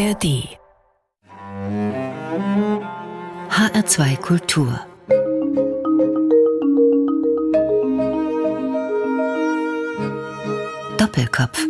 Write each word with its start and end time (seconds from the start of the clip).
ARD 0.00 0.48
HR2 3.50 4.16
Kultur 4.16 4.80
Doppelkopf 10.96 11.66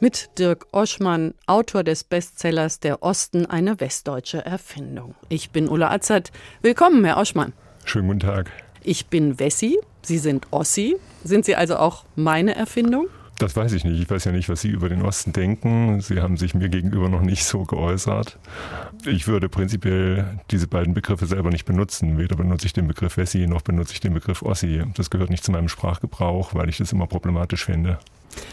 mit 0.00 0.28
Dirk 0.38 0.66
Oschmann, 0.72 1.32
Autor 1.46 1.82
des 1.82 2.04
Bestsellers 2.04 2.80
Der 2.80 3.02
Osten, 3.02 3.46
eine 3.46 3.80
westdeutsche 3.80 4.44
Erfindung. 4.44 5.14
Ich 5.30 5.50
bin 5.50 5.66
Ulla 5.66 5.90
Azad. 5.90 6.30
Willkommen, 6.60 7.06
Herr 7.06 7.16
Oschmann. 7.16 7.54
Schönen 7.86 8.08
guten 8.08 8.20
Tag. 8.20 8.52
Ich 8.82 9.06
bin 9.06 9.38
Wessi, 9.38 9.78
Sie 10.02 10.18
sind 10.18 10.46
Ossi. 10.50 10.96
Sind 11.24 11.46
Sie 11.46 11.56
also 11.56 11.78
auch 11.78 12.04
meine 12.16 12.54
Erfindung? 12.54 13.08
Das 13.38 13.54
weiß 13.54 13.72
ich 13.72 13.84
nicht. 13.84 14.00
Ich 14.00 14.10
weiß 14.10 14.24
ja 14.24 14.32
nicht, 14.32 14.48
was 14.48 14.60
Sie 14.60 14.68
über 14.68 14.88
den 14.88 15.02
Osten 15.02 15.32
denken. 15.32 16.00
Sie 16.00 16.20
haben 16.20 16.36
sich 16.36 16.54
mir 16.54 16.68
gegenüber 16.68 17.08
noch 17.08 17.22
nicht 17.22 17.44
so 17.44 17.62
geäußert. 17.62 18.36
Ich 19.06 19.28
würde 19.28 19.48
prinzipiell 19.48 20.40
diese 20.50 20.66
beiden 20.66 20.92
Begriffe 20.92 21.26
selber 21.26 21.50
nicht 21.50 21.64
benutzen. 21.64 22.18
Weder 22.18 22.34
benutze 22.34 22.66
ich 22.66 22.72
den 22.72 22.88
Begriff 22.88 23.16
Wessi 23.16 23.46
noch 23.46 23.62
benutze 23.62 23.92
ich 23.92 24.00
den 24.00 24.12
Begriff 24.12 24.42
Ossi. 24.42 24.82
Das 24.96 25.10
gehört 25.10 25.30
nicht 25.30 25.44
zu 25.44 25.52
meinem 25.52 25.68
Sprachgebrauch, 25.68 26.54
weil 26.54 26.68
ich 26.68 26.78
das 26.78 26.92
immer 26.92 27.06
problematisch 27.06 27.64
finde. 27.64 27.98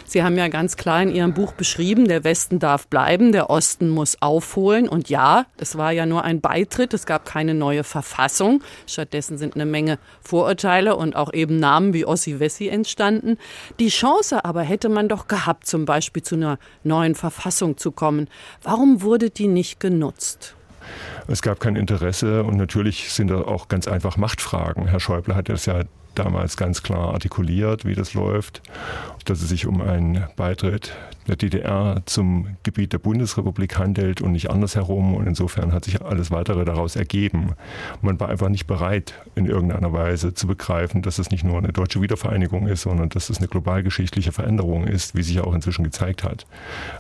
Sie 0.06 0.24
haben 0.24 0.38
ja 0.38 0.48
ganz 0.48 0.78
klar 0.78 1.02
in 1.02 1.14
Ihrem 1.14 1.34
Buch 1.34 1.54
beschrieben, 1.54 2.08
der 2.08 2.24
Westen 2.24 2.60
darf 2.60 2.88
bleiben, 2.88 3.32
der 3.32 3.50
Osten 3.50 3.90
muss 3.90 4.22
aufholen. 4.22 4.88
Und 4.88 5.10
ja, 5.10 5.46
es 5.58 5.78
war 5.78 5.92
ja 5.92 6.06
nur 6.06 6.24
ein 6.24 6.42
Beitritt, 6.42 6.94
es 6.94 7.06
gab 7.06 7.26
keine 7.26 7.54
neue 7.54 7.84
Verfassung. 7.84 8.64
Stattdessen 8.88 9.38
sind 9.38 9.56
eine 9.56 9.66
Menge 9.66 10.00
Vorurteile 10.22 10.96
und 10.96 11.16
auch 11.16 11.34
eben 11.34 11.60
Namen 11.60 11.94
wie 11.94 12.06
Ossi 12.06 12.40
Wessi 12.40 12.68
entstanden. 12.68 13.38
Die 13.80 13.90
Chance 13.90 14.46
aber 14.46 14.62
hätte 14.62 14.90
man 14.90 15.10
doch 15.10 15.28
gehabt, 15.28 15.68
zum 15.68 15.86
Beispiel 15.86 16.24
zu 16.24 16.36
einer 16.36 16.60
neuen 16.84 17.16
Verfassung 17.16 17.78
zu 17.78 17.92
kommen. 17.92 18.30
Warum 18.64 19.02
wurde 19.02 19.30
die 19.30 19.48
nicht 19.48 19.80
genutzt? 19.80 20.56
Es 21.28 21.42
gab 21.42 21.60
kein 21.60 21.76
Interesse 21.76 22.44
und 22.44 22.58
natürlich 22.58 23.12
sind 23.12 23.30
da 23.30 23.42
auch 23.42 23.68
ganz 23.68 23.88
einfach 23.88 24.18
Machtfragen. 24.18 24.88
Herr 24.88 25.00
Schäuble 25.00 25.36
hat 25.36 25.50
das 25.50 25.66
ja 25.66 25.84
damals 26.16 26.58
ganz 26.58 26.84
klar 26.84 27.14
artikuliert, 27.14 27.86
wie 27.86 27.96
das 27.96 28.14
läuft, 28.14 28.62
dass 29.26 29.42
es 29.42 29.50
sich 29.50 29.66
um 29.66 29.82
einen 29.82 30.26
Beitritt 30.36 30.94
der 31.28 31.36
DDR 31.36 32.02
zum 32.06 32.58
Gebiet 32.64 32.94
der 32.94 33.00
Bundesrepublik 33.00 33.78
handelt 33.78 34.22
und 34.22 34.32
nicht 34.32 34.50
andersherum. 34.50 35.16
Und 35.16 35.28
insofern 35.28 35.74
hat 35.74 35.86
sich 35.86 36.02
alles 36.02 36.32
weitere 36.32 36.66
daraus 36.66 36.96
ergeben. 36.96 37.54
Man 38.02 38.20
war 38.20 38.30
einfach 38.30 38.50
nicht 38.50 38.68
bereit, 38.68 39.14
in 39.36 39.46
irgendeiner 39.46 39.92
Weise 39.94 40.34
zu 40.34 40.48
begreifen, 40.48 41.02
dass 41.02 41.20
es 41.20 41.32
nicht 41.32 41.44
nur 41.44 41.58
eine 41.58 41.74
deutsche 41.74 42.02
Wiedervereinigung 42.02 42.68
ist, 42.68 42.82
sondern 42.82 43.10
dass 43.10 43.30
es 43.30 43.40
eine 43.40 43.48
globalgeschichtliche 43.48 44.32
Veränderung 44.32 44.88
ist, 44.88 45.16
wie 45.16 45.24
sich 45.24 45.36
ja 45.36 45.44
auch 45.44 45.54
inzwischen 45.54 45.84
gezeigt 45.84 46.24
hat. 46.24 46.46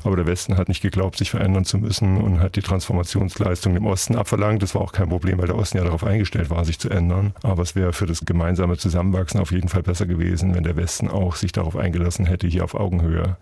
Aber 0.03 0.15
der 0.15 0.25
Westen 0.25 0.57
hat 0.57 0.67
nicht 0.67 0.81
geglaubt, 0.81 1.17
sich 1.17 1.31
verändern 1.31 1.65
zu 1.65 1.77
müssen 1.77 2.17
und 2.17 2.39
hat 2.39 2.55
die 2.55 2.61
Transformationsleistung 2.61 3.75
im 3.75 3.85
Osten 3.85 4.15
abverlangt. 4.15 4.63
Das 4.63 4.75
war 4.75 4.81
auch 4.81 4.91
kein 4.91 5.09
Problem, 5.09 5.37
weil 5.37 5.47
der 5.47 5.57
Osten 5.57 5.77
ja 5.77 5.83
darauf 5.83 6.03
eingestellt 6.03 6.49
war, 6.49 6.65
sich 6.65 6.79
zu 6.79 6.89
ändern. 6.89 7.33
Aber 7.43 7.61
es 7.61 7.75
wäre 7.75 7.93
für 7.93 8.05
das 8.05 8.25
gemeinsame 8.25 8.77
Zusammenwachsen 8.77 9.39
auf 9.39 9.51
jeden 9.51 9.69
Fall 9.69 9.83
besser 9.83 10.05
gewesen, 10.05 10.55
wenn 10.55 10.63
der 10.63 10.75
Westen 10.75 11.09
auch 11.09 11.35
sich 11.35 11.51
darauf 11.51 11.75
eingelassen 11.75 12.25
hätte, 12.25 12.47
hier 12.47 12.63
auf 12.63 12.75
Augenhöhe 12.75 13.37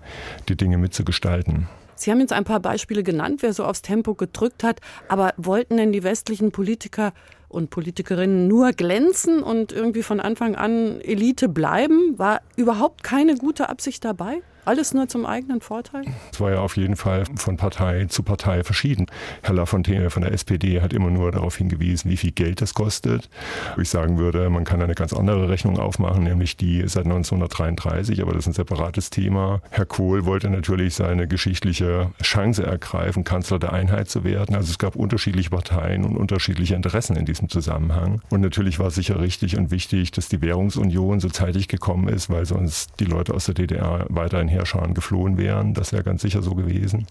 die 0.50 0.58
Dinge 0.58 0.73
mitzugestalten. 0.78 1.68
Sie 1.96 2.12
haben 2.12 2.20
jetzt 2.20 2.34
ein 2.34 2.44
paar 2.44 2.60
Beispiele 2.60 3.04
genannt, 3.04 3.42
wer 3.44 3.54
so 3.54 3.64
aufs 3.66 3.82
Tempo 3.82 4.16
gedrückt 4.16 4.64
hat. 4.64 4.82
Aber 5.08 5.34
wollten 5.38 5.78
denn 5.78 5.92
die 5.92 6.04
westlichen 6.04 6.52
Politiker 6.52 7.14
und 7.54 7.70
Politikerinnen 7.70 8.48
nur 8.48 8.72
glänzen 8.74 9.44
und 9.44 9.72
irgendwie 9.72 10.04
von 10.04 10.20
Anfang 10.20 10.56
an 10.56 11.00
Elite 11.02 11.48
bleiben? 11.48 12.18
War 12.18 12.42
überhaupt 12.56 13.04
keine 13.04 13.36
gute 13.36 13.70
Absicht 13.70 14.04
dabei? 14.04 14.42
Alles 14.66 14.94
nur 14.94 15.10
zum 15.10 15.26
eigenen 15.26 15.60
Vorteil? 15.60 16.06
Es 16.32 16.40
war 16.40 16.52
ja 16.52 16.60
auf 16.62 16.78
jeden 16.78 16.96
Fall 16.96 17.26
von 17.36 17.58
Partei 17.58 18.06
zu 18.06 18.24
Partei 18.24 18.64
verschieden. 18.64 19.08
Herr 19.42 19.56
Lafontaine 19.56 20.10
von 20.10 20.22
der 20.22 20.32
SPD 20.32 20.80
hat 20.80 20.94
immer 20.94 21.10
nur 21.10 21.34
darauf 21.34 21.58
hingewiesen, 21.58 22.10
wie 22.10 22.16
viel 22.16 22.32
Geld 22.32 22.62
das 22.62 22.74
kostet. 22.74 23.30
Ich 23.78 23.90
sagen 23.90 24.18
würde, 24.18 24.50
man 24.50 24.64
kann 24.64 24.82
eine 24.82 24.96
ganz 24.96 25.12
andere 25.12 25.50
Rechnung 25.50 25.80
aufmachen, 25.80 26.24
nämlich 26.24 26.56
die 26.56 26.82
seit 26.88 27.04
1933, 27.04 28.22
aber 28.22 28.32
das 28.32 28.44
ist 28.44 28.48
ein 28.48 28.54
separates 28.54 29.10
Thema. 29.10 29.62
Herr 29.70 29.86
Kohl 29.86 30.24
wollte 30.24 30.50
natürlich 30.50 30.96
seine 30.96 31.28
geschichtliche 31.28 32.12
Chance 32.22 32.66
ergreifen, 32.66 33.26
Kanzler 33.26 33.60
der 33.60 33.74
Einheit 33.74 34.10
zu 34.10 34.24
werden. 34.24 34.56
Also 34.56 34.72
es 34.72 34.80
gab 34.80 34.96
unterschiedliche 34.96 35.50
Parteien 35.50 36.06
und 36.06 36.16
unterschiedliche 36.16 36.76
Interessen 36.76 37.18
in 37.18 37.26
diesem 37.26 37.43
Zusammenhang. 37.50 38.22
Und 38.30 38.42
natürlich 38.42 38.80
war 38.80 38.88
es 38.88 38.96
sicher 38.96 39.20
richtig 39.20 39.58
und 39.58 39.72
wichtig, 39.72 40.12
dass 40.12 40.30
die 40.30 40.42
Währungsunion 40.42 41.20
so 41.20 41.30
zeitig 41.30 41.68
gekommen 41.68 42.08
ist, 42.08 42.30
weil 42.30 42.46
sonst 42.46 43.00
die 43.00 43.06
Leute 43.06 43.34
aus 43.34 43.46
der 43.46 43.56
DDR 43.56 44.06
weiterhin 44.10 44.48
Heerscharen 44.48 44.94
geflohen 44.94 45.38
wären. 45.38 45.74
Das 45.74 45.92
wäre 45.92 46.04
ganz 46.04 46.22
sicher 46.22 46.42
so 46.42 46.56
gewesen. 46.56 47.08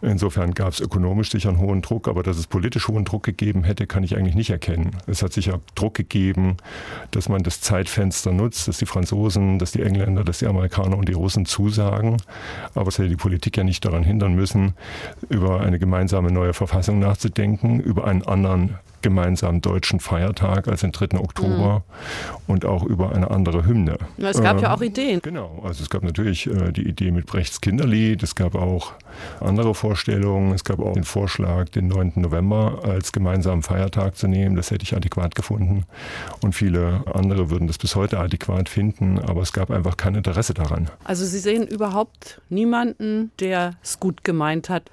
Insofern 0.00 0.54
gab 0.54 0.72
es 0.72 0.80
ökonomisch 0.80 1.30
sicher 1.30 1.50
einen 1.50 1.58
hohen 1.58 1.82
Druck, 1.82 2.08
aber 2.08 2.22
dass 2.22 2.38
es 2.38 2.46
politisch 2.46 2.88
hohen 2.88 3.04
Druck 3.04 3.24
gegeben 3.24 3.64
hätte, 3.64 3.86
kann 3.86 4.02
ich 4.02 4.16
eigentlich 4.16 4.34
nicht 4.34 4.50
erkennen. 4.50 4.96
Es 5.06 5.22
hat 5.22 5.32
sicher 5.32 5.60
Druck 5.74 5.94
gegeben, 5.94 6.56
dass 7.10 7.28
man 7.28 7.42
das 7.42 7.60
Zeitfenster 7.60 8.32
nutzt, 8.32 8.68
dass 8.68 8.78
die 8.78 8.86
Franzosen, 8.86 9.58
dass 9.58 9.72
die 9.72 9.82
Engländer, 9.82 10.24
dass 10.24 10.38
die 10.38 10.46
Amerikaner 10.46 10.96
und 10.96 11.08
die 11.08 11.12
Russen 11.12 11.46
zusagen. 11.46 12.16
Aber 12.74 12.88
es 12.88 12.98
hätte 12.98 13.08
die 13.08 13.16
Politik 13.16 13.56
ja 13.56 13.64
nicht 13.64 13.84
daran 13.84 14.02
hindern 14.02 14.34
müssen, 14.34 14.74
über 15.28 15.60
eine 15.60 15.78
gemeinsame 15.78 16.30
neue 16.30 16.52
Verfassung 16.52 16.98
nachzudenken, 16.98 17.80
über 17.80 18.06
einen 18.06 18.22
anderen 18.22 18.78
gemeinsamen 19.02 19.60
deutschen 19.60 20.00
Feiertag 20.00 20.68
als 20.68 20.80
den 20.80 20.92
3. 20.92 21.18
Oktober 21.18 21.84
mhm. 21.86 22.44
und 22.46 22.64
auch 22.64 22.84
über 22.84 23.14
eine 23.14 23.30
andere 23.30 23.66
Hymne. 23.66 23.98
Es 24.18 24.40
gab 24.40 24.58
äh, 24.58 24.62
ja 24.62 24.74
auch 24.74 24.80
Ideen. 24.80 25.20
Genau, 25.22 25.62
also 25.64 25.82
es 25.82 25.90
gab 25.90 26.02
natürlich 26.02 26.46
äh, 26.46 26.72
die 26.72 26.88
Idee 26.88 27.10
mit 27.10 27.26
Brechts 27.26 27.60
Kinderlied, 27.60 28.22
es 28.22 28.34
gab 28.34 28.54
auch 28.54 28.92
andere 29.40 29.74
Vorstellungen, 29.74 30.52
es 30.52 30.64
gab 30.64 30.80
auch 30.80 30.94
den 30.94 31.04
Vorschlag, 31.04 31.68
den 31.70 31.88
9. 31.88 32.12
November 32.16 32.80
als 32.84 33.12
gemeinsamen 33.12 33.62
Feiertag 33.62 34.16
zu 34.16 34.28
nehmen, 34.28 34.56
das 34.56 34.70
hätte 34.70 34.84
ich 34.84 34.96
adäquat 34.96 35.34
gefunden 35.34 35.84
und 36.40 36.54
viele 36.54 37.04
andere 37.12 37.50
würden 37.50 37.66
das 37.66 37.78
bis 37.78 37.96
heute 37.96 38.18
adäquat 38.18 38.68
finden, 38.68 39.18
aber 39.18 39.42
es 39.42 39.52
gab 39.52 39.70
einfach 39.70 39.96
kein 39.96 40.14
Interesse 40.14 40.54
daran. 40.54 40.90
Also 41.04 41.24
Sie 41.24 41.38
sehen 41.38 41.66
überhaupt 41.66 42.40
niemanden, 42.48 43.32
der 43.40 43.74
es 43.82 44.00
gut 44.00 44.24
gemeint 44.24 44.68
hat, 44.68 44.90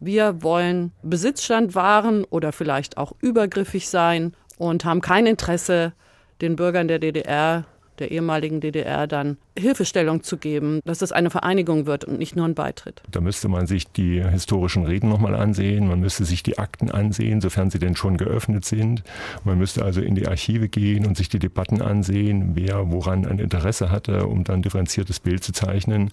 wir 0.00 0.42
wollen 0.42 0.92
Besitzstand 1.02 1.74
wahren 1.74 2.24
oder 2.24 2.52
vielleicht 2.52 2.96
auch 2.96 3.12
übergriffig 3.20 3.88
sein 3.88 4.34
und 4.58 4.84
haben 4.84 5.00
kein 5.00 5.26
Interesse, 5.26 5.92
den 6.40 6.56
Bürgern 6.56 6.88
der 6.88 6.98
DDR 6.98 7.66
der 8.00 8.10
ehemaligen 8.10 8.60
DDR 8.60 9.06
dann 9.06 9.36
Hilfestellung 9.60 10.22
zu 10.22 10.36
geben, 10.36 10.80
dass 10.84 11.02
es 11.02 11.12
eine 11.12 11.30
Vereinigung 11.30 11.86
wird 11.86 12.04
und 12.04 12.18
nicht 12.18 12.36
nur 12.36 12.46
ein 12.46 12.54
Beitritt. 12.54 13.02
Da 13.10 13.20
müsste 13.20 13.48
man 13.48 13.66
sich 13.66 13.86
die 13.86 14.22
historischen 14.22 14.84
Reden 14.84 15.08
nochmal 15.08 15.34
ansehen, 15.34 15.88
man 15.88 16.00
müsste 16.00 16.24
sich 16.24 16.42
die 16.42 16.58
Akten 16.58 16.90
ansehen, 16.90 17.40
sofern 17.40 17.70
sie 17.70 17.78
denn 17.78 17.96
schon 17.96 18.16
geöffnet 18.16 18.64
sind. 18.64 19.02
Man 19.44 19.58
müsste 19.58 19.84
also 19.84 20.00
in 20.00 20.14
die 20.14 20.26
Archive 20.26 20.68
gehen 20.68 21.06
und 21.06 21.16
sich 21.16 21.28
die 21.28 21.38
Debatten 21.38 21.82
ansehen, 21.82 22.52
wer 22.54 22.90
woran 22.90 23.26
ein 23.26 23.38
Interesse 23.38 23.90
hatte, 23.90 24.26
um 24.26 24.44
dann 24.44 24.60
ein 24.60 24.62
differenziertes 24.62 25.20
Bild 25.20 25.42
zu 25.44 25.52
zeichnen. 25.52 26.10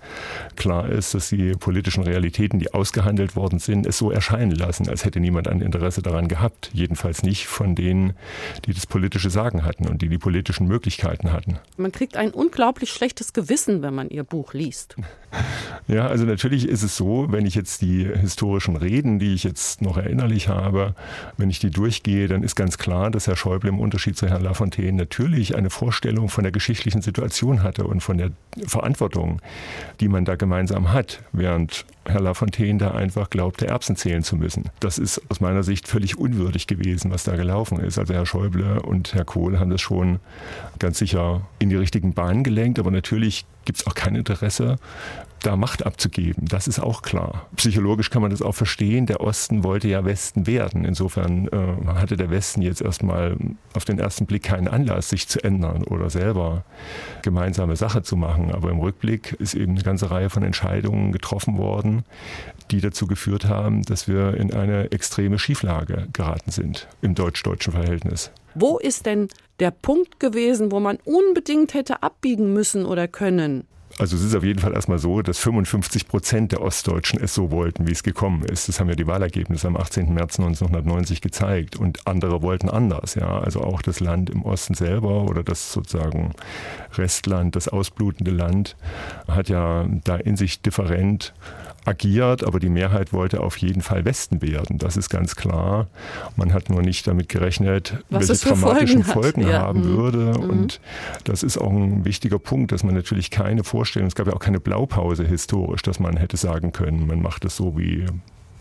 Klar 0.56 0.90
ist, 0.90 1.14
dass 1.14 1.30
die 1.30 1.52
politischen 1.52 2.04
Realitäten, 2.04 2.60
die 2.60 2.74
ausgehandelt 2.74 3.36
worden 3.36 3.60
sind, 3.60 3.86
es 3.86 3.98
so 3.98 4.12
erscheinen 4.12 4.52
lassen, 4.52 4.90
als 4.90 5.06
hätte 5.06 5.20
niemand 5.20 5.48
ein 5.48 5.62
Interesse 5.62 6.02
daran 6.02 6.28
gehabt. 6.28 6.70
Jedenfalls 6.74 7.24
nicht 7.24 7.48
von 7.48 7.76
denen, 7.76 8.14
die 8.66 8.74
das 8.74 8.86
politische 8.86 9.30
Sagen 9.30 9.64
hatten 9.64 9.88
und 9.88 10.02
die 10.02 10.10
die 10.10 10.18
politischen 10.18 10.68
Möglichkeiten 10.68 11.32
hatten. 11.32 11.60
Man 11.78 11.92
kriegt 11.92 12.18
ein 12.18 12.32
unglaublich 12.32 12.92
schlechtes 12.92 13.34
Gewissen, 13.38 13.84
wenn 13.84 13.94
man 13.94 14.10
ihr 14.10 14.24
Buch 14.24 14.54
liest. 14.54 14.96
Ja, 15.90 16.08
also 16.08 16.26
natürlich 16.26 16.68
ist 16.68 16.84
es 16.84 16.98
so, 16.98 17.28
wenn 17.30 17.46
ich 17.46 17.56
jetzt 17.56 17.82
die 17.82 18.04
historischen 18.04 18.76
Reden, 18.76 19.20
die 19.20 19.34
ich 19.34 19.46
jetzt 19.46 19.82
noch 19.82 19.96
erinnerlich 19.98 20.50
habe, 20.50 20.96
wenn 21.38 21.50
ich 21.50 21.60
die 21.60 21.70
durchgehe, 21.70 22.28
dann 22.28 22.44
ist 22.44 22.56
ganz 22.56 22.78
klar, 22.78 23.10
dass 23.10 23.28
Herr 23.28 23.38
Schäuble 23.38 23.70
im 23.70 23.80
Unterschied 23.80 24.18
zu 24.18 24.28
Herrn 24.28 24.44
Lafontaine 24.44 24.98
natürlich 24.98 25.56
eine 25.56 25.70
Vorstellung 25.70 26.28
von 26.28 26.44
der 26.44 26.52
geschichtlichen 26.52 27.02
Situation 27.02 27.64
hatte 27.64 27.86
und 27.86 28.02
von 28.02 28.18
der 28.18 28.32
Verantwortung, 28.66 29.42
die 30.02 30.10
man 30.10 30.26
da 30.26 30.36
gemeinsam 30.36 30.92
hat, 30.92 31.22
während 31.32 31.86
Herr 32.08 32.22
Lafontaine 32.22 32.80
da 32.80 32.92
einfach 32.92 33.30
glaubte, 33.30 33.68
Erbsen 33.68 33.96
zählen 33.96 34.24
zu 34.24 34.36
müssen. 34.36 34.66
Das 34.80 34.98
ist 34.98 35.22
aus 35.30 35.40
meiner 35.40 35.64
Sicht 35.64 35.88
völlig 35.88 36.18
unwürdig 36.18 36.68
gewesen, 36.68 37.12
was 37.12 37.24
da 37.24 37.36
gelaufen 37.36 37.80
ist. 37.80 37.98
Also 37.98 38.14
Herr 38.14 38.26
Schäuble 38.26 38.82
und 38.82 39.14
Herr 39.14 39.26
Kohl 39.26 39.60
haben 39.60 39.70
das 39.70 39.82
schon 39.82 40.20
ganz 40.80 40.98
sicher 40.98 41.42
in 41.60 41.70
die 41.70 41.76
richtigen 41.76 42.14
Bahnen 42.14 42.44
gelenkt, 42.44 42.80
aber 42.80 42.92
natürlich 42.92 43.46
gibt 43.66 43.80
es 43.80 43.88
auch 43.88 43.96
kein 43.96 44.16
Interesse, 44.16 44.78
da 45.44 45.56
Macht 45.56 45.86
abzugeben. 45.86 46.46
Das 46.48 46.68
ist 46.68 46.80
auch 46.80 47.02
klar. 47.02 47.48
Psychologisch 47.56 48.10
kann 48.10 48.22
man 48.22 48.32
das 48.32 48.42
auch 48.42 48.56
verstehen. 48.56 49.06
Der 49.06 49.22
Osten 49.22 49.64
wollte 49.64 49.88
ja 49.88 50.04
Westen 50.06 50.48
werden. 50.48 50.86
Insofern 50.86 51.48
äh, 51.48 51.88
hatte 51.94 52.18
der 52.18 52.30
Westen 52.30 52.62
jetzt 52.62 52.82
erstmal 52.82 53.38
auf 53.74 53.86
den 53.86 54.00
ersten 54.00 54.26
Blick 54.26 54.44
keinen 54.44 54.68
Anlass, 54.68 55.10
sich 55.10 55.28
zu 55.28 55.44
ändern 55.44 55.84
oder 55.84 56.10
selber 56.10 56.64
gemeinsame 57.22 57.76
Sache 57.76 58.02
zu 58.02 58.16
machen. 58.16 58.52
Aber 58.52 58.70
im 58.72 58.80
Rückblick 58.80 59.34
ist 59.34 59.54
eben 59.54 59.74
eine 59.74 59.84
ganze 59.84 60.12
Reihe 60.12 60.30
von 60.30 60.44
Entscheidungen 60.44 61.12
getroffen 61.12 61.58
worden, 61.58 62.04
die 62.72 62.82
dazu 62.82 63.08
geführt 63.08 63.46
haben, 63.46 63.84
dass 63.84 64.08
wir 64.08 64.36
in 64.36 64.54
eine 64.54 64.92
extreme 64.92 65.40
Schieflage 65.40 66.08
geraten 66.14 66.52
sind 66.52 66.88
im 67.02 67.16
deutsch-deutschen 67.16 67.74
Verhältnis. 67.74 68.32
Wo 68.56 68.80
ist 68.80 69.06
denn 69.06 69.28
der 69.60 69.72
Punkt 69.72 70.20
gewesen, 70.20 70.72
wo 70.72 70.80
man 70.80 70.98
unbedingt 71.06 71.74
hätte 71.74 72.02
abbiegen 72.02 72.54
müssen 72.54 72.86
oder 72.86 73.08
können? 73.08 73.68
Also 74.00 74.16
es 74.16 74.24
ist 74.24 74.36
auf 74.36 74.44
jeden 74.44 74.60
Fall 74.60 74.74
erstmal 74.74 75.00
so, 75.00 75.22
dass 75.24 75.40
55 75.40 76.08
Prozent 76.08 76.52
der 76.52 76.62
Ostdeutschen 76.62 77.20
es 77.20 77.34
so 77.34 77.50
wollten, 77.50 77.88
wie 77.88 77.92
es 77.92 78.04
gekommen 78.04 78.44
ist. 78.44 78.68
Das 78.68 78.80
haben 78.80 78.90
ja 78.90 78.96
die 78.96 79.08
Wahlergebnisse 79.08 79.68
am 79.68 79.76
18. 79.76 80.14
März 80.14 80.40
1990 80.40 81.22
gezeigt. 81.22 81.76
Und 81.76 82.06
andere 82.06 82.44
wollten 82.44 82.70
anders. 82.70 83.16
Ja, 83.16 83.40
also 83.40 83.62
auch 83.62 83.82
das 83.82 84.00
Land 84.00 84.30
im 84.30 84.44
Osten 84.44 84.76
selber 84.76 85.24
oder 85.24 85.44
das 85.44 85.72
sozusagen 85.74 86.34
Restland, 86.96 87.56
das 87.56 87.68
ausblutende 87.68 88.32
Land, 88.32 88.76
hat 89.28 89.50
ja 89.50 89.88
da 90.04 90.18
in 90.18 90.38
sich 90.38 90.62
different 90.62 91.34
agiert, 91.88 92.44
aber 92.44 92.60
die 92.60 92.70
Mehrheit 92.70 93.14
wollte 93.14 93.42
auf 93.42 93.58
jeden 93.58 93.82
Fall 93.82 94.06
Westen 94.06 94.42
werden. 94.42 94.78
Das 94.78 94.98
ist 94.98 95.10
ganz 95.10 95.36
klar. 95.36 95.88
Man 96.36 96.54
hat 96.54 96.70
nur 96.70 96.82
nicht 96.82 97.08
damit 97.08 97.30
gerechnet, 97.30 97.98
Was 98.10 98.30
welche 98.30 98.50
dramatischen 98.50 99.04
Folgen, 99.04 99.42
Folgen 99.42 99.50
ja. 99.50 99.62
haben 99.62 99.82
mhm. 99.82 99.98
würde. 99.98 100.32
Und 100.38 100.80
das 101.24 101.44
ist 101.44 101.58
auch 101.58 101.72
ein 101.72 102.06
wichtiger 102.06 102.40
Punkt, 102.40 102.72
dass 102.72 102.84
man 102.84 102.94
natürlich 102.94 103.32
keine 103.32 103.64
Vorstellung, 103.64 104.08
es 104.08 104.16
gab 104.16 104.28
ja 104.28 104.34
auch 104.34 104.40
keine 104.40 104.60
Blaupause 104.60 105.24
historisch, 105.24 105.82
dass 105.82 106.00
man 106.00 106.18
hätte 106.18 106.38
sagen 106.38 106.72
können, 106.72 107.08
man 107.08 107.22
macht 107.22 107.46
es 107.46 107.56
so 107.56 107.78
wie 107.78 108.06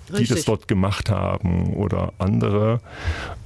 die 0.08 0.12
Richtig. 0.12 0.36
das 0.36 0.44
dort 0.44 0.68
gemacht 0.68 1.10
haben 1.10 1.74
oder 1.74 2.12
andere. 2.18 2.80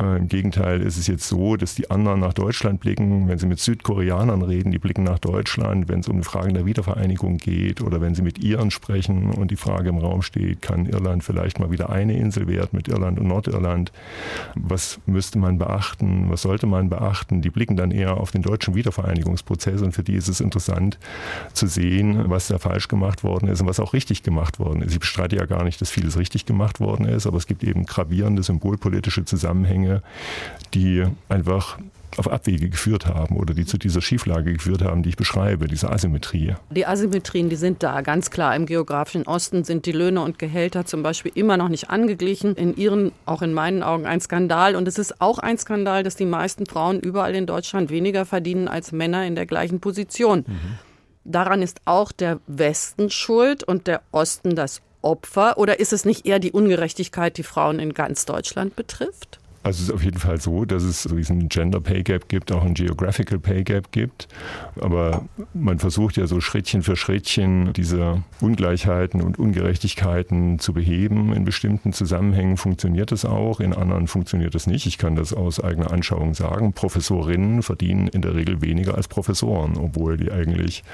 Äh, 0.01 0.19
Im 0.19 0.29
Gegenteil 0.29 0.81
ist 0.81 0.97
es 0.97 1.07
jetzt 1.07 1.29
so, 1.29 1.57
dass 1.57 1.75
die 1.75 1.91
anderen 1.91 2.21
nach 2.21 2.33
Deutschland 2.33 2.81
blicken, 2.81 3.29
wenn 3.29 3.39
sie 3.39 3.47
mit 3.47 3.59
Südkoreanern 3.61 4.43
reden, 4.43 4.71
die 4.71 4.79
blicken 4.79 5.05
nach 5.05 5.19
Deutschland, 5.19 5.89
wenn 5.89 6.01
es 6.01 6.09
um 6.09 6.23
Fragen 6.23 6.55
der 6.55 6.67
Wiedervereinigung 6.67 7.39
geht 7.39 7.81
oder 7.81 8.01
wenn 8.01 8.15
sie 8.15 8.23
mit 8.23 8.39
Iren 8.43 8.71
sprechen 8.71 9.31
und 9.31 9.51
die 9.51 9.57
Frage 9.57 9.89
im 9.89 9.99
Raum 9.99 10.23
steht, 10.23 10.63
kann 10.63 10.87
Irland 10.87 11.25
vielleicht 11.25 11.59
mal 11.59 11.71
wieder 11.71 11.91
eine 11.91 12.17
Insel 12.17 12.47
werden 12.47 12.71
mit 12.73 12.89
Irland 12.89 13.19
und 13.19 13.29
Nordirland? 13.29 13.93
Was 14.55 15.01
müsste 15.07 15.39
man 15.39 15.59
beachten? 15.59 16.27
Was 16.29 16.43
sollte 16.43 16.67
man 16.67 16.89
beachten? 16.89 17.43
Die 17.43 17.51
blicken 17.51 17.77
dann 17.77 17.91
eher 17.91 18.17
auf 18.17 18.31
den 18.31 18.43
deutschen 18.43 18.75
Wiedervereinigungsprozess 18.75 19.83
und 19.83 19.93
für 19.93 20.03
die 20.03 20.15
ist 20.15 20.29
es 20.29 20.41
interessant 20.41 20.99
zu 21.53 21.67
sehen, 21.67 22.25
was 22.29 22.49
da 22.49 22.59
falsch 22.59 22.89
gemacht 22.89 23.25
worden 23.25 23.49
ist 23.49 23.61
und 23.61 23.67
was 23.67 23.81
auch 23.81 23.93
richtig 23.93 24.23
gemacht 24.23 24.59
worden 24.59 24.83
ist. 24.83 24.93
Ich 24.93 25.01
bestreite 25.01 25.37
ja 25.37 25.47
gar 25.47 25.65
nicht, 25.65 25.81
dass 25.81 25.91
vieles 25.91 26.19
richtig 26.19 26.47
gemacht 26.51 26.81
worden 26.81 27.07
ist, 27.07 27.27
aber 27.27 27.37
es 27.37 27.47
gibt 27.47 27.63
eben 27.63 27.87
gravierende 27.87 28.43
symbolpolitische 28.43 29.25
Zusammenhänge, 29.25 30.03
die 30.75 31.05
einfach 31.29 31.79
auf 32.17 32.31
Abwege 32.31 32.69
geführt 32.69 33.07
haben 33.07 33.37
oder 33.37 33.55
die 33.55 33.65
zu 33.65 33.79
dieser 33.79 34.01
Schieflage 34.01 34.53
geführt 34.53 34.83
haben, 34.83 35.03
die 35.03 35.11
ich 35.11 35.17
beschreibe, 35.17 35.69
diese 35.69 35.91
Asymmetrie. 35.91 36.55
Die 36.71 36.87
Asymmetrien, 36.87 37.49
die 37.49 37.57
sind 37.57 37.83
da, 37.83 38.01
ganz 38.01 38.31
klar. 38.31 38.57
Im 38.57 38.67
geografischen 38.67 39.27
Osten 39.27 39.65
sind 39.65 39.87
die 39.87 39.93
Löhne 39.93 40.23
und 40.23 40.39
Gehälter 40.39 40.85
zum 40.85 41.03
Beispiel 41.03 41.33
immer 41.35 41.57
noch 41.57 41.69
nicht 41.69 41.89
angeglichen. 41.89 42.57
In 42.57 42.77
ihren, 42.77 43.13
auch 43.27 43.43
in 43.43 43.55
meinen 43.55 43.83
Augen, 43.83 44.07
ein 44.07 44.21
Skandal. 44.21 44.75
Und 44.75 44.89
es 44.89 44.99
ist 44.99 45.21
auch 45.21 45.39
ein 45.39 45.57
Skandal, 45.59 46.03
dass 46.03 46.17
die 46.17 46.27
meisten 46.27 46.67
Frauen 46.67 46.99
überall 47.01 47.35
in 47.35 47.47
Deutschland 47.47 47.91
weniger 47.91 48.27
verdienen 48.27 48.67
als 48.67 48.93
Männer 48.93 49.25
in 49.25 49.37
der 49.37 49.47
gleichen 49.47 49.81
Position. 49.81 50.45
Daran 51.25 51.63
ist 51.63 51.81
auch 51.85 52.13
der 52.13 52.41
Westen 52.47 53.11
schuld 53.11 53.63
und 53.63 53.87
der 53.87 54.03
Osten 54.11 54.57
das 54.57 54.83
Opfer. 55.03 55.59
Oder 55.59 55.81
ist 55.81 55.93
es 55.93 56.05
nicht 56.05 56.27
eher 56.27 56.39
die 56.39 56.53
Ungerechtigkeit, 56.53 57.37
die 57.37 57.43
Frauen 57.43 57.79
in 57.79 57.95
ganz 57.95 58.27
Deutschland 58.27 58.77
betrifft? 58.77 59.41
Also 59.63 59.83
es 59.83 59.89
ist 59.89 59.95
auf 59.95 60.03
jeden 60.03 60.19
Fall 60.19 60.41
so, 60.41 60.65
dass 60.65 60.83
es 60.83 61.03
so 61.03 61.15
diesen 61.15 61.51
Gender 61.51 61.81
Pay 61.81 62.03
Gap 62.03 62.29
gibt, 62.29 62.51
auch 62.51 62.63
einen 62.65 62.73
Geographical 62.73 63.39
Pay 63.39 63.63
Gap 63.63 63.93
gibt. 63.93 64.27
Aber 64.81 65.29
man 65.53 65.79
versucht 65.79 66.17
ja 66.17 66.27
so 66.27 66.41
Schrittchen 66.41 66.83
für 66.83 66.97
Schrittchen 66.97 67.75
diese 67.75 68.23
Ungleichheiten 68.41 69.21
und 69.21 69.39
Ungerechtigkeiten 69.39 70.61
zu 70.61 70.73
beheben. 70.73 71.35
In 71.35 71.45
bestimmten 71.45 71.93
Zusammenhängen 71.93 72.57
funktioniert 72.57 73.13
es 73.13 73.27
auch, 73.27 73.61
in 73.61 73.75
anderen 73.75 74.07
funktioniert 74.07 74.55
es 74.55 74.67
nicht. 74.67 74.87
Ich 74.87 74.97
kann 74.97 75.15
das 75.15 75.35
aus 75.35 75.63
eigener 75.63 75.93
Anschauung 75.93 76.33
sagen. 76.33 76.73
Professorinnen 76.73 77.63
verdienen 77.63 78.09
in 78.09 78.23
der 78.23 78.35
Regel 78.35 78.63
weniger 78.63 78.95
als 78.95 79.09
Professoren, 79.09 79.77
obwohl 79.77 80.17
die 80.17 80.33
eigentlich 80.33 80.85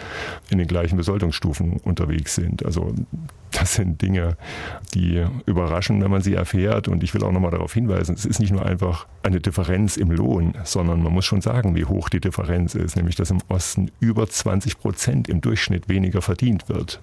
in 0.51 0.59
den 0.59 0.67
gleichen 0.67 0.97
Besoldungsstufen 0.97 1.77
unterwegs 1.85 2.35
sind. 2.35 2.67
Also 2.67 2.93
das 3.53 3.75
sind 3.75 4.03
Dinge, 4.03 4.37
die 4.95 5.25
überraschen, 5.47 6.03
wenn 6.03 6.11
man 6.11 6.23
sie 6.23 6.35
erfährt. 6.35 6.89
Und 6.89 7.03
ich 7.03 7.15
will 7.15 7.23
auch 7.25 7.33
nochmal 7.33 7.51
darauf 7.51 7.73
hinweisen, 7.73 8.15
es 8.15 8.25
ist 8.25 8.41
nicht 8.41 8.53
nur 8.53 8.65
einfach 8.65 9.07
eine 9.23 9.41
Differenz 9.41 9.97
im 9.97 10.11
Lohn, 10.11 10.55
sondern 10.65 11.03
man 11.03 11.13
muss 11.13 11.25
schon 11.25 11.41
sagen, 11.41 11.75
wie 11.75 11.85
hoch 11.85 12.09
die 12.09 12.21
Differenz 12.21 12.75
ist, 12.75 12.97
nämlich 12.97 13.17
dass 13.17 13.31
im 13.31 13.41
Osten 13.49 13.91
über 14.01 14.29
20 14.29 14.79
Prozent 14.79 15.29
im 15.29 15.41
Durchschnitt 15.41 15.89
weniger 15.89 16.23
verdient 16.23 16.69
wird. 16.69 17.01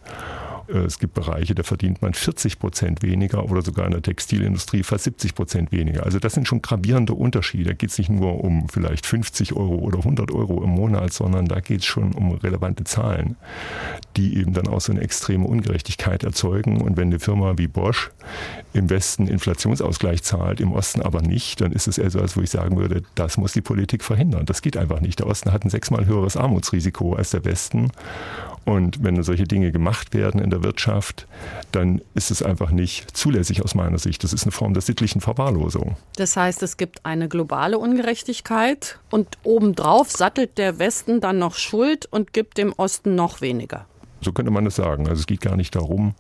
Es 0.68 0.98
gibt 0.98 1.14
Bereiche, 1.14 1.56
da 1.56 1.64
verdient 1.64 2.02
man 2.02 2.14
40 2.14 2.58
Prozent 2.58 3.02
weniger 3.02 3.50
oder 3.50 3.62
sogar 3.62 3.86
in 3.86 3.92
der 3.92 4.02
Textilindustrie 4.02 4.84
fast 4.84 5.04
70 5.04 5.36
Prozent 5.36 5.72
weniger. 5.72 6.04
Also 6.04 6.20
das 6.20 6.34
sind 6.34 6.48
schon 6.48 6.62
gravierende 6.62 7.14
Unterschiede. 7.14 7.72
Da 7.72 7.74
geht 7.74 7.90
es 7.90 7.98
nicht 7.98 8.10
nur 8.10 8.44
um 8.44 8.70
vielleicht 8.70 9.06
50 9.06 9.54
Euro 9.54 9.76
oder 9.76 10.00
100 10.00 10.32
Euro 10.32 10.64
im 10.64 10.70
Monat, 10.70 11.12
sondern 11.12 11.48
da 11.48 11.60
geht 11.60 11.82
es 11.82 11.86
schon 11.86 12.14
um 12.14 12.32
relevante 12.32 12.86
Zahlen, 12.86 13.36
die 14.16 14.38
eben 14.38 14.54
dann 14.54 14.68
auch 14.68 14.80
so 14.80 14.94
eine 14.94 15.02
extreme 15.02 15.46
Ungerechtigkeit 15.46 16.24
erzeugen. 16.24 16.82
Und 16.82 16.96
wenn 16.96 17.08
eine 17.08 17.20
Firma 17.20 17.58
wie 17.58 17.68
Bosch 17.68 18.12
im 18.74 18.90
Westen 18.90 19.28
Inflationsausgleich 19.28 20.24
zahlt, 20.24 20.62
im 20.62 20.72
Osten 20.72 21.02
aber 21.02 21.22
nicht, 21.22 21.60
dann 21.60 21.74
ist 21.74 21.88
es 21.88 21.98
eher 21.98 22.10
so, 22.10 22.20
als 22.20 22.38
wo 22.38 22.42
ich 22.42 22.50
sagen 22.50 22.78
würde, 22.78 23.04
das 23.16 23.38
muss 23.38 23.52
die 23.52 23.62
Politik 23.62 24.04
verhindern. 24.04 24.46
Das 24.46 24.62
geht 24.62 24.78
einfach 24.78 25.02
nicht. 25.02 25.20
Der 25.20 25.28
Osten 25.28 25.52
hat 25.52 25.66
ein 25.66 25.70
sechsmal 25.70 26.06
höheres 26.06 26.38
Armutsrisiko 26.38 27.16
als 27.16 27.32
der 27.32 27.44
Westen. 27.44 27.92
Und 28.66 29.04
wenn 29.04 29.22
solche 29.24 29.44
Dinge 29.44 29.72
gemacht 29.72 30.14
werden 30.14 30.42
in 30.42 30.50
der 30.50 30.64
Wirtschaft, 30.64 31.28
dann 31.72 32.02
ist 32.16 32.32
es 32.32 32.42
einfach 32.42 32.72
nicht 32.72 33.16
zulässig 33.16 33.64
aus 33.64 33.76
meiner 33.76 34.00
Sicht. 34.00 34.24
Das 34.24 34.34
ist 34.34 34.44
eine 34.44 34.52
Form 34.52 34.74
der 34.74 34.82
sittlichen 34.82 35.22
Verwahrlosung. 35.22 35.98
Das 36.16 36.38
heißt, 36.38 36.64
es 36.64 36.78
gibt 36.78 37.06
eine 37.06 37.28
globale 37.28 37.78
Ungerechtigkeit 37.78 39.00
und 39.10 39.38
obendrauf 39.44 40.12
sattelt 40.12 40.58
der 40.58 40.80
Westen 40.80 41.20
dann 41.20 41.40
noch 41.40 41.56
Schuld 41.56 42.06
und 42.06 42.34
gibt 42.34 42.58
dem 42.58 42.74
Osten 42.74 43.16
noch 43.16 43.42
weniger. 43.42 43.86
So 44.24 44.32
könnte 44.32 44.52
man 44.52 44.66
das 44.66 44.76
sagen. 44.76 45.08
Also 45.08 45.22
es 45.22 45.28
geht 45.28 45.42
gar 45.42 45.56
nicht 45.56 45.76
darum, 45.76 46.16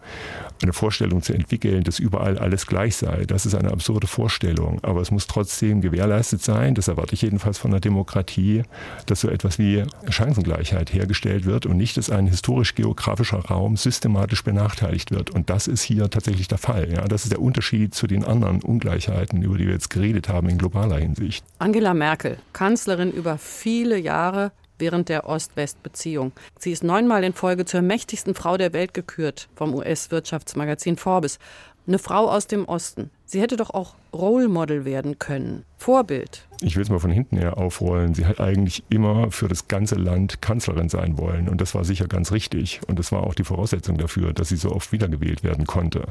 eine 0.61 0.73
Vorstellung 0.73 1.21
zu 1.21 1.33
entwickeln, 1.33 1.83
dass 1.83 2.00
überall 2.00 2.38
alles 2.38 2.67
gleich 2.67 2.95
sei. 2.95 3.25
Das 3.25 3.45
ist 3.45 3.55
eine 3.55 3.71
absurde 3.71 4.07
Vorstellung. 4.07 4.79
Aber 4.83 5.01
es 5.01 5.11
muss 5.11 5.27
trotzdem 5.27 5.81
gewährleistet 5.81 6.41
sein, 6.41 6.75
das 6.75 6.88
erwarte 6.88 7.13
ich 7.13 7.21
jedenfalls 7.21 7.57
von 7.57 7.71
der 7.71 7.79
Demokratie, 7.79 8.63
dass 9.05 9.21
so 9.21 9.29
etwas 9.29 9.59
wie 9.59 9.83
Chancengleichheit 10.09 10.94
hergestellt 10.94 11.45
wird 11.45 11.65
und 11.65 11.77
nicht, 11.77 11.97
dass 11.97 12.09
ein 12.09 12.27
historisch-geografischer 12.27 13.39
Raum 13.39 13.77
systematisch 13.77 14.44
benachteiligt 14.44 15.11
wird. 15.11 15.29
Und 15.31 15.50
das 15.50 15.67
ist 15.67 15.81
hier 15.81 16.09
tatsächlich 16.09 16.47
der 16.47 16.57
Fall. 16.57 16.91
Ja, 16.91 17.07
das 17.07 17.23
ist 17.23 17.31
der 17.31 17.41
Unterschied 17.41 17.94
zu 17.95 18.07
den 18.07 18.23
anderen 18.23 18.61
Ungleichheiten, 18.61 19.41
über 19.41 19.57
die 19.57 19.65
wir 19.65 19.73
jetzt 19.73 19.89
geredet 19.89 20.29
haben 20.29 20.50
in 20.50 20.57
globaler 20.57 20.97
Hinsicht. 20.97 21.44
Angela 21.59 21.94
Merkel, 21.94 22.38
Kanzlerin 22.53 23.11
über 23.11 23.38
viele 23.38 23.97
Jahre, 23.97 24.51
während 24.83 25.07
der 25.07 25.30
Ost-West-Beziehung. 25.30 26.33
Sie 26.59 26.74
ist 26.74 26.83
neunmal 26.83 27.24
in 27.24 27.31
Folge 27.31 27.63
zur 27.63 27.81
mächtigsten 27.81 28.35
Frau 28.35 28.57
der 28.57 28.74
Welt 28.74 28.94
gekürt 28.94 29.47
vom 29.56 29.74
US-Wirtschaftsmagazin 29.74 30.98
Forbes. 30.98 31.39
Eine 31.88 32.00
Frau 32.00 32.29
aus 32.29 32.48
dem 32.48 32.65
Osten. 32.65 33.10
Sie 33.25 33.39
hätte 33.39 33.55
doch 33.55 33.69
auch 33.69 33.96
Role 34.13 34.50
Model 34.50 34.84
werden 34.84 35.19
können. 35.19 35.63
Vorbild. 35.77 36.46
Ich 36.62 36.75
will 36.75 36.84
es 36.84 36.89
mal 36.89 37.00
von 37.00 37.12
hinten 37.12 37.38
her 37.38 37.57
aufrollen. 37.57 38.13
Sie 38.13 38.25
hat 38.25 38.41
eigentlich 38.41 38.84
immer 38.89 39.31
für 39.31 39.48
das 39.48 39.69
ganze 39.69 39.96
Land 39.96 40.41
Kanzlerin 40.41 40.89
sein 40.89 41.17
wollen. 41.17 41.48
Und 41.48 41.62
das 41.62 41.75
war 41.75 41.86
sicher 41.86 42.07
ganz 42.07 42.34
richtig. 42.34 42.81
Und 42.88 43.00
das 43.00 43.13
war 43.13 43.24
auch 43.24 43.36
die 43.36 43.46
Voraussetzung 43.46 43.98
dafür, 43.98 44.34
dass 44.34 44.50
sie 44.50 44.57
so 44.57 44.72
oft 44.72 44.91
wiedergewählt 44.91 45.43
werden 45.43 45.65
konnte. 45.65 46.07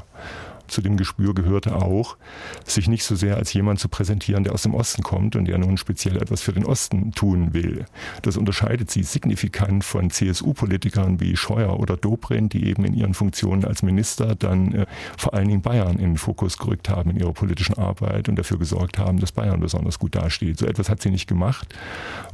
Zu 0.68 0.80
dem 0.80 0.96
Gespür 0.96 1.34
gehörte 1.34 1.76
auch, 1.76 2.16
sich 2.64 2.88
nicht 2.88 3.04
so 3.04 3.14
sehr 3.14 3.36
als 3.36 3.52
jemand 3.52 3.78
zu 3.78 3.88
präsentieren, 3.88 4.44
der 4.44 4.52
aus 4.54 4.62
dem 4.62 4.74
Osten 4.74 5.02
kommt 5.02 5.36
und 5.36 5.46
der 5.46 5.58
nun 5.58 5.76
speziell 5.76 6.16
etwas 6.16 6.42
für 6.42 6.52
den 6.52 6.64
Osten 6.64 7.12
tun 7.12 7.52
will. 7.52 7.84
Das 8.22 8.36
unterscheidet 8.36 8.90
sie 8.90 9.02
signifikant 9.02 9.84
von 9.84 10.10
CSU-Politikern 10.10 11.20
wie 11.20 11.36
Scheuer 11.36 11.78
oder 11.78 11.96
Dobrindt, 11.96 12.52
die 12.52 12.66
eben 12.66 12.84
in 12.84 12.94
ihren 12.94 13.14
Funktionen 13.14 13.64
als 13.64 13.82
Minister 13.82 14.34
dann 14.34 14.72
äh, 14.72 14.86
vor 15.16 15.34
allen 15.34 15.48
Dingen 15.48 15.62
Bayern 15.62 15.98
in 15.98 16.12
den 16.12 16.18
Fokus 16.18 16.58
gerückt 16.58 16.88
haben 16.88 17.10
in 17.10 17.16
ihrer 17.16 17.32
politischen 17.32 17.76
Arbeit 17.78 18.28
und 18.28 18.36
dafür 18.36 18.58
gesorgt 18.58 18.98
haben, 18.98 19.18
dass 19.18 19.32
Bayern 19.32 19.60
besonders 19.60 19.98
gut 19.98 20.14
dasteht. 20.14 20.58
So 20.58 20.66
etwas 20.66 20.88
hat 20.88 21.02
sie 21.02 21.10
nicht 21.10 21.26
gemacht, 21.26 21.74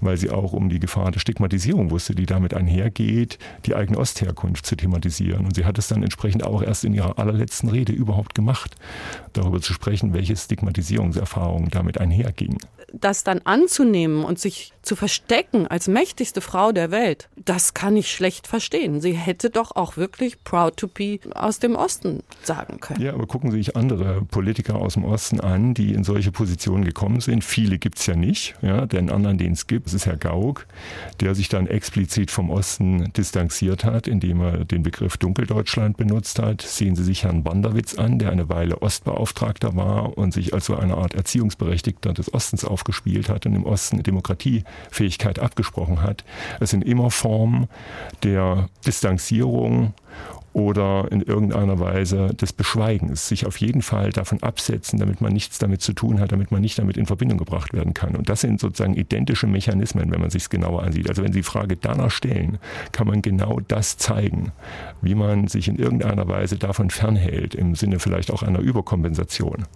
weil 0.00 0.16
sie 0.16 0.30
auch 0.30 0.52
um 0.52 0.68
die 0.68 0.80
Gefahr 0.80 1.10
der 1.10 1.20
Stigmatisierung 1.20 1.90
wusste, 1.90 2.14
die 2.14 2.26
damit 2.26 2.54
einhergeht, 2.54 3.38
die 3.66 3.74
eigene 3.74 3.98
Ostherkunft 3.98 4.66
zu 4.66 4.76
thematisieren. 4.76 5.44
Und 5.44 5.54
sie 5.54 5.64
hat 5.64 5.78
es 5.78 5.88
dann 5.88 6.02
entsprechend 6.02 6.44
auch 6.44 6.62
erst 6.62 6.84
in 6.84 6.94
ihrer 6.94 7.18
allerletzten 7.18 7.68
Rede 7.68 7.92
überhaupt 8.18 8.34
gemacht, 8.34 8.74
darüber 9.32 9.60
zu 9.60 9.72
sprechen, 9.72 10.12
welche 10.12 10.36
Stigmatisierungserfahrungen 10.36 11.70
damit 11.70 11.98
einhergingen. 11.98 12.58
Das 12.92 13.22
dann 13.22 13.40
anzunehmen 13.44 14.24
und 14.24 14.38
sich 14.38 14.72
zu 14.82 14.96
verstecken 14.96 15.66
als 15.66 15.86
mächtigste 15.86 16.40
Frau 16.40 16.72
der 16.72 16.90
Welt, 16.90 17.28
das 17.36 17.74
kann 17.74 17.96
ich 17.96 18.10
schlecht 18.10 18.46
verstehen. 18.46 19.02
Sie 19.02 19.12
hätte 19.12 19.50
doch 19.50 19.76
auch 19.76 19.98
wirklich 19.98 20.42
proud 20.44 20.78
to 20.78 20.88
be 20.88 21.18
aus 21.34 21.58
dem 21.58 21.76
Osten 21.76 22.22
sagen 22.42 22.80
können. 22.80 23.02
Ja, 23.02 23.12
aber 23.12 23.26
gucken 23.26 23.50
Sie 23.50 23.58
sich 23.58 23.76
andere 23.76 24.22
Politiker 24.22 24.76
aus 24.76 24.94
dem 24.94 25.04
Osten 25.04 25.40
an, 25.40 25.74
die 25.74 25.92
in 25.92 26.04
solche 26.04 26.32
Positionen 26.32 26.84
gekommen 26.84 27.20
sind. 27.20 27.44
Viele 27.44 27.78
gibt 27.78 27.98
es 27.98 28.06
ja 28.06 28.16
nicht. 28.16 28.54
Ja, 28.62 28.86
den 28.86 29.10
anderen, 29.10 29.36
den 29.36 29.52
es 29.52 29.66
gibt, 29.66 29.86
das 29.86 29.94
ist 29.94 30.06
Herr 30.06 30.16
Gauck, 30.16 30.66
der 31.20 31.34
sich 31.34 31.50
dann 31.50 31.66
explizit 31.66 32.30
vom 32.30 32.48
Osten 32.48 33.12
distanziert 33.12 33.84
hat, 33.84 34.08
indem 34.08 34.40
er 34.40 34.64
den 34.64 34.82
Begriff 34.82 35.18
Dunkeldeutschland 35.18 35.98
benutzt 35.98 36.38
hat. 36.38 36.62
Sehen 36.62 36.96
Sie 36.96 37.04
sich 37.04 37.24
Herrn 37.24 37.44
Wanderwitz 37.44 37.98
an, 37.98 38.18
der 38.18 38.30
eine 38.30 38.48
Weile 38.48 38.80
Ostbeauftragter 38.80 39.76
war 39.76 40.16
und 40.16 40.32
sich 40.32 40.54
als 40.54 40.64
so 40.64 40.76
eine 40.76 40.96
Art 40.96 41.14
Erziehungsberechtigter 41.14 42.14
des 42.14 42.32
Ostens 42.32 42.64
aufgespielt 42.78 43.28
hat 43.28 43.44
und 43.44 43.56
im 43.56 43.64
Osten 43.64 44.02
Demokratiefähigkeit 44.04 45.40
abgesprochen 45.40 46.02
hat. 46.02 46.24
Es 46.60 46.70
sind 46.70 46.84
immer 46.84 47.10
Formen 47.10 47.66
der 48.22 48.68
Distanzierung 48.86 49.94
oder 50.52 51.10
in 51.10 51.20
irgendeiner 51.20 51.78
Weise 51.78 52.34
des 52.34 52.52
Beschweigens, 52.52 53.28
sich 53.28 53.46
auf 53.46 53.58
jeden 53.58 53.82
Fall 53.82 54.10
davon 54.10 54.42
absetzen, 54.42 54.98
damit 54.98 55.20
man 55.20 55.32
nichts 55.32 55.58
damit 55.58 55.82
zu 55.82 55.92
tun 55.92 56.20
hat, 56.20 56.32
damit 56.32 56.50
man 56.50 56.60
nicht 56.60 56.78
damit 56.78 56.96
in 56.96 57.06
Verbindung 57.06 57.38
gebracht 57.38 57.72
werden 57.72 57.94
kann. 57.94 58.16
Und 58.16 58.28
das 58.28 58.40
sind 58.40 58.60
sozusagen 58.60 58.94
identische 58.94 59.46
Mechanismen, 59.46 60.10
wenn 60.10 60.20
man 60.20 60.30
sich 60.30 60.42
es 60.42 60.50
genauer 60.50 60.82
ansieht. 60.82 61.08
Also 61.08 61.22
wenn 61.22 61.32
Sie 61.32 61.40
die 61.40 61.44
Frage 61.44 61.76
danach 61.76 62.10
stellen, 62.10 62.58
kann 62.92 63.06
man 63.06 63.22
genau 63.22 63.60
das 63.68 63.98
zeigen, 63.98 64.52
wie 65.02 65.14
man 65.14 65.48
sich 65.48 65.68
in 65.68 65.76
irgendeiner 65.76 66.28
Weise 66.28 66.56
davon 66.56 66.90
fernhält, 66.90 67.54
im 67.54 67.74
Sinne 67.74 67.98
vielleicht 67.98 68.30
auch 68.32 68.42
einer 68.42 68.60
Überkompensation. 68.60 69.66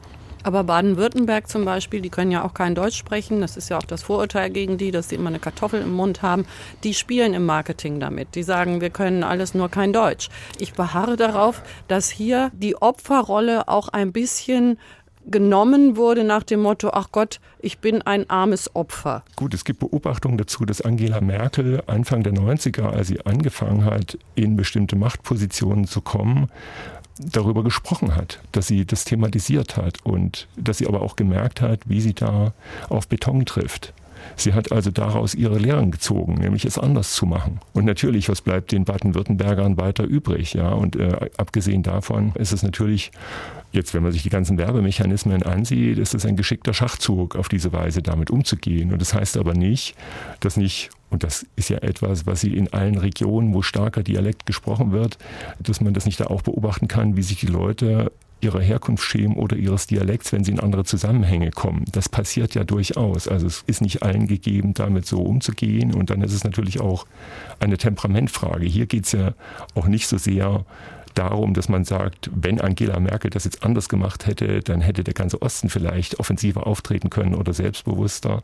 Aber 0.43 0.65
Baden-Württemberg 0.65 1.49
zum 1.49 1.65
Beispiel, 1.65 2.01
die 2.01 2.11
können 2.11 2.31
ja 2.31 2.45
auch 2.45 2.55
kein 2.55 2.75
Deutsch 2.75 2.97
sprechen. 2.97 3.41
Das 3.41 3.57
ist 3.57 3.69
ja 3.69 3.79
auch 3.79 3.85
das 3.85 4.03
Vorurteil 4.03 4.51
gegen 4.51 4.79
die, 4.79 4.91
dass 4.91 5.09
sie 5.09 5.15
immer 5.15 5.29
eine 5.29 5.39
Kartoffel 5.39 5.81
im 5.81 5.93
Mund 5.93 6.23
haben. 6.23 6.47
Die 6.85 6.95
spielen 6.95 7.35
im 7.35 7.47
Marketing 7.47 8.01
damit. 8.01 8.35
Die 8.35 8.43
sagen, 8.43 8.81
wir 8.81 8.91
können 8.91 9.23
alles 9.23 9.55
nur 9.55 9.69
kein 9.69 9.93
Deutsch. 9.93 10.29
Ich 10.59 10.75
beharre 10.75 11.17
darauf, 11.17 11.63
dass 11.89 12.11
hier 12.11 12.51
die 12.55 12.77
Opferrolle 12.77 13.69
auch 13.69 13.89
ein 13.89 14.13
bisschen 14.13 14.79
genommen 15.27 15.97
wurde 15.97 16.25
nach 16.25 16.43
dem 16.43 16.61
Motto, 16.61 16.91
ach 16.93 17.09
Gott, 17.13 17.41
ich 17.61 17.79
bin 17.79 18.03
ein 18.03 18.29
armes 18.29 18.75
Opfer. 18.75 19.23
Gut, 19.37 19.55
es 19.55 19.65
gibt 19.65 19.81
Beobachtungen 19.81 20.37
dazu, 20.37 20.65
dass 20.65 20.81
Angela 20.81 21.21
Merkel 21.21 21.83
Anfang 21.87 22.23
der 22.23 22.33
90er, 22.33 22.87
als 22.87 23.09
sie 23.09 23.25
angefangen 23.25 23.85
hat, 23.85 24.19
in 24.35 24.57
bestimmte 24.57 24.97
Machtpositionen 24.97 25.87
zu 25.87 26.01
kommen, 26.01 26.51
darüber 27.19 27.63
gesprochen 27.63 28.17
hat, 28.17 28.41
dass 28.53 28.67
sie 28.67 28.85
das 28.85 29.05
thematisiert 29.05 29.77
hat 29.77 30.05
und 30.05 30.49
dass 30.57 30.79
sie 30.79 30.87
aber 30.87 31.03
auch 31.03 31.17
gemerkt 31.17 31.61
hat, 31.61 31.81
wie 31.87 32.01
sie 32.01 32.15
da 32.15 32.53
auf 32.89 33.09
Beton 33.09 33.45
trifft. 33.45 33.93
Sie 34.37 34.55
hat 34.55 34.73
also 34.73 34.91
daraus 34.91 35.35
ihre 35.35 35.59
Lehren 35.59 35.91
gezogen, 35.91 36.35
nämlich 36.35 36.65
es 36.65 36.79
anders 36.79 37.13
zu 37.15 37.27
machen. 37.27 37.61
Und 37.73 37.85
natürlich, 37.85 38.29
was 38.29 38.41
bleibt 38.41 38.73
den 38.73 38.85
Baden-Württembergern 38.85 39.77
weiter 39.77 40.05
übrig? 40.05 40.55
Ja, 40.55 40.71
und 40.71 40.97
äh, 40.97 41.31
abgesehen 41.37 41.83
davon 41.83 42.33
ist 42.37 42.53
es 42.53 42.63
natürlich 42.63 43.11
Jetzt, 43.73 43.95
wenn 43.95 44.03
man 44.03 44.13
sich 44.13 44.23
die 44.23 44.29
ganzen 44.29 44.59
Werbemechanismen 44.59 45.43
ansieht, 45.43 45.99
ist 45.99 46.15
es 46.15 46.27
ein 46.27 46.37
geschickter 46.37 46.75
Schachzug, 46.75 47.37
auf 47.37 47.49
diese 47.49 47.73
Weise 47.73 48.03
damit 48.03 48.31
umzugehen. 48.31 48.93
Und 48.93 49.01
das 49.01 49.15
heißt 49.15 49.37
aber 49.37 49.55
nicht, 49.55 49.95
dass 50.41 50.57
nicht 50.57 50.91
und 51.11 51.25
das 51.25 51.45
ist 51.57 51.69
ja 51.69 51.77
etwas, 51.79 52.27
was 52.27 52.41
Sie 52.41 52.57
in 52.57 52.73
allen 52.73 52.97
Regionen, 52.97 53.53
wo 53.53 53.61
starker 53.61 54.03
Dialekt 54.03 54.47
gesprochen 54.47 54.93
wird, 54.93 55.19
dass 55.59 55.83
man 55.83 55.93
das 55.93 56.07
nicht 56.07 56.19
da 56.21 56.29
auch 56.29 56.41
beobachten 56.41 56.89
kann, 56.89 57.19
wie 57.19 57.23
sich 57.23 57.39
die 57.39 57.49
Leute 57.49 58.11
ihrer 58.43 58.61
Herkunft 58.61 59.05
schämen 59.05 59.37
oder 59.37 59.57
ihres 59.57 59.87
Dialekts, 59.87 60.33
wenn 60.33 60.43
sie 60.43 60.51
in 60.51 60.61
andere 60.61 60.85
Zusammenhänge 60.85 61.51
kommen. 61.51 61.85
Das 61.93 62.09
passiert 62.09 62.55
ja 62.55 62.65
durchaus. 62.65 63.29
Also 63.29 63.47
es 63.47 63.63
ist 63.67 63.81
nicht 63.81 64.03
allen 64.03 64.27
gegeben, 64.27 64.75
damit 64.75 65.07
so 65.07 65.23
umzugehen. 65.23 65.95
Und 65.95 66.11
dann 66.11 66.23
ist 66.23 66.33
es 66.33 66.45
natürlich 66.45 66.81
auch 66.81 67.07
eine 67.61 67.79
Temperamentfrage. 67.79 68.67
Hier 68.67 68.87
geht 68.87 69.07
es 69.07 69.13
ja 69.13 69.35
auch 69.75 69.87
nicht 69.87 70.09
so 70.09 70.19
sehr 70.19 70.65
darum, 71.15 71.55
dass 71.55 71.69
man 71.69 71.85
sagt, 71.85 72.31
wenn 72.35 72.61
Angela 72.61 72.99
Merkel 73.01 73.31
das 73.31 73.45
jetzt 73.45 73.65
anders 73.65 73.89
gemacht 73.89 74.27
hätte, 74.27 74.61
dann 74.61 74.81
hätte 74.81 75.05
der 75.05 75.15
ganze 75.15 75.41
Osten 75.43 75.69
vielleicht 75.69 76.21
offensiver 76.21 76.67
auftreten 76.67 77.11
können 77.11 77.35
oder 77.35 77.53
selbstbewusster. 77.53 78.43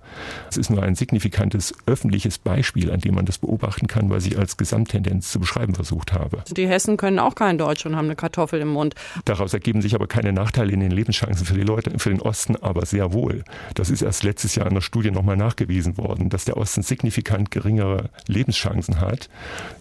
Es 0.51 0.57
ist 0.57 0.71
nur 0.71 0.83
ein 0.83 0.95
signifikantes 0.95 1.75
öffentliches 1.87 2.39
Beispiel, 2.39 2.91
an 2.91 3.01
dem 3.01 3.15
man 3.15 3.25
das 3.25 3.39
beobachten 3.39 3.87
kann, 3.87 4.11
weil 4.11 4.19
ich 4.19 4.39
als 4.39 4.57
Gesamttendenz 4.57 5.31
zu 5.31 5.41
beschreiben 5.41 5.75
versucht 5.75 6.13
habe. 6.13 6.43
Die 6.51 6.69
Hessen 6.69 6.97
können 6.97 7.19
auch 7.19 7.35
kein 7.35 7.59
Deutsch 7.59 7.87
und 7.87 7.97
haben 7.97 8.07
eine 8.07 8.17
Kartoffel 8.17 8.61
im 8.61 8.69
Mund. 8.69 8.95
Daraus 9.25 9.55
ergeben 9.55 9.83
sich 9.83 9.95
aber 9.95 10.07
keine 10.07 10.33
Nachteile 10.33 10.73
in 10.73 10.81
den 10.81 10.91
Lebenschancen 10.91 11.47
für 11.47 11.55
die 11.55 11.63
Leute, 11.63 11.99
für 11.99 12.11
den 12.11 12.21
Osten 12.21 12.57
aber 12.57 12.87
sehr 12.87 13.13
wohl. 13.13 13.45
Das 13.75 13.91
ist 13.91 14.03
erst 14.03 14.25
letztes 14.25 14.55
Jahr 14.55 14.67
in 14.67 14.75
der 14.75 14.81
Studie 14.81 15.11
nochmal 15.11 15.37
nachgewiesen 15.37 15.97
worden, 15.99 16.29
dass 16.29 16.45
der 16.45 16.57
Osten 16.57 16.83
signifikant 16.83 17.51
geringere 17.51 18.11
Lebenschancen 18.27 19.01
hat. 19.01 19.29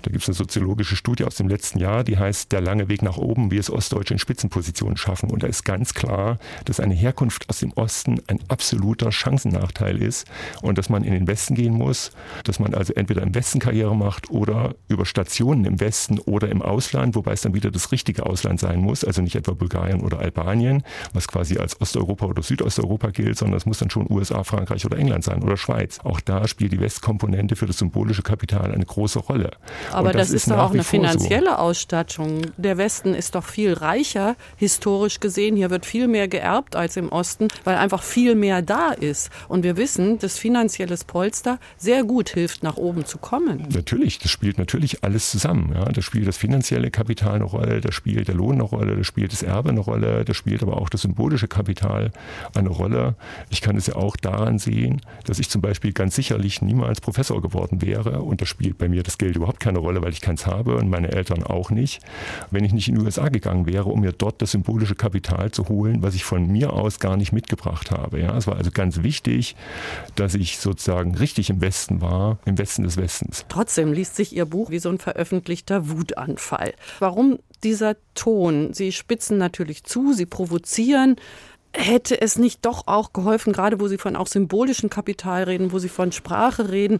Da 0.03 0.11
gibt 0.11 0.23
es 0.23 0.29
eine 0.29 0.35
soziologische 0.35 0.95
Studie 0.95 1.23
aus 1.23 1.35
dem 1.35 1.47
letzten 1.47 1.79
Jahr, 1.79 2.03
die 2.03 2.17
heißt 2.17 2.51
Der 2.51 2.61
lange 2.61 2.76
lange 2.77 2.89
Weg 2.89 3.01
nach 3.01 3.17
oben, 3.17 3.49
wie 3.49 3.57
es 3.57 3.71
Ostdeutsche 3.71 4.13
in 4.13 4.19
Spitzenpositionen 4.19 4.97
schaffen. 4.97 5.31
Und 5.31 5.41
da 5.41 5.47
ist 5.47 5.65
ganz 5.65 5.93
klar, 5.93 6.37
dass 6.65 6.79
eine 6.79 6.93
Herkunft 6.93 7.49
aus 7.49 7.59
dem 7.59 7.71
Osten 7.73 8.21
ein 8.27 8.39
absoluter 8.49 9.09
Chancennachteil 9.09 10.01
ist 10.01 10.27
und 10.61 10.77
dass 10.77 10.89
man 10.89 11.03
in 11.03 11.13
den 11.13 11.27
Westen 11.27 11.55
gehen 11.55 11.73
muss, 11.73 12.11
dass 12.43 12.59
man 12.59 12.73
also 12.75 12.93
entweder 12.93 13.23
im 13.23 13.33
Westen 13.33 13.59
Karriere 13.59 13.95
macht 13.95 14.29
oder 14.29 14.75
über 14.87 15.05
Stationen 15.05 15.65
im 15.65 15.79
Westen 15.79 16.19
oder 16.19 16.49
im 16.49 16.61
Ausland, 16.61 17.15
wobei 17.15 17.33
es 17.33 17.41
dann 17.41 17.55
wieder 17.55 17.71
das 17.71 17.91
richtige 17.91 18.25
Ausland 18.25 18.59
sein 18.59 18.79
muss, 18.79 19.03
also 19.03 19.21
nicht 19.21 19.35
etwa 19.35 19.53
Bulgarien 19.53 20.01
oder 20.01 20.19
Albanien, 20.19 20.83
was 21.13 21.27
quasi 21.27 21.57
als 21.57 21.81
Osteuropa 21.81 22.27
oder 22.27 22.43
Südosteuropa 22.43 23.09
gilt, 23.09 23.37
sondern 23.37 23.57
es 23.57 23.65
muss 23.65 23.79
dann 23.79 23.89
schon 23.89 24.05
USA, 24.11 24.43
Frankreich 24.43 24.85
oder 24.85 24.97
England 24.97 25.23
sein 25.23 25.41
oder 25.41 25.57
Schweiz. 25.57 25.99
Auch 26.03 26.19
da 26.19 26.47
spielt 26.47 26.73
die 26.73 26.79
Westkomponente 26.79 27.55
für 27.55 27.65
das 27.65 27.79
symbolische 27.79 28.21
Kapital 28.21 28.71
eine 28.71 28.85
große 28.85 29.19
Rolle. 29.19 29.51
Aber 29.91 30.11
das, 30.11 30.27
das, 30.27 30.35
ist 30.35 30.51
doch 30.51 30.57
auch 30.57 30.71
eine 30.71 30.83
finanzielle 30.83 31.51
so. 31.51 31.55
Ausstattung 31.55 32.41
der 32.67 32.77
Westen 32.77 33.13
ist 33.13 33.35
doch 33.35 33.45
viel 33.45 33.71
reicher, 33.71 34.35
historisch 34.57 35.21
gesehen. 35.21 35.55
Hier 35.55 35.69
wird 35.69 35.85
viel 35.85 36.09
mehr 36.09 36.27
geerbt 36.27 36.75
als 36.75 36.97
im 36.97 37.09
Osten, 37.09 37.47
weil 37.63 37.77
einfach 37.77 38.03
viel 38.03 38.35
mehr 38.35 38.61
da 38.61 38.91
ist. 38.91 39.29
Und 39.47 39.63
wir 39.63 39.77
wissen, 39.77 40.19
dass 40.19 40.37
finanzielles 40.37 41.05
Polster 41.05 41.59
sehr 41.77 42.03
gut 42.03 42.29
hilft, 42.29 42.63
nach 42.63 42.75
oben 42.75 43.05
zu 43.05 43.19
kommen. 43.19 43.65
Natürlich, 43.73 44.19
das 44.19 44.31
spielt 44.31 44.57
natürlich 44.57 45.03
alles 45.03 45.31
zusammen. 45.31 45.71
Ja. 45.73 45.85
Da 45.85 46.01
spielt 46.01 46.27
das 46.27 46.35
finanzielle 46.35 46.91
Kapital 46.91 47.35
eine 47.35 47.45
Rolle, 47.45 47.79
da 47.79 47.93
spielt 47.93 48.27
der 48.27 48.35
Lohn 48.35 48.55
eine 48.55 48.63
Rolle, 48.63 48.97
da 48.97 49.03
spielt 49.05 49.31
das 49.31 49.43
Erbe 49.43 49.69
eine 49.69 49.79
Rolle, 49.79 50.25
da 50.25 50.33
spielt 50.33 50.61
aber 50.61 50.81
auch 50.81 50.89
das 50.89 51.03
symbolische 51.03 51.47
Kapital 51.47 52.11
eine 52.53 52.69
Rolle. 52.69 53.15
Ich 53.49 53.61
kann 53.61 53.77
es 53.77 53.87
ja 53.87 53.95
auch 53.95 54.17
daran 54.17 54.59
sehen, 54.59 55.01
dass 55.25 55.39
ich 55.39 55.49
zum 55.49 55.61
Beispiel 55.61 55.93
ganz 55.93 56.15
sicherlich 56.15 56.61
niemals 56.61 56.99
Professor 56.99 57.41
geworden 57.41 57.81
wäre 57.81 58.21
und 58.21 58.41
da 58.41 58.45
spielt 58.45 58.77
bei 58.77 58.89
mir 58.89 59.03
das 59.03 59.17
Geld 59.17 59.37
überhaupt 59.37 59.61
keine 59.61 59.79
Rolle, 59.79 60.01
weil 60.01 60.11
ich 60.11 60.19
keins 60.19 60.45
habe 60.45 60.75
und 60.75 60.89
meine 60.89 61.13
Eltern 61.13 61.43
auch 61.43 61.69
nicht 61.69 62.01
ich 62.63 62.73
nicht 62.73 62.87
in 62.87 62.95
die 62.95 63.01
USA 63.01 63.29
gegangen 63.29 63.65
wäre, 63.65 63.85
um 63.85 64.01
mir 64.01 64.11
dort 64.11 64.41
das 64.41 64.51
symbolische 64.51 64.95
Kapital 64.95 65.51
zu 65.51 65.67
holen, 65.69 66.01
was 66.01 66.15
ich 66.15 66.23
von 66.23 66.47
mir 66.47 66.73
aus 66.73 66.99
gar 66.99 67.17
nicht 67.17 67.31
mitgebracht 67.31 67.91
habe. 67.91 68.19
Ja, 68.19 68.37
es 68.37 68.47
war 68.47 68.55
also 68.55 68.71
ganz 68.71 69.03
wichtig, 69.03 69.55
dass 70.15 70.35
ich 70.35 70.59
sozusagen 70.59 71.15
richtig 71.15 71.49
im 71.49 71.61
Westen 71.61 72.01
war, 72.01 72.39
im 72.45 72.57
Westen 72.57 72.83
des 72.83 72.97
Westens. 72.97 73.45
Trotzdem 73.49 73.93
liest 73.93 74.15
sich 74.15 74.35
Ihr 74.35 74.45
Buch 74.45 74.69
wie 74.69 74.79
so 74.79 74.89
ein 74.89 74.97
veröffentlichter 74.97 75.89
Wutanfall. 75.89 76.73
Warum 76.99 77.39
dieser 77.63 77.95
Ton? 78.15 78.73
Sie 78.73 78.91
spitzen 78.91 79.37
natürlich 79.37 79.83
zu, 79.83 80.13
Sie 80.13 80.25
provozieren, 80.25 81.15
hätte 81.73 82.19
es 82.19 82.37
nicht 82.37 82.65
doch 82.65 82.87
auch 82.87 83.13
geholfen, 83.13 83.53
gerade 83.53 83.79
wo 83.79 83.87
Sie 83.87 83.97
von 83.97 84.15
auch 84.15 84.27
symbolischem 84.27 84.89
Kapital 84.89 85.43
reden, 85.43 85.71
wo 85.71 85.79
Sie 85.79 85.89
von 85.89 86.11
Sprache 86.11 86.71
reden, 86.71 86.99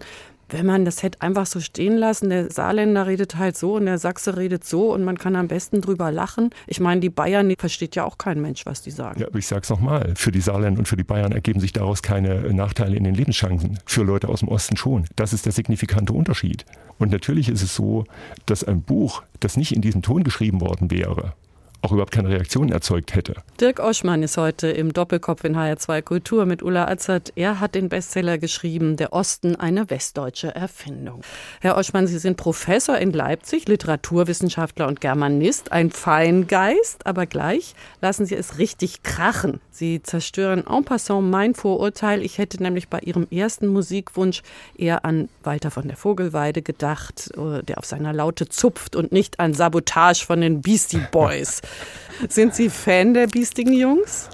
wenn 0.50 0.66
man 0.66 0.86
das 0.86 1.04
hätte 1.04 1.22
einfach 1.22 1.46
so 1.46 1.60
stehen 1.60 1.98
lassen, 1.98 2.30
der 2.30 2.52
Saarländer 2.52 3.08
redet 3.08 3.38
halt 3.38 3.58
so 3.58 3.76
und 3.76 3.86
der 3.86 3.98
Sachse 3.98 4.38
redet 4.38 4.64
so 4.64 4.94
und 4.94 5.04
man 5.04 5.18
kann 5.18 5.36
am 5.36 5.48
besten 5.48 5.82
drüber 5.82 6.12
lachen. 6.12 6.50
Ich 6.68 6.80
meine, 6.80 7.02
die 7.02 7.10
Bayern, 7.10 7.54
versteht 7.58 7.96
ja 7.96 8.06
auch 8.06 8.18
kein 8.18 8.42
Mensch, 8.42 8.66
was 8.66 8.82
die 8.82 8.92
sagen. 8.92 9.20
Ja, 9.20 9.28
aber 9.28 9.40
ich 9.40 9.48
sag's 9.48 9.70
nochmal, 9.70 10.14
für 10.16 10.32
die 10.32 10.42
Saarländer 10.42 10.80
und 10.80 10.88
für 10.88 10.98
die 10.98 11.04
Bayern 11.04 11.32
ergeben 11.32 11.60
sich 11.60 11.74
daraus 11.74 12.02
keine 12.02 12.54
Nachteile 12.54 12.96
in 12.96 13.04
den 13.04 13.16
Lebenschancen. 13.16 13.80
Für 13.86 14.04
Leute 14.04 14.30
aus 14.30 14.40
dem 14.40 14.50
Osten 14.50 14.78
schon. 14.78 15.06
Das 15.16 15.34
ist 15.34 15.46
der 15.46 15.54
signifikante 15.54 16.14
Unterschied. 16.14 16.66
Und 16.98 17.12
natürlich 17.12 17.50
ist 17.50 17.62
es 17.62 17.76
so, 17.76 18.06
dass 18.46 18.64
ein 18.64 18.82
Buch, 18.82 19.24
das 19.40 19.58
nicht 19.58 19.76
in 19.76 19.82
diesem 19.82 20.02
Ton 20.02 20.24
geschrieben 20.24 20.62
worden 20.62 20.92
wäre, 20.92 21.34
auch 21.82 21.92
überhaupt 21.92 22.12
keine 22.12 22.30
Reaktion 22.30 22.72
erzeugt 22.72 23.16
hätte. 23.16 23.36
Dirk 23.60 23.80
Oschmann 23.80 24.24
ist 24.24 24.38
heute 24.38 24.68
im 24.68 24.94
Doppelkopf 24.94 25.44
in 25.44 25.56
HR2 25.56 26.02
Kultur 26.02 26.46
mit 26.46 26.64
Ulla 26.64 26.88
Azert. 26.88 27.34
Er 27.36 27.60
hat 27.60 27.76
den 27.76 27.90
Bestseller 27.90 28.38
geschrieben, 28.38 28.98
Der 28.98 29.14
Osten, 29.14 29.56
eine 29.56 29.90
westdeutsche 29.90 30.54
Erfindung. 30.54 31.22
Herr 31.62 31.78
Oschmann, 31.78 32.08
Sie 32.08 32.20
sind 32.20 32.38
Professor 32.38 32.98
in 32.98 33.12
Leipzig, 33.12 33.68
Literaturwissenschaftler 33.68 34.88
und 34.88 35.02
Germanist, 35.02 35.72
ein 35.72 35.92
Feingeist, 35.92 37.06
aber 37.06 37.26
gleich 37.26 37.76
lassen 38.02 38.26
Sie 38.26 38.36
es 38.36 38.58
richtig 38.58 39.04
krachen. 39.04 39.62
Sie 39.70 40.02
zerstören 40.02 40.66
en 40.68 40.84
passant 40.84 41.30
mein 41.30 41.54
Vorurteil. 41.54 42.24
Ich 42.24 42.40
hätte 42.40 42.62
nämlich 42.62 42.90
bei 42.90 43.00
Ihrem 43.00 43.28
ersten 43.30 43.68
Musikwunsch 43.68 44.42
eher 44.76 45.06
an 45.06 45.30
Walter 45.44 45.70
von 45.70 45.88
der 45.88 45.98
Vogelweide 45.98 46.64
gedacht, 46.64 47.32
äh, 47.38 47.62
der 47.64 47.78
auf 47.78 47.86
seiner 47.86 48.14
Laute 48.14 48.50
zupft 48.50 48.96
und 48.96 49.12
nicht 49.12 49.40
an 49.40 49.54
Sabotage 49.54 50.26
von 50.26 50.42
den 50.42 50.62
Beastie 50.62 51.02
Boys. 51.12 51.62
Sind 52.30 52.56
Sie 52.56 52.70
Fan 52.70 53.14
der 53.14 53.28
biestigen 53.28 53.74
Jungs? 53.74 54.30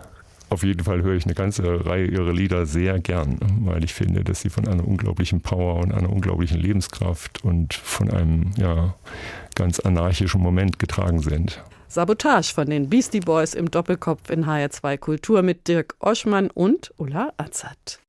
Auf 0.50 0.64
jeden 0.64 0.84
Fall 0.84 1.02
höre 1.02 1.16
ich 1.16 1.26
eine 1.26 1.34
ganze 1.34 1.84
Reihe 1.86 2.06
ihrer 2.06 2.32
Lieder 2.32 2.68
sehr 2.68 3.00
gern, 3.00 3.40
weil 3.62 3.84
ich 3.84 3.94
finde, 3.94 4.24
dass 4.24 4.42
sie 4.42 4.50
von 4.50 4.68
einer 4.68 4.88
unglaublichen 4.88 5.42
Power 5.42 5.78
und 5.78 5.92
einer 5.92 6.12
unglaublichen 6.12 6.60
Lebenskraft 6.60 7.44
und 7.44 7.74
von 7.74 8.12
einem 8.12 8.52
ja, 8.58 8.94
ganz 9.56 9.80
anarchischen 9.80 10.42
Moment 10.42 10.78
getragen 10.78 11.22
sind. 11.22 11.64
Sabotage 11.88 12.54
von 12.54 12.70
den 12.70 12.88
Beastie 12.88 13.20
Boys 13.20 13.56
im 13.56 13.72
Doppelkopf 13.72 14.30
in 14.30 14.46
HR2 14.46 14.98
Kultur 14.98 15.42
mit 15.42 15.68
Dirk 15.68 15.96
Oschmann 16.00 16.52
und 16.52 16.94
Ulla 16.98 17.34
Azad. 17.38 18.00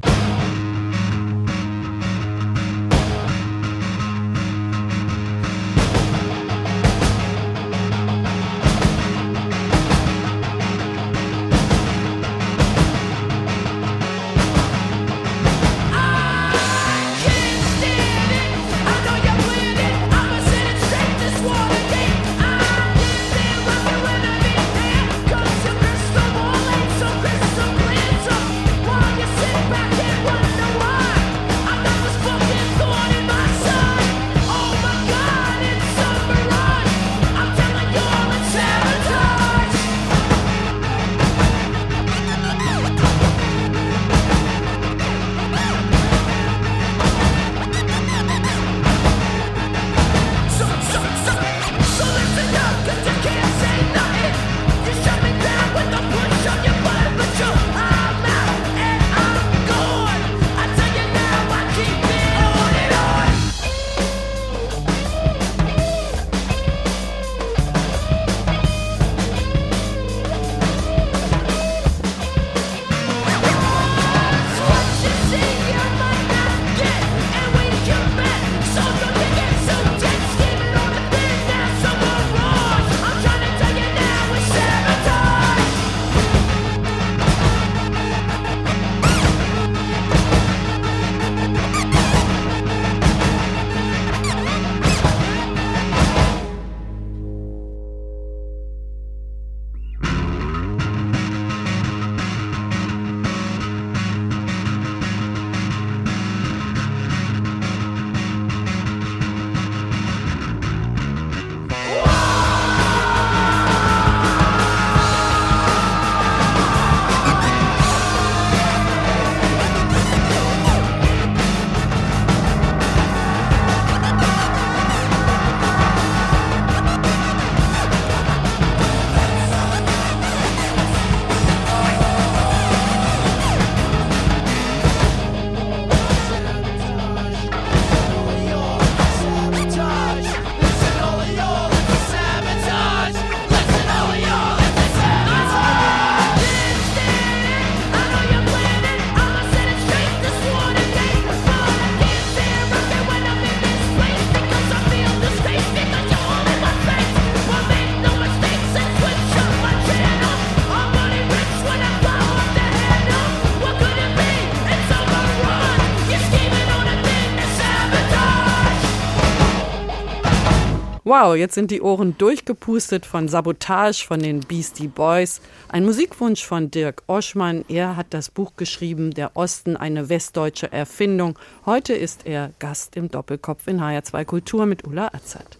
Wow, 171.17 171.37
jetzt 171.37 171.55
sind 171.55 171.71
die 171.71 171.81
Ohren 171.81 172.19
durchgepustet 172.19 173.07
von 173.07 173.29
Sabotage 173.29 174.05
von 174.05 174.19
den 174.19 174.41
Beastie 174.41 174.89
Boys. 174.89 175.41
Ein 175.69 175.85
Musikwunsch 175.85 176.45
von 176.45 176.73
Dirk 176.73 177.05
Oschmann. 177.07 177.65
Er 177.69 177.97
hat 177.97 178.09
das 178.11 178.31
Buch 178.31 178.55
geschrieben, 178.57 179.13
Der 179.13 179.37
Osten, 179.37 179.77
eine 179.77 180.09
westdeutsche 180.09 180.73
Erfindung. 180.73 181.39
Heute 181.67 181.93
ist 181.93 182.27
er 182.27 182.51
Gast 182.59 182.97
im 182.97 183.13
Doppelkopf 183.13 183.69
in 183.69 183.81
HR2 183.81 184.25
Kultur 184.25 184.67
mit 184.67 184.85
Ulla 184.85 185.07
Azad. 185.15 185.57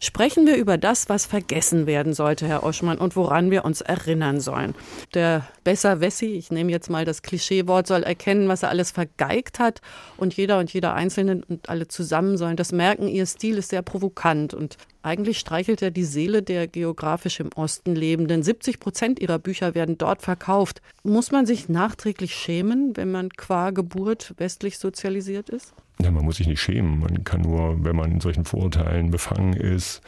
Sprechen 0.00 0.46
wir 0.46 0.56
über 0.56 0.78
das, 0.78 1.08
was 1.08 1.26
vergessen 1.26 1.86
werden 1.86 2.14
sollte, 2.14 2.46
Herr 2.46 2.62
Oschmann, 2.62 2.98
und 2.98 3.16
woran 3.16 3.50
wir 3.50 3.64
uns 3.64 3.80
erinnern 3.80 4.40
sollen. 4.40 4.74
Der 5.14 5.46
Besser-Wessi, 5.64 6.26
ich 6.26 6.50
nehme 6.50 6.70
jetzt 6.70 6.90
mal 6.90 7.04
das 7.04 7.22
Klischeewort, 7.22 7.86
soll 7.86 8.02
erkennen, 8.02 8.48
was 8.48 8.62
er 8.62 8.70
alles 8.70 8.90
vergeigt 8.90 9.58
hat 9.58 9.80
und 10.16 10.34
jeder 10.34 10.58
und 10.58 10.72
jeder 10.72 10.94
Einzelne 10.94 11.42
und 11.48 11.68
alle 11.68 11.88
zusammen 11.88 12.36
sollen 12.36 12.56
das 12.56 12.72
merken. 12.72 13.08
Ihr 13.08 13.26
Stil 13.26 13.58
ist 13.58 13.70
sehr 13.70 13.82
provokant 13.82 14.54
und 14.54 14.76
eigentlich 15.02 15.38
streichelt 15.38 15.82
er 15.82 15.90
die 15.90 16.04
Seele 16.04 16.42
der 16.42 16.68
geografisch 16.68 17.40
im 17.40 17.50
Osten 17.54 17.94
lebenden. 17.94 18.42
70 18.42 18.78
Prozent 18.78 19.20
ihrer 19.20 19.38
Bücher 19.38 19.74
werden 19.74 19.98
dort 19.98 20.22
verkauft. 20.22 20.80
Muss 21.02 21.32
man 21.32 21.44
sich 21.44 21.68
nachträglich 21.68 22.34
schämen, 22.34 22.96
wenn 22.96 23.10
man 23.10 23.30
qua 23.30 23.70
Geburt 23.70 24.34
westlich 24.36 24.78
sozialisiert 24.78 25.50
ist? 25.50 25.74
Ja, 26.02 26.10
man 26.10 26.24
muss 26.24 26.36
sich 26.36 26.46
nicht 26.46 26.60
schämen. 26.60 27.00
Man 27.00 27.24
kann 27.24 27.42
nur, 27.42 27.84
wenn 27.84 27.96
man 27.96 28.12
in 28.12 28.20
solchen 28.20 28.44
Vorurteilen 28.44 29.10
befangen 29.10 29.52
ist, 29.52 30.02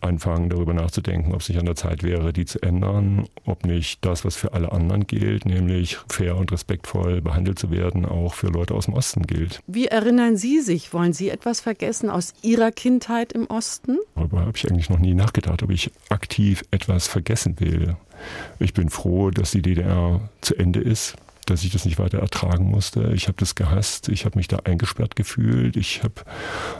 anfangen, 0.00 0.48
darüber 0.48 0.74
nachzudenken, 0.74 1.34
ob 1.34 1.40
es 1.40 1.48
nicht 1.48 1.58
an 1.58 1.66
der 1.66 1.74
Zeit 1.74 2.02
wäre, 2.02 2.32
die 2.32 2.44
zu 2.44 2.62
ändern, 2.62 3.28
ob 3.44 3.64
nicht 3.64 4.04
das, 4.04 4.24
was 4.24 4.36
für 4.36 4.52
alle 4.52 4.72
anderen 4.72 5.06
gilt, 5.06 5.44
nämlich 5.44 5.98
fair 6.08 6.36
und 6.36 6.52
respektvoll 6.52 7.20
behandelt 7.20 7.58
zu 7.58 7.70
werden, 7.70 8.04
auch 8.04 8.34
für 8.34 8.48
Leute 8.48 8.74
aus 8.74 8.86
dem 8.86 8.94
Osten 8.94 9.22
gilt. 9.22 9.60
Wie 9.66 9.86
erinnern 9.86 10.36
Sie 10.36 10.60
sich? 10.60 10.92
Wollen 10.92 11.12
Sie 11.12 11.30
etwas 11.30 11.60
vergessen 11.60 12.10
aus 12.10 12.32
Ihrer 12.42 12.70
Kindheit 12.70 13.32
im 13.32 13.46
Osten? 13.46 13.98
Darüber 14.14 14.40
habe 14.40 14.52
ich 14.54 14.70
eigentlich 14.70 14.90
noch 14.90 14.98
nie 14.98 15.14
nachgedacht, 15.14 15.62
ob 15.62 15.70
ich 15.70 15.90
aktiv 16.08 16.64
etwas 16.70 17.08
vergessen 17.08 17.56
will. 17.58 17.96
Ich 18.58 18.74
bin 18.74 18.90
froh, 18.90 19.30
dass 19.30 19.52
die 19.52 19.62
DDR 19.62 20.20
zu 20.40 20.56
Ende 20.56 20.80
ist 20.80 21.16
dass 21.50 21.64
ich 21.64 21.72
das 21.72 21.84
nicht 21.84 21.98
weiter 21.98 22.18
ertragen 22.18 22.70
musste. 22.70 23.12
Ich 23.14 23.28
habe 23.28 23.36
das 23.38 23.54
gehasst, 23.54 24.08
ich 24.08 24.24
habe 24.24 24.38
mich 24.38 24.48
da 24.48 24.58
eingesperrt 24.64 25.16
gefühlt, 25.16 25.76
ich 25.76 26.02
habe 26.02 26.14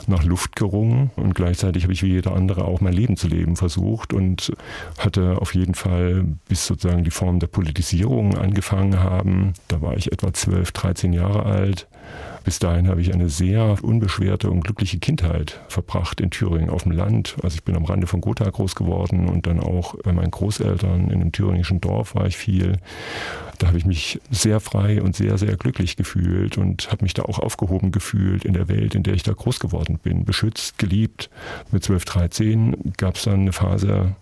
nach 0.07 0.23
Luft 0.23 0.55
gerungen 0.55 1.11
und 1.15 1.35
gleichzeitig 1.35 1.83
habe 1.83 1.93
ich 1.93 2.03
wie 2.03 2.09
jeder 2.09 2.33
andere 2.33 2.65
auch 2.65 2.81
mein 2.81 2.93
Leben 2.93 3.17
zu 3.17 3.27
leben 3.27 3.55
versucht 3.55 4.13
und 4.13 4.53
hatte 4.97 5.37
auf 5.39 5.55
jeden 5.55 5.75
Fall, 5.75 6.25
bis 6.47 6.65
sozusagen 6.65 7.03
die 7.03 7.11
Form 7.11 7.39
der 7.39 7.47
Politisierung 7.47 8.37
angefangen 8.37 8.99
haben, 8.99 9.53
da 9.67 9.81
war 9.81 9.97
ich 9.97 10.11
etwa 10.11 10.33
12, 10.33 10.71
13 10.71 11.13
Jahre 11.13 11.43
alt, 11.43 11.87
bis 12.49 12.57
dahin 12.57 12.87
habe 12.87 12.99
ich 12.99 13.13
eine 13.13 13.29
sehr 13.29 13.77
unbeschwerte 13.83 14.49
und 14.49 14.61
glückliche 14.61 14.97
Kindheit 14.97 15.61
verbracht 15.67 16.19
in 16.19 16.31
Thüringen 16.31 16.71
auf 16.71 16.81
dem 16.81 16.93
Land. 16.93 17.35
Also 17.43 17.53
ich 17.53 17.63
bin 17.63 17.75
am 17.75 17.85
Rande 17.85 18.07
von 18.07 18.21
Gotha 18.21 18.49
groß 18.49 18.73
geworden 18.73 19.29
und 19.29 19.45
dann 19.45 19.59
auch 19.59 19.93
bei 20.03 20.13
meinen 20.13 20.31
Großeltern 20.31 21.11
in 21.11 21.21
einem 21.21 21.31
thüringischen 21.31 21.79
Dorf 21.79 22.15
war 22.15 22.25
ich 22.25 22.37
viel. 22.37 22.77
Da 23.59 23.67
habe 23.67 23.77
ich 23.77 23.85
mich 23.85 24.19
sehr 24.31 24.59
frei 24.59 24.99
und 24.99 25.15
sehr, 25.15 25.37
sehr 25.37 25.57
glücklich 25.57 25.95
gefühlt 25.95 26.57
und 26.57 26.91
habe 26.91 27.03
mich 27.03 27.13
da 27.13 27.21
auch 27.21 27.37
aufgehoben 27.37 27.91
gefühlt 27.91 28.45
in 28.45 28.53
der 28.53 28.67
Welt, 28.67 28.95
in 28.95 29.03
der 29.03 29.13
ich 29.13 29.21
da 29.21 29.33
groß 29.33 29.59
geworden 29.59 29.99
bin. 30.01 30.25
Beschützt, 30.25 30.79
geliebt. 30.79 31.29
Mit 31.71 31.83
12, 31.83 32.05
13 32.05 32.93
gab 32.97 33.17
es 33.17 33.25
dann 33.25 33.41
eine 33.41 33.53
Phase, 33.53 34.15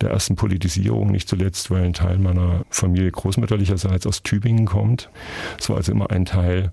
der 0.00 0.10
ersten 0.10 0.34
Politisierung, 0.34 1.12
nicht 1.12 1.28
zuletzt, 1.28 1.70
weil 1.70 1.84
ein 1.84 1.92
Teil 1.92 2.18
meiner 2.18 2.64
Familie 2.70 3.12
großmütterlicherseits 3.12 4.08
aus 4.08 4.24
Tübingen 4.24 4.66
kommt. 4.66 5.08
Es 5.56 5.68
war 5.68 5.76
also 5.76 5.92
immer 5.92 6.10
ein 6.10 6.24
Teil 6.24 6.72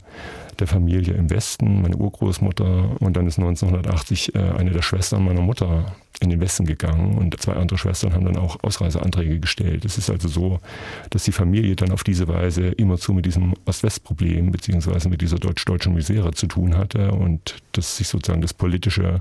der 0.59 0.67
Familie 0.67 1.13
im 1.13 1.29
Westen, 1.29 1.81
meine 1.81 1.97
Urgroßmutter. 1.97 3.01
Und 3.01 3.17
dann 3.17 3.27
ist 3.27 3.39
1980 3.39 4.35
äh, 4.35 4.39
eine 4.39 4.71
der 4.71 4.81
Schwestern 4.81 5.23
meiner 5.25 5.41
Mutter 5.41 5.95
in 6.19 6.31
den 6.31 6.39
Westen 6.39 6.65
gegangen 6.65 7.17
und 7.17 7.39
zwei 7.39 7.53
andere 7.53 7.77
Schwestern 7.77 8.13
haben 8.13 8.25
dann 8.25 8.37
auch 8.37 8.57
Ausreiseanträge 8.63 9.39
gestellt. 9.39 9.85
Es 9.85 9.97
ist 9.97 10.09
also 10.09 10.27
so, 10.27 10.59
dass 11.11 11.25
die 11.25 11.31
Familie 11.31 11.75
dann 11.75 11.91
auf 11.91 12.03
diese 12.03 12.27
Weise 12.27 12.69
immerzu 12.69 13.13
mit 13.13 13.25
diesem 13.25 13.53
Ost-West-Problem 13.65 14.51
beziehungsweise 14.51 15.09
mit 15.09 15.21
dieser 15.21 15.37
deutsch-deutschen 15.37 15.93
Misere 15.93 16.31
zu 16.31 16.47
tun 16.47 16.75
hatte 16.75 17.11
und 17.11 17.57
dass 17.73 17.97
sich 17.97 18.07
sozusagen 18.07 18.41
das 18.41 18.55
Politische 18.55 19.19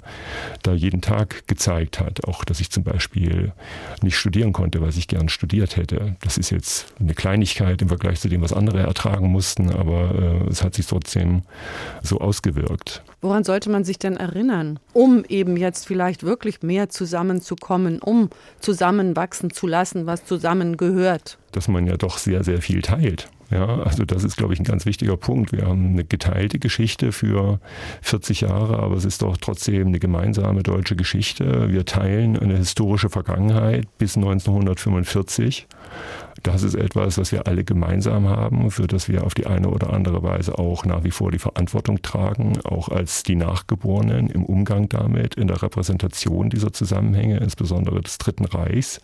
da 0.63 0.73
jeden 0.73 1.03
Tag 1.03 1.47
gezeigt 1.49 2.01
hat. 2.01 2.27
Auch, 2.27 2.45
dass 2.45 2.61
ich 2.61 2.71
zum 2.71 2.85
Beispiel 2.85 3.53
nicht 4.01 4.17
studieren 4.17 4.55
konnte, 4.55 4.81
was 4.81 4.97
ich 4.97 5.07
gern 5.07 5.29
studiert 5.29 5.77
hätte. 5.77 6.17
Das 6.21 6.39
ist 6.39 6.49
jetzt 6.49 6.95
eine 6.99 7.15
Kleinigkeit 7.15 7.83
im 7.83 7.89
Vergleich 7.89 8.21
zu 8.21 8.31
dem, 8.31 8.41
was 8.41 8.55
andere 8.55 8.81
ertragen 8.81 9.29
mussten, 9.29 9.71
aber 9.71 10.15
äh, 10.15 10.49
es 10.49 10.65
hat 10.65 10.75
sich 10.75 10.87
trotzdem 10.87 11.26
so 12.03 12.19
ausgewirkt. 12.19 13.03
Woran 13.21 13.45
sollte 13.45 13.71
man 13.71 13.85
sich 13.85 13.99
denn 13.99 14.17
erinnern, 14.17 14.79
um 14.93 15.25
eben 15.29 15.57
jetzt 15.57 15.87
vielleicht 15.87 16.23
wirklich 16.23 16.63
mehr 16.63 16.89
zusammenzukommen, 16.89 18.01
um 18.01 18.31
zusammenwachsen 18.61 19.51
zu 19.51 19.67
lassen, 19.67 20.07
was 20.07 20.25
zusammengehört? 20.25 21.39
Dass 21.53 21.69
man 21.69 21.87
ja 21.87 21.97
doch 21.97 22.19
sehr, 22.19 22.45
sehr 22.45 22.61
viel 22.61 22.83
teilt. 22.83 23.29
Ja, 23.51 23.79
also 23.83 24.05
das 24.05 24.25
ist, 24.25 24.37
glaube 24.37 24.55
ich, 24.55 24.61
ein 24.61 24.65
ganz 24.65 24.87
wichtiger 24.87 25.17
Punkt. 25.17 25.53
Wir 25.53 25.67
haben 25.67 25.91
eine 25.91 26.05
geteilte 26.05 26.59
Geschichte 26.59 27.13
für 27.13 27.61
40 28.03 28.41
Jahre, 28.41 28.81
aber 28.81 28.97
es 28.97 29.05
ist 29.05 29.23
doch 29.23 29.37
trotzdem 29.37 29.89
eine 29.89 30.01
gemeinsame 30.01 30.63
deutsche 30.63 30.97
Geschichte. 30.97 31.71
Wir 31.71 31.85
teilen 31.85 32.37
eine 32.37 32.57
historische 32.57 33.09
Vergangenheit 33.09 33.87
bis 33.99 34.17
1945. 34.17 35.69
Das 36.43 36.63
ist 36.63 36.75
etwas, 36.75 37.19
was 37.19 37.33
wir 37.33 37.47
alle 37.47 37.65
gemeinsam 37.65 38.29
haben, 38.29 38.71
für 38.71 38.87
das 38.87 39.09
wir 39.09 39.25
auf 39.25 39.35
die 39.35 39.47
eine 39.47 39.69
oder 39.69 39.93
andere 39.93 40.23
Weise 40.23 40.59
auch 40.59 40.85
nach 40.85 41.05
wie 41.05 41.11
vor 41.11 41.31
die 41.31 41.39
Verantwortung 41.39 42.03
tragen, 42.03 42.59
auch 42.65 42.89
als 42.89 43.23
die 43.23 43.37
Nachgeborenen 43.37 44.29
im 44.29 44.45
Umgang 44.45 44.89
damit, 44.89 45.35
in 45.35 45.49
der 45.49 45.63
Repräsentation 45.63 46.51
dieser 46.51 46.73
Zusammenhänge, 46.73 47.39
insbesondere 47.39 48.01
des 48.01 48.19
Dritten 48.19 48.45
Reichs. 48.45 49.01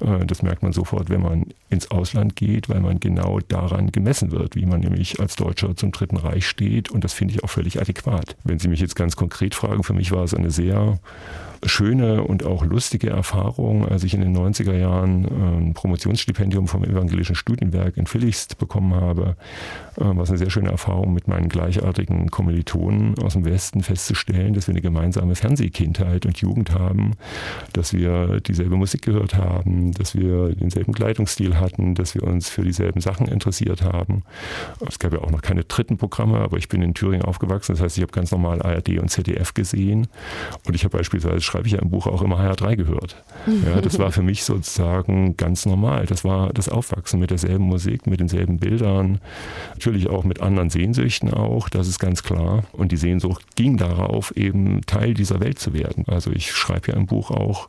Äh, 0.00 0.24
das 0.26 0.42
merkt 0.42 0.62
man 0.62 0.72
sofort, 0.72 1.10
wenn 1.10 1.22
man 1.22 1.46
ins 1.70 1.90
Ausland 1.90 2.36
geht, 2.36 2.68
weil 2.68 2.80
man 2.80 3.00
genau 3.00 3.40
daran 3.40 3.92
gemessen 3.92 4.30
wird, 4.30 4.54
wie 4.56 4.66
man 4.66 4.80
nämlich 4.80 5.20
als 5.20 5.36
Deutscher 5.36 5.76
zum 5.76 5.92
Dritten 5.92 6.16
Reich 6.16 6.46
steht. 6.46 6.90
Und 6.90 7.04
das 7.04 7.12
finde 7.12 7.34
ich 7.34 7.44
auch 7.44 7.50
völlig 7.50 7.80
adäquat. 7.80 8.36
Wenn 8.44 8.58
Sie 8.58 8.68
mich 8.68 8.80
jetzt 8.80 8.96
ganz 8.96 9.16
konkret 9.16 9.54
fragen, 9.54 9.82
für 9.82 9.94
mich 9.94 10.12
war 10.12 10.24
es 10.24 10.34
eine 10.34 10.50
sehr 10.50 10.98
schöne 11.64 12.22
und 12.22 12.44
auch 12.44 12.64
lustige 12.64 13.10
Erfahrung, 13.10 13.86
als 13.86 14.04
ich 14.04 14.14
in 14.14 14.20
den 14.20 14.36
90er 14.36 14.76
Jahren 14.76 15.24
ein 15.26 15.74
Promotionsstipendium 15.74 16.68
vom 16.68 16.84
Evangelischen 16.84 17.34
Studienwerk 17.34 17.96
in 17.96 18.06
Villichst 18.06 18.58
bekommen 18.58 18.94
habe, 18.94 19.36
äh, 19.96 20.04
war 20.04 20.20
es 20.20 20.30
eine 20.30 20.38
sehr 20.38 20.50
schöne 20.50 20.70
Erfahrung 20.70 21.12
mit 21.12 21.28
meinen 21.28 21.48
gleichartigen 21.48 22.30
Kommilitonen 22.30 23.18
aus 23.18 23.32
dem 23.32 23.44
Westen 23.44 23.82
festzustellen, 23.82 24.54
dass 24.54 24.68
wir 24.68 24.74
eine 24.74 24.82
gemeinsame 24.82 25.34
Fernsehkindheit 25.34 26.26
und 26.26 26.38
Jugend 26.38 26.72
haben, 26.72 27.12
dass 27.72 27.92
wir 27.92 28.40
dieselbe 28.40 28.76
Musik 28.76 29.02
gehört 29.02 29.34
haben, 29.34 29.92
dass 29.92 30.14
wir 30.14 30.54
denselben 30.54 30.92
Kleidungsstil 30.92 31.58
hatten, 31.58 31.94
dass 31.94 32.14
wir 32.14 32.22
uns 32.22 32.48
für 32.48 32.62
dieselben 32.62 33.00
Sachen 33.00 33.26
interessiert 33.26 33.82
haben. 33.82 34.22
Es 34.86 34.98
gab 34.98 35.12
ja 35.12 35.20
auch 35.20 35.30
noch 35.30 35.42
keine 35.42 35.64
dritten 35.64 35.96
Programme, 35.96 36.38
aber 36.38 36.56
ich 36.56 36.68
bin 36.68 36.82
in 36.82 36.94
Thüringen 36.94 37.24
aufgewachsen, 37.24 37.74
das 37.74 37.82
heißt, 37.82 37.96
ich 37.96 38.02
habe 38.02 38.12
ganz 38.12 38.30
normal 38.30 38.62
ARD 38.62 38.98
und 38.98 39.08
ZDF 39.10 39.54
gesehen 39.54 40.08
und 40.66 40.74
ich 40.74 40.84
habe 40.84 40.96
beispielsweise 40.96 41.40
schreibe 41.48 41.66
ich 41.66 41.72
ja 41.72 41.80
im 41.80 41.90
Buch 41.90 42.06
auch 42.06 42.22
immer 42.22 42.38
HR3 42.38 42.76
gehört. 42.76 43.22
Ja, 43.46 43.80
das 43.80 43.98
war 43.98 44.12
für 44.12 44.22
mich 44.22 44.44
sozusagen 44.44 45.36
ganz 45.36 45.66
normal. 45.66 46.06
Das 46.06 46.24
war 46.24 46.52
das 46.52 46.68
Aufwachsen 46.68 47.18
mit 47.18 47.30
derselben 47.30 47.64
Musik, 47.64 48.06
mit 48.06 48.20
denselben 48.20 48.58
Bildern, 48.58 49.18
natürlich 49.72 50.08
auch 50.08 50.24
mit 50.24 50.40
anderen 50.40 50.70
Sehnsüchten 50.70 51.32
auch, 51.32 51.68
das 51.68 51.88
ist 51.88 51.98
ganz 51.98 52.22
klar. 52.22 52.64
Und 52.72 52.92
die 52.92 52.96
Sehnsucht 52.96 53.56
ging 53.56 53.76
darauf, 53.76 54.36
eben 54.36 54.82
Teil 54.82 55.14
dieser 55.14 55.40
Welt 55.40 55.58
zu 55.58 55.72
werden. 55.72 56.04
Also 56.06 56.30
ich 56.30 56.52
schreibe 56.52 56.92
ja 56.92 56.98
im 56.98 57.06
Buch 57.06 57.30
auch, 57.30 57.68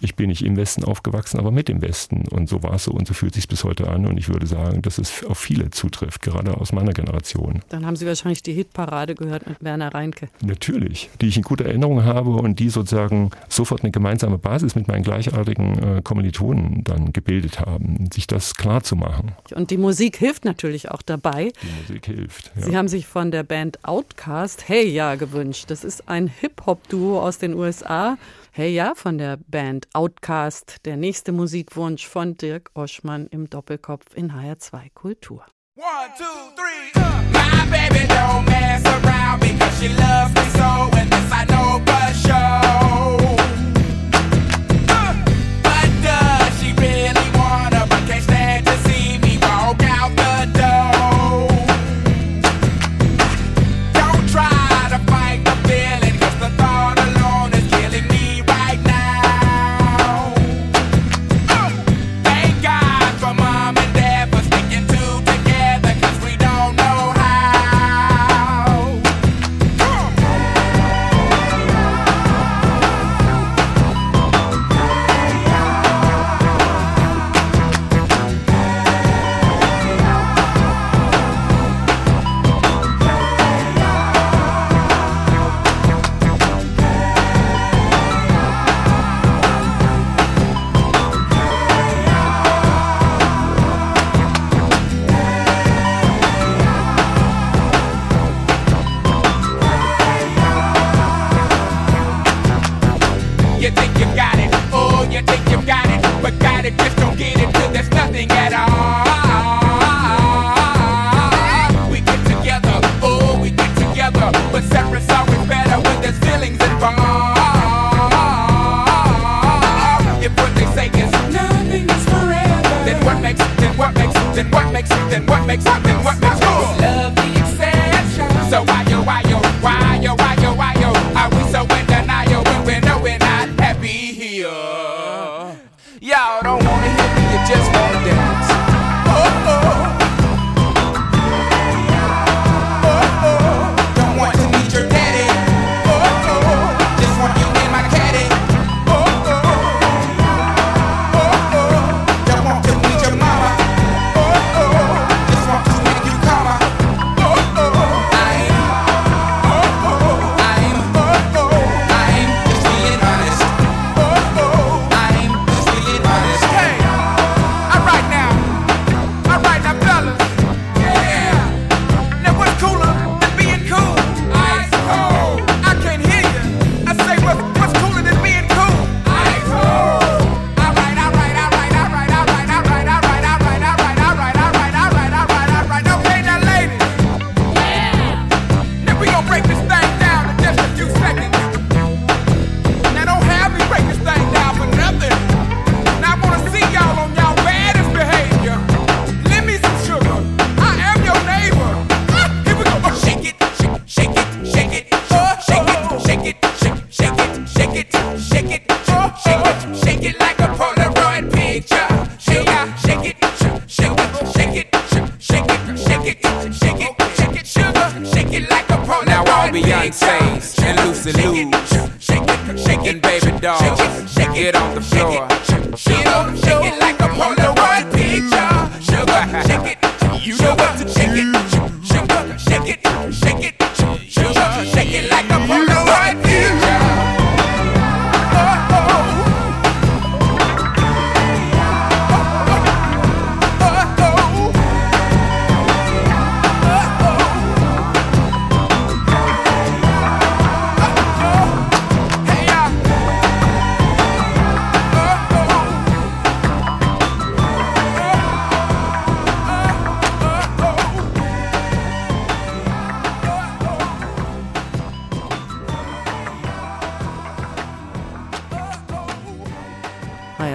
ich 0.00 0.16
bin 0.16 0.28
nicht 0.28 0.44
im 0.44 0.56
Westen 0.56 0.84
aufgewachsen, 0.84 1.38
aber 1.38 1.50
mit 1.50 1.68
dem 1.68 1.82
Westen. 1.82 2.24
Und 2.30 2.48
so 2.48 2.62
war 2.62 2.74
es 2.74 2.84
so 2.84 2.92
und 2.92 3.06
so 3.06 3.14
fühlt 3.14 3.34
sich 3.34 3.48
bis 3.48 3.64
heute 3.64 3.88
an. 3.88 4.06
Und 4.06 4.18
ich 4.18 4.28
würde 4.28 4.46
sagen, 4.46 4.82
dass 4.82 4.98
es 4.98 5.24
auf 5.24 5.38
viele 5.38 5.70
zutrifft, 5.70 6.22
gerade 6.22 6.56
aus 6.56 6.72
meiner 6.72 6.92
Generation. 6.92 7.60
Dann 7.68 7.86
haben 7.86 7.96
Sie 7.96 8.06
wahrscheinlich 8.06 8.42
die 8.42 8.52
Hitparade 8.52 9.14
gehört 9.14 9.46
mit 9.46 9.62
Werner 9.62 9.94
Reinke. 9.94 10.28
Natürlich, 10.42 11.10
die 11.20 11.26
ich 11.26 11.36
in 11.36 11.42
guter 11.42 11.66
Erinnerung 11.66 12.04
habe 12.04 12.30
und 12.30 12.58
die 12.58 12.70
sozusagen 12.70 13.19
sofort 13.48 13.82
eine 13.82 13.90
gemeinsame 13.90 14.38
Basis 14.38 14.74
mit 14.74 14.88
meinen 14.88 15.02
gleichartigen 15.02 15.98
äh, 15.98 16.02
Kommilitonen 16.02 16.82
dann 16.84 17.12
gebildet 17.12 17.60
haben, 17.60 18.08
sich 18.12 18.26
das 18.26 18.54
klar 18.54 18.82
zu 18.82 18.96
machen. 18.96 19.32
Und 19.54 19.70
die 19.70 19.76
Musik 19.76 20.16
hilft 20.16 20.44
natürlich 20.44 20.90
auch 20.90 21.02
dabei. 21.02 21.52
Die 21.62 21.80
Musik 21.82 22.06
hilft. 22.06 22.52
Ja. 22.56 22.62
Sie 22.62 22.76
haben 22.76 22.88
sich 22.88 23.06
von 23.06 23.30
der 23.30 23.42
Band 23.42 23.84
Outcast 23.84 24.68
Hey 24.68 24.88
Ja 24.88 25.16
gewünscht. 25.16 25.66
Das 25.68 25.84
ist 25.84 26.08
ein 26.08 26.28
Hip-Hop-Duo 26.28 27.20
aus 27.20 27.38
den 27.38 27.54
USA. 27.54 28.16
Hey 28.52 28.72
Ja 28.72 28.94
von 28.94 29.18
der 29.18 29.38
Band 29.48 29.88
Outcast. 29.92 30.78
Der 30.84 30.96
nächste 30.96 31.32
Musikwunsch 31.32 32.06
von 32.06 32.36
Dirk 32.36 32.70
Oschmann 32.74 33.26
im 33.28 33.48
Doppelkopf 33.50 34.14
in 34.14 34.32
HR2 34.32 34.90
Kultur. 34.94 35.44
One, 35.80 36.10
two, 36.14 36.24
three. 36.56 36.92
My 37.32 37.66
baby 37.70 38.06
don't 38.06 38.44
mess 38.44 38.84
around 38.84 39.40
because 39.40 39.80
she 39.80 39.88
loves 39.88 40.34
me 40.34 40.42
so 40.50 40.90
and 40.98 41.10
this 41.10 41.32
I 41.32 41.46
know 41.48 41.80
for 41.86 42.12
sure. 42.20 43.19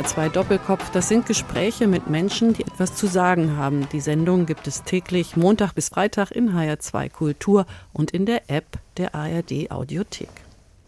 HR2 0.06 0.30
Doppelkopf, 0.30 0.92
das 0.92 1.10
sind 1.10 1.26
Gespräche 1.26 1.88
mit 1.88 2.08
Menschen, 2.08 2.54
die 2.54 2.62
etwas 2.62 2.96
zu 2.96 3.08
sagen 3.08 3.58
haben. 3.58 3.90
Die 3.92 4.00
Sendung 4.00 4.46
gibt 4.46 4.68
es 4.68 4.84
täglich 4.84 5.36
Montag 5.36 5.74
bis 5.74 5.90
Freitag 5.90 6.30
in 6.30 6.52
HR2 6.52 7.10
Kultur 7.10 7.66
und 7.92 8.12
in 8.12 8.28
der 8.28 8.48
App 8.52 8.78
der 8.98 9.16
ARD 9.16 9.72
Audiothek. 9.72 10.30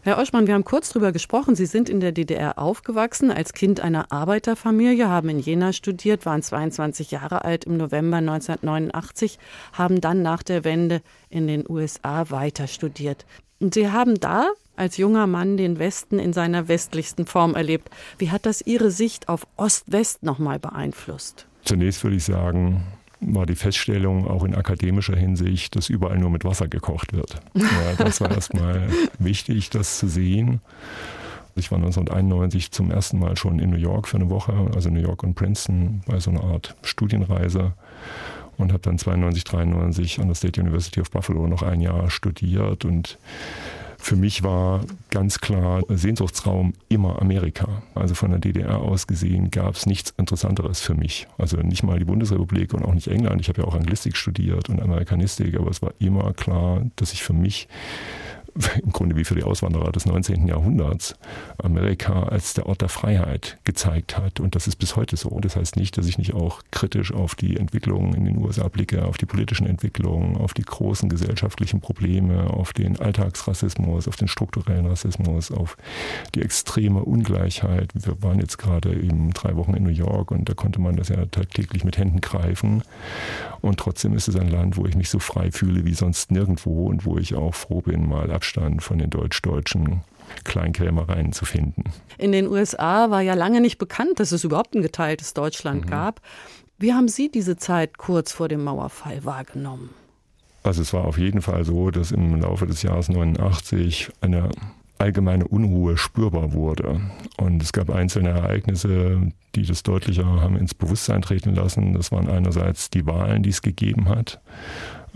Herr 0.02 0.20
Oschmann, 0.20 0.46
wir 0.46 0.54
haben 0.54 0.66
kurz 0.66 0.90
darüber 0.90 1.12
gesprochen. 1.12 1.56
Sie 1.56 1.66
sind 1.66 1.90
in 1.90 2.00
der 2.00 2.12
DDR 2.12 2.60
aufgewachsen, 2.60 3.32
als 3.32 3.54
Kind 3.54 3.80
einer 3.80 4.12
Arbeiterfamilie, 4.12 5.10
haben 5.10 5.30
in 5.30 5.40
Jena 5.40 5.74
studiert, 5.74 6.28
waren 6.28 6.44
22 6.44 7.10
Jahre 7.10 7.44
alt 7.44 7.66
im 7.66 7.76
November 7.76 8.18
1989, 8.18 9.40
haben 9.74 10.00
dann 10.00 10.22
nach 10.22 10.44
der 10.44 10.64
Wende 10.64 11.02
in 11.32 11.48
den 11.48 11.68
USA 11.68 12.30
weiter 12.30 12.68
studiert. 12.68 13.26
Und 13.60 13.74
Sie 13.74 13.90
haben 13.92 14.20
da 14.20 14.50
als 14.76 14.98
junger 14.98 15.28
Mann 15.28 15.58
den 15.58 15.80
Westen 15.80 16.20
in 16.20 16.34
seiner 16.34 16.68
westlichsten 16.68 17.26
Form 17.26 17.56
erlebt. 17.56 17.90
Wie 18.18 18.30
hat 18.30 18.46
das 18.46 18.62
Ihre 18.62 18.92
Sicht 18.92 19.28
auf 19.28 19.48
Ost-West 19.58 20.24
nochmal 20.24 20.60
beeinflusst? 20.60 21.48
Zunächst 21.64 22.04
würde 22.04 22.18
ich 22.18 22.24
sagen, 22.24 22.84
war 23.20 23.48
die 23.48 23.56
Feststellung 23.56 24.28
auch 24.28 24.44
in 24.44 24.56
akademischer 24.56 25.16
Hinsicht, 25.16 25.76
dass 25.76 25.90
überall 25.90 26.18
nur 26.20 26.30
mit 26.30 26.46
Wasser 26.46 26.68
gekocht 26.68 27.14
wird. 27.14 27.40
Ja, 27.56 27.94
das 27.98 28.22
war 28.22 28.30
erstmal 28.30 28.88
wichtig, 29.20 29.72
das 29.72 29.98
zu 29.98 30.08
sehen. 30.08 30.62
Ich 31.56 31.72
war 31.72 31.80
1991 31.80 32.72
zum 32.72 32.92
ersten 32.92 33.18
Mal 33.18 33.36
schon 33.36 33.58
in 33.58 33.72
New 33.72 33.78
York 33.78 34.08
für 34.08 34.18
eine 34.18 34.30
Woche, 34.30 34.54
also 34.76 34.92
New 34.92 35.02
York 35.02 35.24
und 35.24 35.34
Princeton, 35.34 36.02
bei 36.06 36.20
so 36.20 36.30
einer 36.30 36.44
Art 36.44 36.76
Studienreise 36.84 37.74
und 38.58 38.72
habe 38.72 38.82
dann 38.82 38.98
92, 38.98 39.44
93 39.44 40.20
an 40.20 40.28
der 40.28 40.36
State 40.36 40.60
University 40.60 41.02
of 41.02 41.12
Buffalo 41.12 41.48
noch 41.48 41.62
ein 41.62 41.82
Jahr 41.82 42.10
studiert 42.10 42.86
und 42.86 43.18
für 44.00 44.16
mich 44.16 44.44
war 44.44 44.86
ganz 45.10 45.40
klar 45.40 45.82
Sehnsuchtsraum 45.90 46.74
immer 46.88 47.22
Amerika. 47.22 47.82
Also 47.96 48.14
von 48.14 48.30
der 48.30 48.40
DDR 48.40 48.80
aus 48.80 49.08
gesehen 49.08 49.50
gab 49.50 49.76
es 49.76 49.86
nichts 49.86 50.14
Interessanteres 50.18 50.80
für 50.80 50.94
mich. 50.94 51.28
Also 51.38 51.58
nicht 51.58 51.84
mal 51.84 51.98
die 51.98 52.06
Bundesrepublik 52.06 52.74
und 52.74 52.86
auch 52.86 52.94
nicht 52.94 53.08
England. 53.08 53.42
Ich 53.42 53.50
habe 53.50 53.62
ja 53.62 53.68
auch 53.68 53.76
Anglistik 53.76 54.16
studiert 54.16 54.70
und 54.70 54.82
Amerikanistik, 54.82 55.58
aber 55.58 55.72
es 55.72 55.82
war 55.82 55.94
immer 56.00 56.32
klar, 56.34 56.84
dass 56.96 57.12
ich 57.12 57.24
für 57.24 57.34
mich 57.34 57.68
im 58.84 58.92
Grunde 58.92 59.16
wie 59.16 59.24
für 59.24 59.36
die 59.36 59.44
Auswanderer 59.44 59.92
des 59.92 60.06
19. 60.06 60.48
Jahrhunderts 60.48 61.16
Amerika 61.58 62.24
als 62.24 62.54
der 62.54 62.66
Ort 62.66 62.82
der 62.82 62.90
Freiheit 62.90 63.58
gezeigt 63.64 64.18
hat. 64.18 64.40
Und 64.40 64.56
das 64.56 64.68
ist 64.68 64.78
bis 64.78 64.96
heute 64.96 65.18
so. 65.18 65.38
Das 65.40 65.56
heißt 65.56 65.76
nicht, 65.76 65.98
dass 65.98 66.08
ich 66.08 66.18
nicht 66.18 66.34
auch 66.34 66.62
kritisch 66.72 67.14
auf 67.14 67.36
die 67.36 67.58
Entwicklungen 67.58 68.14
in 68.14 68.26
den 68.26 68.38
USA 68.38 68.68
blicke, 68.68 69.06
auf 69.06 69.18
die 69.18 69.26
politischen 69.26 69.68
Entwicklungen, 69.68 70.38
auf 70.38 70.54
die 70.54 70.64
großen 70.64 71.10
gesellschaftlichen 71.10 71.82
Probleme, 71.82 72.50
auf 72.50 72.74
den 72.74 73.00
Alltagsrassismus, 73.00 74.08
auf 74.08 74.16
den 74.16 74.28
strukturellen 74.28 74.88
Rassismus, 74.88 75.52
auf 75.52 75.78
die 76.36 76.42
extreme 76.42 77.04
Ungleichheit. 77.04 77.92
Wir 77.94 78.22
waren 78.22 78.40
jetzt 78.40 78.58
gerade 78.58 78.94
eben 78.94 79.32
drei 79.32 79.56
Wochen 79.56 79.74
in 79.74 79.84
New 79.84 79.90
York 79.90 80.32
und 80.32 80.50
da 80.50 80.54
konnte 80.54 80.80
man 80.80 80.96
das 80.96 81.10
ja 81.10 81.26
tagtäglich 81.26 81.84
mit 81.84 81.98
Händen 81.98 82.22
greifen. 82.22 82.84
Und 83.62 83.80
trotzdem 83.80 84.14
ist 84.14 84.28
es 84.28 84.36
ein 84.36 84.50
Land, 84.50 84.78
wo 84.78 84.86
ich 84.86 84.96
mich 84.96 85.10
so 85.10 85.20
frei 85.20 85.52
fühle 85.52 85.86
wie 85.86 85.94
sonst 85.94 86.32
nirgendwo 86.32 86.88
und 86.88 87.06
wo 87.06 87.18
ich 87.18 87.36
auch 87.36 87.56
froh 87.56 87.82
bin, 87.82 88.08
mal 88.08 88.32
Abstand 88.48 88.82
von 88.82 88.98
den 88.98 89.10
deutsch-deutschen 89.10 90.02
Kleinkrämereien 90.46 91.34
zu 91.34 91.44
finden. 91.44 91.84
In 92.18 92.32
den 92.32 92.48
USA 92.48 93.10
war 93.10 93.22
ja 93.22 93.34
lange 93.34 93.60
nicht 93.60 93.78
bekannt, 93.78 94.22
dass 94.22 94.32
es 94.32 94.46
überhaupt 94.46 94.74
ein 94.74 94.82
geteiltes 94.82 95.34
Deutschland 95.34 95.86
mhm. 95.86 95.90
gab. 95.90 96.22
Wie 96.78 96.94
haben 96.94 97.10
Sie 97.10 97.30
diese 97.30 97.58
Zeit 97.58 97.98
kurz 97.98 98.32
vor 98.32 98.48
dem 98.48 98.64
Mauerfall 98.64 99.26
wahrgenommen? 99.26 99.90
Also 100.64 100.82
es 100.82 100.94
war 100.94 101.04
auf 101.04 101.18
jeden 101.18 101.42
Fall 101.42 101.66
so, 101.66 101.92
dass 101.92 102.12
im 102.12 102.40
Laufe 102.40 102.68
des 102.68 102.84
Jahres 102.84 103.10
89 103.10 104.12
eine 104.22 104.50
allgemeine 104.98 105.48
Unruhe 105.48 105.98
spürbar 105.98 106.54
wurde. 106.54 107.02
Und 107.38 107.62
es 107.62 107.74
gab 107.74 107.90
einzelne 107.90 108.30
Ereignisse, 108.30 109.30
die 109.56 109.66
das 109.66 109.84
deutlicher 109.84 110.26
haben 110.26 110.56
ins 110.56 110.74
Bewusstsein 110.74 111.22
treten 111.22 111.54
lassen. 111.54 111.94
Das 111.94 112.14
waren 112.14 112.30
einerseits 112.30 112.90
die 112.90 113.06
Wahlen, 113.06 113.44
die 113.44 113.50
es 113.50 113.62
gegeben 113.62 114.08
hat. 114.08 114.40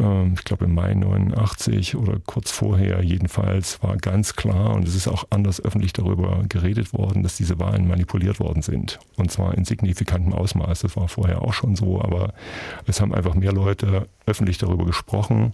Ähm, 0.02 0.34
ich 0.36 0.44
glaube 0.44 0.66
im 0.66 0.74
Mai 0.74 0.94
89 0.94 1.96
oder 1.96 2.18
kurz 2.26 2.52
vorher 2.52 3.04
jedenfalls 3.04 3.82
war 3.84 3.98
ganz 3.98 4.36
klar 4.36 4.74
und 4.74 4.88
es 4.88 4.96
ist 4.96 5.08
auch 5.08 5.26
anders 5.30 5.64
öffentlich 5.64 5.94
darüber 5.94 6.44
geredet 6.50 6.94
worden, 6.94 7.24
dass 7.24 7.38
diese 7.38 7.60
Wahlen 7.60 7.88
manipuliert 7.88 8.40
worden 8.40 8.62
sind. 8.62 9.00
Und 9.18 9.32
zwar 9.32 9.56
in 9.56 9.66
signifikantem 9.66 10.34
Ausmaß. 10.34 10.82
Das 10.82 10.98
war 10.98 11.08
vorher 11.08 11.42
auch 11.42 11.54
schon 11.54 11.76
so, 11.76 12.02
aber 12.02 12.34
es 12.88 13.00
haben 13.00 13.14
einfach 13.14 13.36
mehr 13.36 13.54
Leute 13.54 14.08
öffentlich 14.26 14.58
darüber 14.58 14.86
gesprochen 14.86 15.54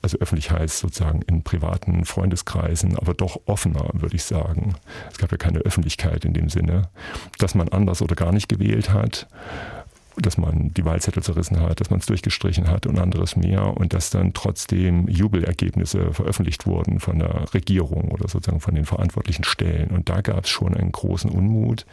also 0.00 0.18
öffentlich 0.18 0.50
heißt 0.50 0.78
sozusagen 0.78 1.22
in 1.22 1.42
privaten 1.42 2.04
Freundeskreisen, 2.04 2.96
aber 2.96 3.14
doch 3.14 3.40
offener, 3.46 3.90
würde 3.94 4.14
ich 4.14 4.22
sagen. 4.22 4.74
Es 5.10 5.18
gab 5.18 5.32
ja 5.32 5.38
keine 5.38 5.58
Öffentlichkeit 5.58 6.24
in 6.24 6.34
dem 6.34 6.48
Sinne, 6.48 6.88
dass 7.38 7.54
man 7.54 7.68
anders 7.68 8.00
oder 8.00 8.14
gar 8.14 8.32
nicht 8.32 8.48
gewählt 8.48 8.90
hat 8.90 9.26
dass 10.20 10.38
man 10.38 10.72
die 10.74 10.84
Wahlzettel 10.84 11.22
zerrissen 11.22 11.60
hat, 11.60 11.80
dass 11.80 11.90
man 11.90 12.00
es 12.00 12.06
durchgestrichen 12.06 12.68
hat 12.68 12.86
und 12.86 12.98
anderes 12.98 13.36
mehr 13.36 13.76
und 13.76 13.92
dass 13.92 14.10
dann 14.10 14.32
trotzdem 14.32 15.08
Jubelergebnisse 15.08 16.12
veröffentlicht 16.12 16.66
wurden 16.66 17.00
von 17.00 17.18
der 17.18 17.52
Regierung 17.54 18.10
oder 18.10 18.28
sozusagen 18.28 18.60
von 18.60 18.74
den 18.74 18.84
verantwortlichen 18.84 19.44
Stellen. 19.44 19.88
Und 19.90 20.08
da 20.08 20.20
gab 20.20 20.44
es 20.44 20.50
schon 20.50 20.74
einen 20.74 20.92
großen 20.92 21.30
Unmut. 21.30 21.86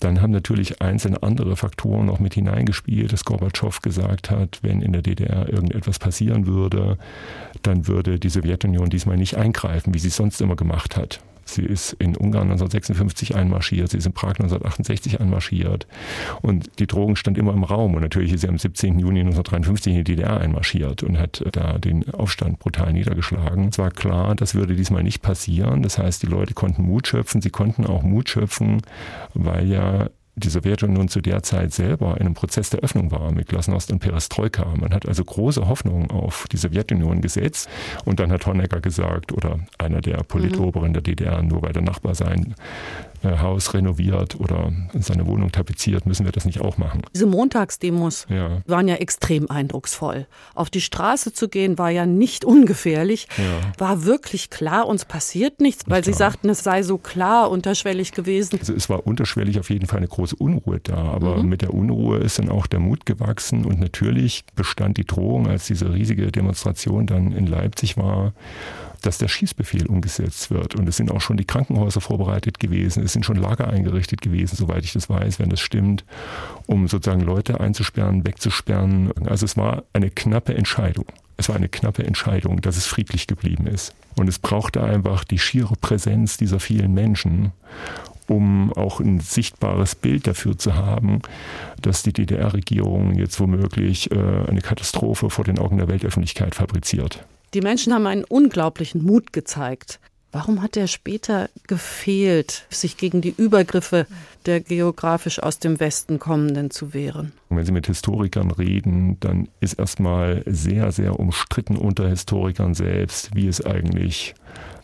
Dann 0.00 0.22
haben 0.22 0.32
natürlich 0.32 0.80
einzelne 0.80 1.22
andere 1.22 1.56
Faktoren 1.56 2.06
noch 2.06 2.20
mit 2.20 2.34
hineingespielt, 2.34 3.12
dass 3.12 3.24
Gorbatschow 3.24 3.80
gesagt 3.82 4.30
hat, 4.30 4.60
wenn 4.62 4.82
in 4.82 4.92
der 4.92 5.02
DDR 5.02 5.48
irgendetwas 5.48 5.98
passieren 5.98 6.46
würde, 6.46 6.98
dann 7.62 7.86
würde 7.86 8.18
die 8.18 8.30
Sowjetunion 8.30 8.90
diesmal 8.90 9.16
nicht 9.16 9.36
eingreifen, 9.36 9.94
wie 9.94 9.98
sie 9.98 10.08
es 10.08 10.16
sonst 10.16 10.40
immer 10.40 10.56
gemacht 10.56 10.96
hat. 10.96 11.20
Sie 11.54 11.64
ist 11.64 11.92
in 11.94 12.16
Ungarn 12.16 12.50
1956 12.50 13.34
einmarschiert, 13.34 13.90
sie 13.90 13.98
ist 13.98 14.06
in 14.06 14.12
Prag 14.12 14.30
1968 14.40 15.20
einmarschiert. 15.20 15.86
Und 16.42 16.70
die 16.78 16.86
Drohung 16.86 17.16
stand 17.16 17.38
immer 17.38 17.52
im 17.52 17.64
Raum. 17.64 17.94
Und 17.94 18.02
natürlich 18.02 18.32
ist 18.32 18.42
sie 18.42 18.48
am 18.48 18.58
17. 18.58 18.98
Juni 18.98 19.20
1953 19.20 19.92
in 19.92 20.04
die 20.04 20.16
DDR 20.16 20.40
einmarschiert 20.40 21.02
und 21.02 21.18
hat 21.18 21.44
da 21.52 21.78
den 21.78 22.08
Aufstand 22.14 22.58
brutal 22.58 22.92
niedergeschlagen. 22.92 23.68
Es 23.68 23.78
war 23.78 23.90
klar, 23.90 24.34
das 24.34 24.54
würde 24.54 24.74
diesmal 24.74 25.02
nicht 25.02 25.22
passieren. 25.22 25.82
Das 25.82 25.98
heißt, 25.98 26.22
die 26.22 26.26
Leute 26.26 26.54
konnten 26.54 26.82
Mut 26.82 27.08
schöpfen. 27.08 27.40
Sie 27.40 27.50
konnten 27.50 27.86
auch 27.86 28.02
Mut 28.02 28.28
schöpfen, 28.28 28.82
weil 29.34 29.68
ja 29.68 30.08
die 30.36 30.48
Sowjetunion 30.48 31.08
zu 31.08 31.20
der 31.20 31.42
Zeit 31.42 31.72
selber 31.72 32.16
in 32.16 32.26
einem 32.26 32.34
Prozess 32.34 32.70
der 32.70 32.80
Öffnung 32.80 33.10
war 33.10 33.32
mit 33.32 33.48
Glasnost 33.48 33.90
und 33.90 33.98
Perestroika. 33.98 34.64
Man 34.76 34.94
hat 34.94 35.06
also 35.06 35.24
große 35.24 35.68
Hoffnung 35.68 36.10
auf 36.10 36.46
die 36.50 36.56
Sowjetunion 36.56 37.20
gesetzt 37.20 37.68
und 38.04 38.20
dann 38.20 38.32
hat 38.32 38.46
Honecker 38.46 38.80
gesagt 38.80 39.32
oder 39.32 39.58
einer 39.78 40.00
der 40.00 40.18
Politoberen 40.18 40.92
der 40.92 41.02
DDR, 41.02 41.42
nur 41.42 41.62
weil 41.62 41.72
der 41.72 41.82
Nachbar 41.82 42.14
sein 42.14 42.54
Haus 43.22 43.74
renoviert 43.74 44.38
oder 44.40 44.72
seine 44.94 45.26
Wohnung 45.26 45.52
tapeziert, 45.52 46.06
müssen 46.06 46.24
wir 46.24 46.32
das 46.32 46.44
nicht 46.44 46.60
auch 46.60 46.78
machen. 46.78 47.02
Diese 47.14 47.26
Montagsdemos 47.26 48.26
ja. 48.28 48.62
waren 48.66 48.88
ja 48.88 48.96
extrem 48.96 49.50
eindrucksvoll. 49.50 50.26
Auf 50.54 50.70
die 50.70 50.80
Straße 50.80 51.32
zu 51.32 51.48
gehen 51.48 51.78
war 51.78 51.90
ja 51.90 52.06
nicht 52.06 52.44
ungefährlich. 52.44 53.28
Ja. 53.36 53.72
War 53.78 54.04
wirklich 54.04 54.50
klar, 54.50 54.86
uns 54.86 55.04
passiert 55.04 55.60
nichts, 55.60 55.84
weil 55.86 56.04
Sie 56.04 56.12
sagten, 56.12 56.48
es 56.48 56.64
sei 56.64 56.82
so 56.82 56.98
klar 56.98 57.50
unterschwellig 57.50 58.12
gewesen. 58.12 58.58
Also 58.58 58.74
es 58.74 58.88
war 58.88 59.06
unterschwellig 59.06 59.58
auf 59.58 59.70
jeden 59.70 59.86
Fall 59.86 59.98
eine 59.98 60.08
große 60.08 60.36
Unruhe 60.36 60.80
da, 60.82 60.96
aber 60.96 61.42
mhm. 61.42 61.48
mit 61.48 61.62
der 61.62 61.74
Unruhe 61.74 62.18
ist 62.18 62.38
dann 62.38 62.48
auch 62.48 62.66
der 62.66 62.80
Mut 62.80 63.06
gewachsen 63.06 63.64
und 63.64 63.80
natürlich 63.80 64.44
bestand 64.54 64.96
die 64.96 65.04
Drohung, 65.04 65.46
als 65.46 65.66
diese 65.66 65.92
riesige 65.92 66.32
Demonstration 66.32 67.06
dann 67.06 67.32
in 67.32 67.46
Leipzig 67.46 67.96
war, 67.96 68.32
dass 69.00 69.18
der 69.18 69.28
Schießbefehl 69.28 69.86
umgesetzt 69.86 70.50
wird. 70.50 70.74
Und 70.74 70.88
es 70.88 70.96
sind 70.96 71.10
auch 71.10 71.20
schon 71.20 71.36
die 71.36 71.44
Krankenhäuser 71.44 72.00
vorbereitet 72.00 72.60
gewesen, 72.60 73.02
es 73.02 73.12
sind 73.12 73.24
schon 73.24 73.36
Lager 73.36 73.68
eingerichtet 73.68 74.20
gewesen, 74.20 74.56
soweit 74.56 74.84
ich 74.84 74.92
das 74.92 75.08
weiß, 75.08 75.38
wenn 75.38 75.50
das 75.50 75.60
stimmt, 75.60 76.04
um 76.66 76.88
sozusagen 76.88 77.22
Leute 77.22 77.60
einzusperren, 77.60 78.26
wegzusperren. 78.26 79.12
Also 79.26 79.44
es 79.44 79.56
war 79.56 79.84
eine 79.92 80.10
knappe 80.10 80.54
Entscheidung. 80.54 81.06
Es 81.36 81.48
war 81.48 81.56
eine 81.56 81.68
knappe 81.68 82.04
Entscheidung, 82.04 82.60
dass 82.60 82.76
es 82.76 82.86
friedlich 82.86 83.26
geblieben 83.26 83.66
ist. 83.66 83.94
Und 84.16 84.28
es 84.28 84.38
brauchte 84.38 84.82
einfach 84.82 85.24
die 85.24 85.38
schiere 85.38 85.74
Präsenz 85.80 86.36
dieser 86.36 86.60
vielen 86.60 86.92
Menschen, 86.92 87.52
um 88.26 88.72
auch 88.74 89.00
ein 89.00 89.20
sichtbares 89.20 89.94
Bild 89.94 90.26
dafür 90.26 90.58
zu 90.58 90.76
haben, 90.76 91.22
dass 91.80 92.02
die 92.02 92.12
DDR-Regierung 92.12 93.14
jetzt 93.14 93.40
womöglich 93.40 94.10
äh, 94.10 94.14
eine 94.14 94.60
Katastrophe 94.60 95.30
vor 95.30 95.44
den 95.44 95.58
Augen 95.58 95.78
der 95.78 95.88
Weltöffentlichkeit 95.88 96.54
fabriziert. 96.54 97.24
Die 97.52 97.60
Menschen 97.62 97.92
haben 97.92 98.06
einen 98.06 98.24
unglaublichen 98.24 99.02
Mut 99.02 99.32
gezeigt. 99.32 99.98
Warum 100.32 100.62
hat 100.62 100.76
er 100.76 100.86
später 100.86 101.50
gefehlt, 101.66 102.64
sich 102.70 102.96
gegen 102.96 103.20
die 103.20 103.34
Übergriffe 103.36 104.06
der 104.46 104.60
geografisch 104.60 105.42
aus 105.42 105.58
dem 105.58 105.80
Westen 105.80 106.20
kommenden 106.20 106.70
zu 106.70 106.94
wehren? 106.94 107.32
Wenn 107.48 107.66
Sie 107.66 107.72
mit 107.72 107.88
Historikern 107.88 108.52
reden, 108.52 109.18
dann 109.18 109.48
ist 109.58 109.80
erstmal 109.80 110.44
sehr, 110.46 110.92
sehr 110.92 111.18
umstritten 111.18 111.76
unter 111.76 112.08
Historikern 112.08 112.74
selbst, 112.74 113.34
wie 113.34 113.48
es 113.48 113.64
eigentlich 113.64 114.36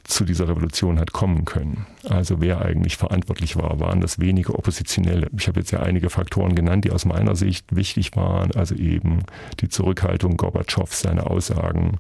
zu 0.02 0.24
dieser 0.24 0.48
Revolution 0.48 0.98
hat 0.98 1.12
kommen 1.12 1.44
können. 1.44 1.86
Also 2.08 2.40
wer 2.40 2.62
eigentlich 2.62 2.96
verantwortlich 2.96 3.56
war, 3.56 3.80
waren 3.80 4.00
das 4.00 4.18
wenige 4.18 4.54
Oppositionelle. 4.54 5.28
Ich 5.36 5.48
habe 5.48 5.60
jetzt 5.60 5.70
ja 5.70 5.80
einige 5.80 6.10
Faktoren 6.10 6.54
genannt, 6.54 6.84
die 6.84 6.92
aus 6.92 7.04
meiner 7.04 7.34
Sicht 7.34 7.74
wichtig 7.74 8.14
waren. 8.16 8.52
Also 8.52 8.74
eben 8.74 9.20
die 9.60 9.68
Zurückhaltung 9.68 10.36
Gorbatschows, 10.36 11.00
seine 11.00 11.26
Aussagen, 11.26 11.98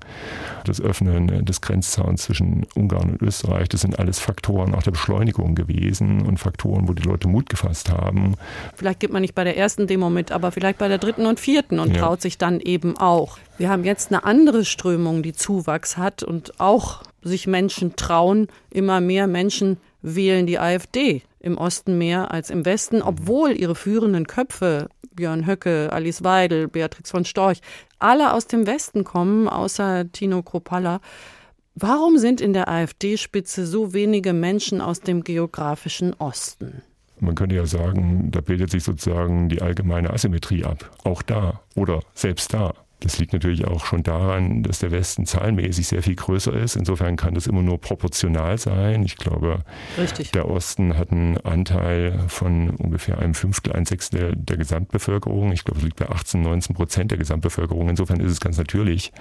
das 0.64 0.80
Öffnen 0.80 1.44
des 1.44 1.60
Grenzzauns 1.60 2.22
zwischen 2.22 2.66
Ungarn 2.74 3.10
und 3.10 3.22
Österreich. 3.22 3.68
Das 3.68 3.80
sind 3.80 3.98
alles 3.98 4.18
Faktoren 4.18 4.74
auch 4.74 4.82
der 4.82 4.92
Beschleunigung 4.92 5.54
gewesen 5.54 6.22
und 6.22 6.38
Faktoren, 6.38 6.88
wo 6.88 6.92
die 6.92 7.02
Leute 7.02 7.28
Mut 7.28 7.48
gefasst 7.48 7.90
haben. 7.90 8.34
Vielleicht 8.74 9.00
gibt 9.00 9.12
man 9.12 9.22
nicht 9.22 9.34
bei 9.34 9.44
der 9.44 9.56
ersten 9.56 9.86
Demo 9.86 10.10
mit, 10.10 10.32
aber 10.32 10.52
vielleicht 10.52 10.78
bei 10.78 10.88
der 10.88 10.98
dritten 10.98 11.26
und 11.26 11.40
vierten 11.40 11.80
und 11.80 11.94
ja. 11.94 12.02
traut 12.02 12.22
sich 12.22 12.38
dann 12.38 12.60
eben 12.60 12.96
auch. 12.96 13.38
Wir 13.58 13.70
haben 13.70 13.84
jetzt 13.84 14.12
eine 14.12 14.24
andere 14.24 14.64
Strömung, 14.64 15.22
die 15.22 15.32
Zuwachs 15.32 15.96
hat 15.96 16.22
und 16.22 16.60
auch 16.60 17.02
sich 17.22 17.46
Menschen 17.46 17.96
trauen. 17.96 18.48
Immer 18.76 19.00
mehr 19.00 19.26
Menschen 19.26 19.78
wählen 20.02 20.46
die 20.46 20.58
AfD 20.58 21.22
im 21.40 21.56
Osten 21.56 21.96
mehr 21.96 22.30
als 22.30 22.50
im 22.50 22.66
Westen, 22.66 23.00
obwohl 23.00 23.52
ihre 23.52 23.74
führenden 23.74 24.26
Köpfe, 24.26 24.90
Björn 25.12 25.46
Höcke, 25.46 25.90
Alice 25.94 26.22
Weidel, 26.22 26.68
Beatrix 26.68 27.10
von 27.10 27.24
Storch, 27.24 27.62
alle 28.00 28.34
aus 28.34 28.48
dem 28.48 28.66
Westen 28.66 29.02
kommen, 29.02 29.48
außer 29.48 30.12
Tino 30.12 30.42
Kropalla. 30.42 31.00
Warum 31.74 32.18
sind 32.18 32.42
in 32.42 32.52
der 32.52 32.68
AfD-Spitze 32.68 33.64
so 33.64 33.94
wenige 33.94 34.34
Menschen 34.34 34.82
aus 34.82 35.00
dem 35.00 35.24
geografischen 35.24 36.12
Osten? 36.12 36.82
Man 37.18 37.34
könnte 37.34 37.56
ja 37.56 37.64
sagen, 37.64 38.30
da 38.30 38.42
bildet 38.42 38.70
sich 38.70 38.84
sozusagen 38.84 39.48
die 39.48 39.62
allgemeine 39.62 40.12
Asymmetrie 40.12 40.64
ab. 40.64 40.90
Auch 41.02 41.22
da 41.22 41.62
oder 41.76 42.00
selbst 42.12 42.52
da. 42.52 42.74
Das 43.00 43.18
liegt 43.18 43.34
natürlich 43.34 43.66
auch 43.66 43.84
schon 43.84 44.02
daran, 44.02 44.62
dass 44.62 44.78
der 44.78 44.90
Westen 44.90 45.26
zahlenmäßig 45.26 45.86
sehr 45.86 46.02
viel 46.02 46.14
größer 46.14 46.52
ist. 46.54 46.76
Insofern 46.76 47.16
kann 47.16 47.34
das 47.34 47.46
immer 47.46 47.62
nur 47.62 47.78
proportional 47.78 48.56
sein. 48.56 49.04
Ich 49.04 49.16
glaube, 49.16 49.58
Richtig. 49.98 50.32
der 50.32 50.48
Osten 50.48 50.96
hat 50.96 51.12
einen 51.12 51.36
Anteil 51.38 52.18
von 52.28 52.70
ungefähr 52.70 53.18
einem 53.18 53.34
Fünftel, 53.34 53.74
ein 53.74 53.84
Sechstel 53.84 54.34
der 54.34 54.56
Gesamtbevölkerung. 54.56 55.52
Ich 55.52 55.64
glaube, 55.64 55.80
es 55.80 55.84
liegt 55.84 55.96
bei 55.96 56.08
18, 56.08 56.40
19 56.40 56.74
Prozent 56.74 57.10
der 57.10 57.18
Gesamtbevölkerung. 57.18 57.90
Insofern 57.90 58.20
ist 58.20 58.32
es 58.32 58.40
ganz 58.40 58.56
natürlich, 58.56 59.12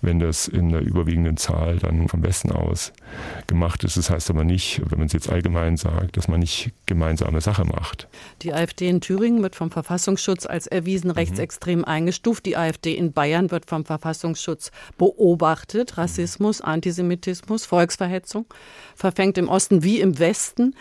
wenn 0.00 0.20
das 0.20 0.46
in 0.46 0.68
der 0.68 0.82
überwiegenden 0.82 1.36
Zahl 1.36 1.78
dann 1.78 2.08
vom 2.08 2.22
Westen 2.22 2.52
aus 2.52 2.92
gemacht 3.48 3.82
ist. 3.82 3.96
Das 3.96 4.10
heißt 4.10 4.30
aber 4.30 4.44
nicht, 4.44 4.80
wenn 4.90 4.98
man 4.98 5.06
es 5.06 5.12
jetzt 5.12 5.28
allgemein 5.28 5.76
sagt, 5.76 6.16
dass 6.16 6.28
man 6.28 6.38
nicht 6.38 6.70
gemeinsame 6.86 7.40
Sache 7.40 7.64
macht. 7.64 8.06
Die 8.42 8.52
AfD 8.52 8.88
in 8.88 9.00
Thüringen 9.00 9.42
wird 9.42 9.56
vom 9.56 9.70
Verfassungsschutz 9.70 10.46
als 10.46 10.68
erwiesen 10.68 11.08
mhm. 11.08 11.14
rechtsextrem 11.14 11.80
mhm. 11.80 11.84
eingestuft. 11.84 12.46
Die 12.46 12.56
AfD 12.56 12.94
in 12.94 13.07
Bayern 13.12 13.50
wird 13.50 13.66
vom 13.66 13.84
Verfassungsschutz 13.84 14.70
beobachtet. 14.96 15.98
Rassismus, 15.98 16.60
Antisemitismus, 16.60 17.64
Volksverhetzung 17.64 18.46
verfängt 18.94 19.38
im 19.38 19.48
Osten 19.48 19.82
wie 19.82 20.00
im 20.00 20.18
Westen. 20.18 20.74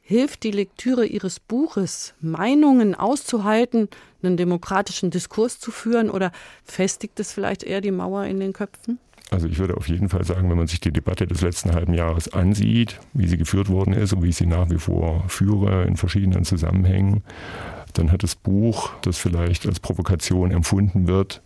Hilft 0.00 0.42
die 0.42 0.52
Lektüre 0.52 1.04
Ihres 1.04 1.38
Buches, 1.38 2.14
Meinungen 2.20 2.94
auszuhalten, 2.94 3.88
einen 4.22 4.38
demokratischen 4.38 5.10
Diskurs 5.10 5.60
zu 5.60 5.70
führen 5.70 6.08
oder 6.08 6.32
festigt 6.64 7.20
es 7.20 7.32
vielleicht 7.32 7.62
eher 7.62 7.82
die 7.82 7.90
Mauer 7.90 8.24
in 8.24 8.40
den 8.40 8.54
Köpfen? 8.54 8.98
Also 9.30 9.46
ich 9.46 9.58
würde 9.58 9.76
auf 9.76 9.88
jeden 9.88 10.08
Fall 10.08 10.24
sagen, 10.24 10.48
wenn 10.48 10.56
man 10.56 10.66
sich 10.66 10.80
die 10.80 10.92
Debatte 10.92 11.26
des 11.26 11.42
letzten 11.42 11.74
halben 11.74 11.92
Jahres 11.92 12.32
ansieht, 12.32 12.98
wie 13.12 13.28
sie 13.28 13.36
geführt 13.36 13.68
worden 13.68 13.92
ist 13.92 14.14
und 14.14 14.22
wie 14.22 14.30
ich 14.30 14.36
sie 14.36 14.46
nach 14.46 14.70
wie 14.70 14.78
vor 14.78 15.24
führe 15.28 15.84
in 15.84 15.96
verschiedenen 15.96 16.44
Zusammenhängen, 16.44 17.22
dann 17.98 18.12
hat 18.12 18.22
das 18.22 18.34
Buch, 18.34 18.90
das 19.02 19.18
vielleicht 19.18 19.66
als 19.66 19.80
Provokation 19.80 20.50
empfunden 20.50 21.06
wird, 21.06 21.42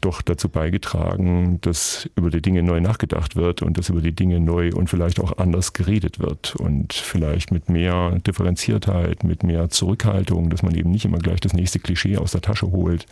doch 0.00 0.22
dazu 0.22 0.48
beigetragen, 0.48 1.60
dass 1.60 2.08
über 2.14 2.30
die 2.30 2.42
Dinge 2.42 2.62
neu 2.62 2.80
nachgedacht 2.80 3.36
wird 3.36 3.62
und 3.62 3.78
dass 3.78 3.88
über 3.88 4.00
die 4.00 4.14
Dinge 4.14 4.40
neu 4.40 4.70
und 4.72 4.88
vielleicht 4.88 5.20
auch 5.20 5.38
anders 5.38 5.72
geredet 5.72 6.20
wird 6.20 6.56
und 6.56 6.92
vielleicht 6.92 7.50
mit 7.50 7.68
mehr 7.68 8.18
Differenziertheit, 8.26 9.24
mit 9.24 9.42
mehr 9.42 9.70
Zurückhaltung, 9.70 10.50
dass 10.50 10.62
man 10.62 10.74
eben 10.74 10.90
nicht 10.90 11.04
immer 11.04 11.18
gleich 11.18 11.40
das 11.40 11.52
nächste 11.52 11.78
Klischee 11.78 12.16
aus 12.16 12.32
der 12.32 12.40
Tasche 12.40 12.70
holt, 12.70 13.06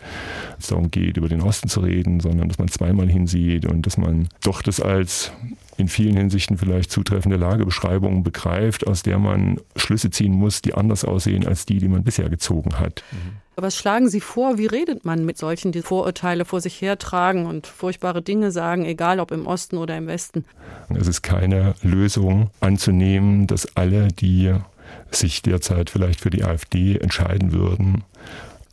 es 0.59 0.67
darum 0.67 0.89
geht, 0.91 1.17
über 1.17 1.29
den 1.29 1.41
Osten 1.41 1.69
zu 1.69 1.81
reden, 1.81 2.19
sondern 2.19 2.47
dass 2.47 2.57
man 2.57 2.69
zweimal 2.69 3.09
hinsieht 3.09 3.65
und 3.65 3.85
dass 3.85 3.97
man 3.97 4.29
doch 4.43 4.61
das 4.61 4.79
als 4.79 5.31
in 5.77 5.87
vielen 5.87 6.17
Hinsichten 6.17 6.57
vielleicht 6.57 6.91
zutreffende 6.91 7.37
Lagebeschreibungen 7.37 8.23
begreift, 8.23 8.87
aus 8.87 9.03
der 9.03 9.19
man 9.19 9.59
Schlüsse 9.75 10.09
ziehen 10.09 10.33
muss, 10.33 10.61
die 10.61 10.73
anders 10.73 11.05
aussehen 11.05 11.45
als 11.45 11.65
die, 11.65 11.77
die 11.77 11.87
man 11.87 12.03
bisher 12.03 12.29
gezogen 12.29 12.79
hat. 12.79 13.03
Mhm. 13.11 13.46
Was 13.59 13.75
schlagen 13.75 14.07
Sie 14.07 14.21
vor? 14.21 14.59
Wie 14.59 14.67
redet 14.67 15.03
man 15.03 15.25
mit 15.25 15.39
solchen, 15.39 15.71
die 15.71 15.81
Vorurteile 15.81 16.45
vor 16.45 16.61
sich 16.61 16.79
hertragen 16.79 17.47
und 17.47 17.65
furchtbare 17.65 18.21
Dinge 18.21 18.51
sagen, 18.51 18.85
egal 18.85 19.19
ob 19.19 19.31
im 19.31 19.47
Osten 19.47 19.77
oder 19.77 19.97
im 19.97 20.05
Westen? 20.05 20.45
Es 20.89 21.07
ist 21.07 21.23
keine 21.23 21.73
Lösung 21.81 22.51
anzunehmen, 22.59 23.47
dass 23.47 23.75
alle, 23.75 24.09
die 24.09 24.53
sich 25.09 25.41
derzeit 25.41 25.89
vielleicht 25.89 26.21
für 26.21 26.29
die 26.29 26.43
AfD 26.43 26.97
entscheiden 26.97 27.51
würden, 27.51 28.03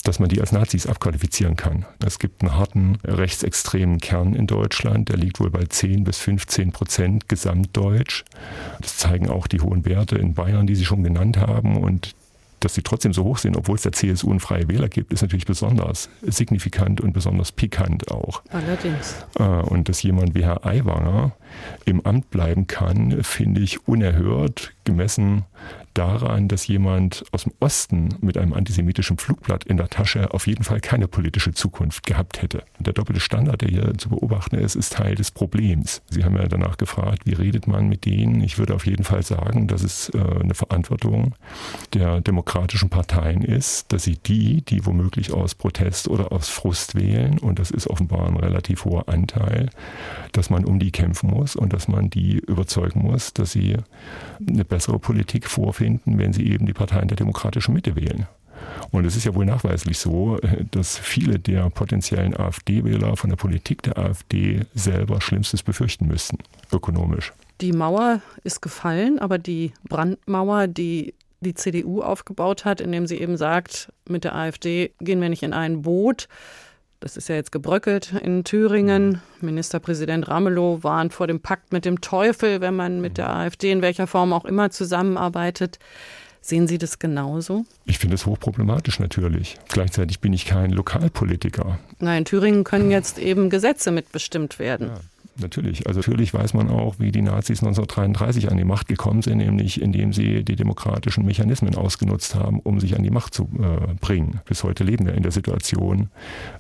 dass 0.03 0.19
man 0.19 0.29
die 0.29 0.43
als 0.43 0.53
Nazis 0.53 0.87
abqualifizieren 0.87 1.57
kann. 1.57 1.87
Es 2.05 2.19
gibt 2.19 2.43
einen 2.43 2.55
harten 2.55 2.99
rechtsextremen 3.05 4.01
Kern 4.01 4.35
in 4.35 4.47
Deutschland, 4.47 5.09
der 5.09 5.17
liegt 5.17 5.41
wohl 5.41 5.51
bei 5.51 5.65
10 5.65 6.05
bis 6.05 6.19
15 6.19 6.73
Prozent 6.73 7.27
gesamtdeutsch. 7.31 8.25
Das 8.83 8.99
zeigen 8.99 9.31
auch 9.31 9.47
die 9.47 9.63
hohen 9.63 9.87
Werte 9.87 10.17
in 10.17 10.35
Bayern, 10.35 10.67
die 10.67 10.75
Sie 10.75 10.85
schon 10.85 11.03
genannt 11.03 11.39
haben. 11.39 11.79
Und 11.79 12.15
dass 12.65 12.75
sie 12.75 12.83
trotzdem 12.83 13.13
so 13.13 13.25
hoch 13.25 13.39
sind, 13.39 13.57
obwohl 13.57 13.77
es 13.77 13.83
der 13.83 13.93
CSU 13.93 14.31
einen 14.31 14.41
freie 14.41 14.69
Wähler 14.69 14.89
gibt, 14.89 15.13
ist 15.13 15.23
natürlich 15.23 15.47
besonders 15.47 16.09
signifikant 16.23 17.01
und 17.01 17.13
besonders 17.13 17.53
pikant 17.53 18.11
auch. 18.11 18.43
Allerdings. 18.51 19.25
Äh, 19.39 19.43
und 19.43 19.89
dass 19.89 20.03
jemand 20.03 20.35
wie 20.35 20.45
Herr 20.45 20.65
Aiwanger 20.65 21.33
im 21.85 22.05
Amt 22.05 22.31
bleiben 22.31 22.67
kann, 22.67 23.23
finde 23.23 23.61
ich 23.61 23.87
unerhört, 23.87 24.73
gemessen 24.85 25.45
daran, 25.95 26.49
dass 26.49 26.67
jemand 26.67 27.25
aus 27.33 27.45
dem 27.45 27.53
Osten 27.61 28.17
mit 28.21 28.37
einem 28.37 28.53
antisemitischen 28.53 29.17
Flugblatt 29.17 29.65
in 29.65 29.77
der 29.77 29.89
Tasche 29.89 30.35
auf 30.35 30.47
jeden 30.47 30.65
Fall 30.65 30.81
keine 30.81 31.09
politische 31.09 31.55
Zukunft 31.55 32.05
gehabt 32.05 32.43
hätte. 32.43 32.65
Der 32.81 32.93
doppelte 32.93 33.21
Standard, 33.21 33.63
der 33.63 33.69
hier 33.69 33.95
zu 33.97 34.09
beobachten 34.09 34.57
ist, 34.57 34.75
ist 34.75 34.93
Teil 34.93 35.15
des 35.15 35.31
Problems. 35.31 36.03
Sie 36.11 36.25
haben 36.25 36.37
ja 36.37 36.47
danach 36.49 36.77
gefragt, 36.77 37.23
wie 37.25 37.35
redet 37.35 37.69
man 37.69 37.89
mit 37.89 38.05
denen? 38.05 38.43
Ich 38.43 38.59
würde 38.59 38.75
auf 38.75 38.87
jeden 38.87 39.05
Fall 39.05 39.23
sagen, 39.23 39.69
dass 39.69 39.83
es 39.83 40.11
äh, 40.11 40.19
eine 40.19 40.55
Verantwortung 40.55 41.35
der 41.93 42.21
demokratischen 42.21 42.91
Parteien 42.91 43.43
ist, 43.43 43.93
dass 43.93 44.03
sie 44.03 44.17
die, 44.17 44.63
die 44.63 44.85
womöglich 44.85 45.33
aus 45.33 45.55
Protest 45.55 46.09
oder 46.09 46.33
aus 46.33 46.49
Frust 46.49 46.97
wählen, 46.97 47.39
und 47.39 47.59
das 47.59 47.71
ist 47.71 47.87
offenbar 47.87 48.27
ein 48.27 48.37
relativ 48.37 48.85
hoher 48.85 49.09
Anteil, 49.09 49.71
dass 50.33 50.51
man 50.51 50.65
um 50.65 50.81
die 50.81 50.91
kämpfen 50.91 51.31
muss 51.31 51.44
und 51.57 51.73
dass 51.73 51.89
man 51.89 52.11
die 52.11 52.39
überzeugen 52.39 53.03
muss, 53.03 53.33
dass 53.33 53.53
sie 53.53 53.77
eine 54.47 54.65
bessere 54.65 54.99
Politik 54.99 55.49
vorfinden, 55.49 56.19
wenn 56.19 56.33
sie 56.33 56.47
eben 56.51 56.67
die 56.67 56.73
Parteien 56.73 57.09
der 57.09 57.17
demokratischen 57.17 57.75
Mitte 57.75 57.97
wählen. 57.97 58.27
Und 58.91 59.05
es 59.05 59.17
ist 59.17 59.25
ja 59.25 59.35
wohl 59.35 59.45
nachweislich 59.45 59.99
so, 59.99 60.39
dass 60.71 60.99
viele 60.99 61.39
der 61.39 61.71
potenziellen 61.71 62.37
AfD-Wähler 62.37 63.17
von 63.17 63.31
der 63.31 63.37
Politik 63.37 63.83
der 63.83 63.99
AfD 63.99 64.63
selber 64.75 65.21
Schlimmstes 65.21 65.63
befürchten 65.63 66.07
müssten, 66.07 66.39
ökonomisch. 66.73 67.33
Die 67.61 67.73
Mauer 67.73 68.21
ist 68.43 68.63
gefallen, 68.63 69.19
aber 69.19 69.39
die 69.39 69.73
Brandmauer, 69.89 70.67
die 70.67 71.15
die 71.41 71.55
CDU 71.55 72.01
aufgebaut 72.03 72.65
hat, 72.65 72.81
indem 72.81 73.07
sie 73.07 73.21
eben 73.21 73.37
sagt, 73.37 73.93
mit 74.09 74.25
der 74.25 74.35
AfD 74.35 74.93
gehen 75.01 75.21
wir 75.21 75.29
nicht 75.29 75.43
in 75.43 75.53
ein 75.53 75.83
Boot, 75.83 76.29
das 77.05 77.19
ist 77.19 77.29
ja 77.29 77.35
jetzt 77.35 77.53
gebröckelt 77.53 78.15
in 78.23 78.45
Thüringen. 78.45 79.21
Ministerpräsident 79.43 80.27
Ramelow 80.27 80.83
warnt 80.83 81.13
vor 81.13 81.27
dem 81.27 81.39
Pakt 81.39 81.71
mit 81.71 81.85
dem 81.85 82.01
Teufel, 82.01 82.63
wenn 82.63 82.75
man 82.75 83.03
mit 83.03 83.19
der 83.19 83.29
AfD 83.29 83.71
in 83.71 83.83
welcher 83.83 84.07
Form 84.07 84.33
auch 84.33 84.47
immer 84.47 84.71
zusammenarbeitet. 84.71 85.79
Sehen 86.41 86.67
Sie 86.67 86.79
das 86.79 86.99
genauso? 86.99 87.67
Ich 87.85 87.99
finde 87.99 88.15
es 88.15 88.25
hochproblematisch 88.25 89.01
natürlich. 89.01 89.59
Gleichzeitig 89.69 90.21
bin 90.21 90.33
ich 90.33 90.47
kein 90.47 90.71
Lokalpolitiker. 90.71 91.79
Nein, 91.99 92.19
in 92.21 92.25
Thüringen 92.25 92.65
können 92.65 92.91
jetzt 92.91 93.19
eben 93.19 93.51
Gesetze 93.51 93.91
mitbestimmt 93.91 94.59
werden. 94.59 94.89
Ja. 94.89 95.01
Natürlich. 95.41 95.87
Also 95.89 95.99
natürlich 95.99 96.33
weiß 96.33 96.55
man 96.55 96.69
auch, 96.71 97.01
wie 97.01 97.11
die 97.11 97.23
Nazis 97.23 97.61
1933 97.61 98.51
an 98.51 98.57
die 98.57 98.65
Macht 98.65 98.87
gekommen 98.87 99.21
sind, 99.21 99.39
nämlich 99.39 99.83
indem 99.83 100.13
sie 100.13 100.45
die 100.45 100.55
demokratischen 100.55 101.25
Mechanismen 101.25 101.75
ausgenutzt 101.75 102.37
haben, 102.37 102.61
um 102.61 102.79
sich 102.79 102.97
an 102.97 103.03
die 103.03 103.11
Macht 103.11 103.35
zu 103.35 103.49
äh, 103.59 103.95
bringen. 104.01 104.41
Bis 104.45 104.63
heute 104.63 104.85
leben 104.85 105.07
wir 105.07 105.15
in 105.15 105.25
der 105.25 105.33
Situation, 105.33 106.09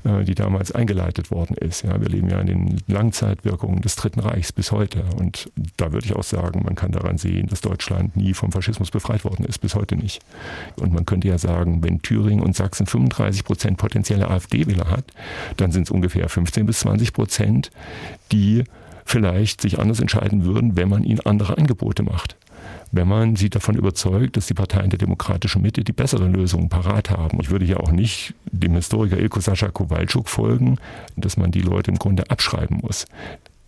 äh, 0.02 0.24
die 0.24 0.34
damals 0.34 0.72
eingeleitet 0.72 1.30
worden 1.30 1.56
ist. 1.56 1.82
Ja, 1.82 2.00
wir 2.00 2.08
leben 2.08 2.28
ja 2.28 2.40
in 2.40 2.46
den 2.48 2.80
Langzeitwirkungen 2.88 3.80
des 3.80 3.94
Dritten 3.94 4.18
Reichs 4.18 4.52
bis 4.52 4.72
heute. 4.72 5.04
Und 5.16 5.52
da 5.76 5.92
würde 5.92 6.06
ich 6.06 6.16
auch 6.16 6.24
sagen, 6.24 6.62
man 6.64 6.74
kann 6.74 6.90
daran 6.90 7.16
sehen, 7.16 7.46
dass 7.46 7.60
Deutschland 7.60 8.16
nie 8.16 8.34
vom 8.34 8.50
Faschismus 8.50 8.90
befreit 8.90 9.24
worden 9.24 9.44
ist, 9.44 9.58
bis 9.58 9.76
heute 9.76 9.94
nicht. 9.94 10.20
Und 10.76 10.92
man 10.92 11.06
könnte 11.06 11.28
ja 11.28 11.38
sagen, 11.38 11.84
wenn 11.84 12.02
Thüringen 12.02 12.42
und 12.42 12.56
Sachsen 12.56 12.86
35 12.86 13.44
Prozent 13.44 13.78
potenzielle 13.78 14.28
AfD-Wähler 14.28 14.90
hat, 14.90 15.04
dann 15.58 15.70
sind 15.70 15.84
es 15.84 15.90
ungefähr 15.92 16.28
15 16.28 16.66
bis 16.66 16.80
20 16.80 17.12
Prozent, 17.12 17.70
die 18.32 18.63
vielleicht 19.04 19.60
sich 19.60 19.78
anders 19.78 20.00
entscheiden 20.00 20.44
würden, 20.44 20.76
wenn 20.76 20.88
man 20.88 21.04
ihnen 21.04 21.20
andere 21.20 21.58
Angebote 21.58 22.02
macht. 22.02 22.36
Wenn 22.92 23.08
man 23.08 23.36
sie 23.36 23.50
davon 23.50 23.76
überzeugt, 23.76 24.36
dass 24.36 24.46
die 24.46 24.54
Parteien 24.54 24.90
der 24.90 24.98
demokratischen 24.98 25.62
Mitte 25.62 25.82
die 25.82 25.92
besseren 25.92 26.32
Lösungen 26.32 26.68
parat 26.68 27.10
haben. 27.10 27.38
Ich 27.40 27.50
würde 27.50 27.64
ja 27.64 27.78
auch 27.78 27.90
nicht 27.90 28.34
dem 28.50 28.74
Historiker 28.74 29.18
Ilko 29.18 29.40
Sascha 29.40 29.68
Kowalczuk 29.68 30.28
folgen, 30.28 30.78
dass 31.16 31.36
man 31.36 31.50
die 31.50 31.60
Leute 31.60 31.90
im 31.90 31.98
Grunde 31.98 32.30
abschreiben 32.30 32.78
muss. 32.82 33.06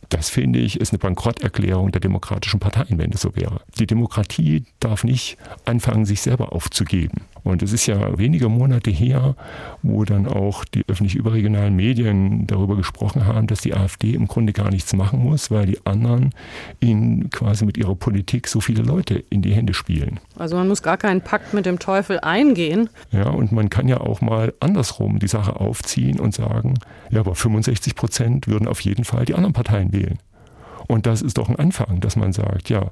Das 0.08 0.28
finde 0.28 0.60
ich 0.60 0.80
ist 0.80 0.92
eine 0.92 0.98
Bankrotterklärung 1.00 1.90
der 1.90 2.00
demokratischen 2.00 2.60
Parteien, 2.60 2.98
wenn 2.98 3.10
das 3.10 3.22
so 3.22 3.34
wäre. 3.34 3.60
Die 3.78 3.86
Demokratie 3.86 4.64
darf 4.78 5.02
nicht 5.02 5.36
anfangen, 5.64 6.04
sich 6.04 6.20
selber 6.20 6.52
aufzugeben. 6.52 7.22
Und 7.46 7.62
es 7.62 7.72
ist 7.72 7.86
ja 7.86 8.18
wenige 8.18 8.48
Monate 8.48 8.90
her, 8.90 9.36
wo 9.82 10.04
dann 10.04 10.26
auch 10.26 10.64
die 10.64 10.82
öffentlich 10.88 11.14
überregionalen 11.14 11.76
Medien 11.76 12.48
darüber 12.48 12.74
gesprochen 12.74 13.24
haben, 13.24 13.46
dass 13.46 13.60
die 13.60 13.72
AfD 13.72 14.14
im 14.14 14.26
Grunde 14.26 14.52
gar 14.52 14.68
nichts 14.70 14.92
machen 14.94 15.22
muss, 15.22 15.48
weil 15.52 15.66
die 15.66 15.78
anderen 15.86 16.34
ihnen 16.80 17.30
quasi 17.30 17.64
mit 17.64 17.78
ihrer 17.78 17.94
Politik 17.94 18.48
so 18.48 18.60
viele 18.60 18.82
Leute 18.82 19.22
in 19.30 19.42
die 19.42 19.52
Hände 19.52 19.74
spielen. 19.74 20.18
Also 20.36 20.56
man 20.56 20.66
muss 20.66 20.82
gar 20.82 20.96
keinen 20.96 21.20
Pakt 21.20 21.54
mit 21.54 21.66
dem 21.66 21.78
Teufel 21.78 22.18
eingehen. 22.18 22.90
Ja, 23.12 23.28
und 23.28 23.52
man 23.52 23.70
kann 23.70 23.86
ja 23.86 24.00
auch 24.00 24.20
mal 24.20 24.52
andersrum 24.58 25.20
die 25.20 25.28
Sache 25.28 25.60
aufziehen 25.60 26.18
und 26.18 26.34
sagen, 26.34 26.74
ja, 27.10 27.20
aber 27.20 27.36
65 27.36 27.94
Prozent 27.94 28.48
würden 28.48 28.66
auf 28.66 28.80
jeden 28.80 29.04
Fall 29.04 29.24
die 29.24 29.34
anderen 29.34 29.52
Parteien 29.52 29.92
wählen. 29.92 30.18
Und 30.88 31.06
das 31.06 31.22
ist 31.22 31.38
doch 31.38 31.48
ein 31.48 31.56
Anfang, 31.56 32.00
dass 32.00 32.16
man 32.16 32.32
sagt, 32.32 32.70
ja, 32.70 32.90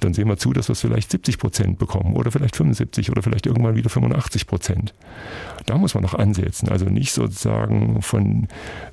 dann 0.00 0.14
sehen 0.14 0.28
wir 0.28 0.36
zu, 0.36 0.52
dass 0.52 0.68
wir 0.68 0.72
es 0.72 0.80
vielleicht 0.80 1.10
70 1.10 1.38
Prozent 1.38 1.78
bekommen 1.78 2.14
oder 2.14 2.30
vielleicht 2.30 2.56
75 2.56 3.10
oder 3.10 3.22
vielleicht 3.22 3.46
irgendwann 3.46 3.76
wieder 3.76 3.90
85 3.90 4.46
Prozent. 4.46 4.94
Da 5.66 5.76
muss 5.76 5.94
man 5.94 6.02
noch 6.02 6.14
ansetzen. 6.14 6.68
Also 6.68 6.86
nicht 6.86 7.12
sozusagen 7.12 8.00
von 8.02 8.48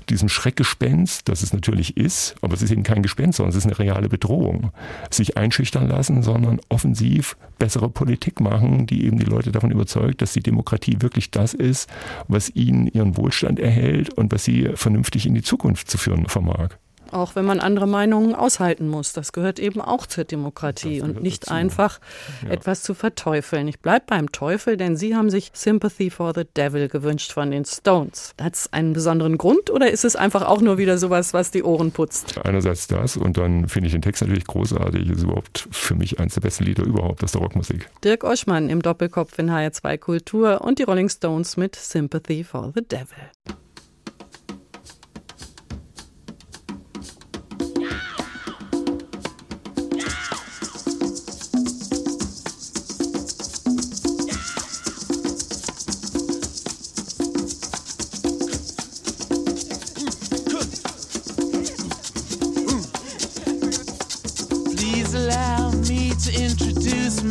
diesem 0.09 0.29
Schreckgespenst, 0.29 1.27
das 1.29 1.43
es 1.43 1.53
natürlich 1.53 1.97
ist, 1.97 2.35
aber 2.41 2.53
es 2.53 2.61
ist 2.61 2.71
eben 2.71 2.83
kein 2.83 3.01
Gespenst, 3.01 3.37
sondern 3.37 3.51
es 3.51 3.57
ist 3.57 3.65
eine 3.65 3.79
reale 3.79 4.09
Bedrohung, 4.09 4.71
sich 5.09 5.37
einschüchtern 5.37 5.87
lassen, 5.87 6.23
sondern 6.23 6.59
offensiv 6.69 7.37
bessere 7.57 7.89
Politik 7.89 8.39
machen, 8.41 8.85
die 8.87 9.05
eben 9.05 9.17
die 9.17 9.25
Leute 9.25 9.51
davon 9.51 9.71
überzeugt, 9.71 10.21
dass 10.21 10.33
die 10.33 10.43
Demokratie 10.43 10.97
wirklich 10.99 11.31
das 11.31 11.53
ist, 11.53 11.89
was 12.27 12.49
ihnen 12.55 12.87
ihren 12.87 13.17
Wohlstand 13.17 13.59
erhält 13.59 14.13
und 14.13 14.31
was 14.31 14.43
sie 14.43 14.69
vernünftig 14.75 15.25
in 15.25 15.33
die 15.33 15.41
Zukunft 15.41 15.89
zu 15.89 15.97
führen 15.97 16.27
vermag. 16.27 16.77
Auch 17.11 17.35
wenn 17.35 17.45
man 17.45 17.59
andere 17.59 17.87
Meinungen 17.87 18.35
aushalten 18.35 18.87
muss. 18.87 19.13
Das 19.13 19.31
gehört 19.31 19.59
eben 19.59 19.81
auch 19.81 20.05
zur 20.05 20.23
Demokratie 20.23 21.01
und 21.01 21.21
nicht 21.21 21.43
dazu. 21.43 21.53
einfach 21.53 21.99
Ja. 22.43 22.51
etwas 22.51 22.83
zu 22.83 22.93
verteufeln. 22.93 23.67
Ich 23.67 23.79
bleibe 23.79 24.05
beim 24.07 24.31
Teufel, 24.31 24.77
denn 24.77 24.97
Sie 24.97 25.15
haben 25.15 25.29
sich 25.29 25.51
Sympathy 25.53 26.09
for 26.09 26.33
the 26.35 26.43
Devil 26.57 26.87
gewünscht 26.89 27.31
von 27.31 27.51
den 27.51 27.65
Stones. 27.65 28.33
Hat 28.41 28.53
es 28.55 28.73
einen 28.73 28.93
besonderen 28.93 29.37
Grund 29.37 29.69
oder 29.69 29.89
ist 29.91 30.05
es 30.05 30.15
einfach 30.15 30.43
auch 30.43 30.61
nur 30.61 30.77
wieder 30.77 30.97
sowas, 30.97 31.33
was 31.33 31.51
die 31.51 31.63
Ohren 31.63 31.91
putzt? 31.91 32.37
Einerseits 32.43 32.87
das 32.87 33.17
und 33.17 33.37
dann 33.37 33.67
finde 33.67 33.87
ich 33.87 33.93
den 33.93 34.01
Text 34.01 34.21
natürlich 34.21 34.45
großartig. 34.45 35.09
Ist 35.09 35.23
überhaupt 35.23 35.67
für 35.71 35.95
mich 35.95 36.19
eines 36.19 36.33
der 36.35 36.41
besten 36.41 36.63
Lieder 36.65 36.83
überhaupt 36.83 37.23
aus 37.23 37.31
der 37.31 37.41
Rockmusik. 37.41 37.89
Dirk 38.03 38.23
Oschmann 38.23 38.69
im 38.69 38.81
Doppelkopf 38.81 39.37
in 39.39 39.49
HR2 39.51 39.97
Kultur 39.97 40.61
und 40.61 40.79
die 40.79 40.83
Rolling 40.83 41.09
Stones 41.09 41.57
mit 41.57 41.75
Sympathy 41.75 42.43
for 42.43 42.71
the 42.75 42.81
Devil. 42.81 43.64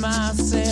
Myself. 0.04 0.63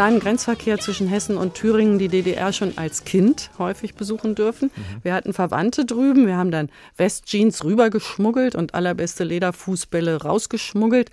Kleinen 0.00 0.20
Grenzverkehr 0.20 0.78
zwischen 0.78 1.08
Hessen 1.08 1.36
und 1.36 1.52
Thüringen 1.52 1.98
die 1.98 2.08
DDR 2.08 2.54
schon 2.54 2.78
als 2.78 3.04
Kind 3.04 3.50
häufig 3.58 3.96
besuchen 3.96 4.34
dürfen. 4.34 4.70
Wir 5.02 5.12
hatten 5.12 5.34
Verwandte 5.34 5.84
drüben, 5.84 6.26
wir 6.26 6.38
haben 6.38 6.50
dann 6.50 6.70
Westjeans 6.96 7.64
rübergeschmuggelt 7.64 8.54
und 8.54 8.72
allerbeste 8.72 9.24
Lederfußbälle 9.24 10.22
rausgeschmuggelt. 10.22 11.10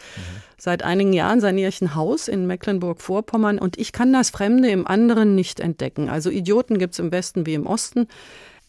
Seit 0.58 0.84
einigen 0.84 1.12
Jahren 1.12 1.42
saniere 1.42 1.68
ich 1.68 1.82
ein 1.82 1.96
Haus 1.96 2.30
in 2.30 2.48
Mecklenburg-Vorpommern 2.48 3.60
und 3.60 3.78
ich 3.78 3.92
kann 3.92 4.14
das 4.14 4.30
Fremde 4.30 4.70
im 4.70 4.88
anderen 4.88 5.36
nicht 5.36 5.60
entdecken. 5.60 6.08
Also 6.08 6.30
Idioten 6.30 6.80
gibt 6.80 6.94
es 6.94 7.00
im 7.00 7.12
Westen 7.12 7.46
wie 7.46 7.56
im 7.56 7.68
Osten. 7.68 8.08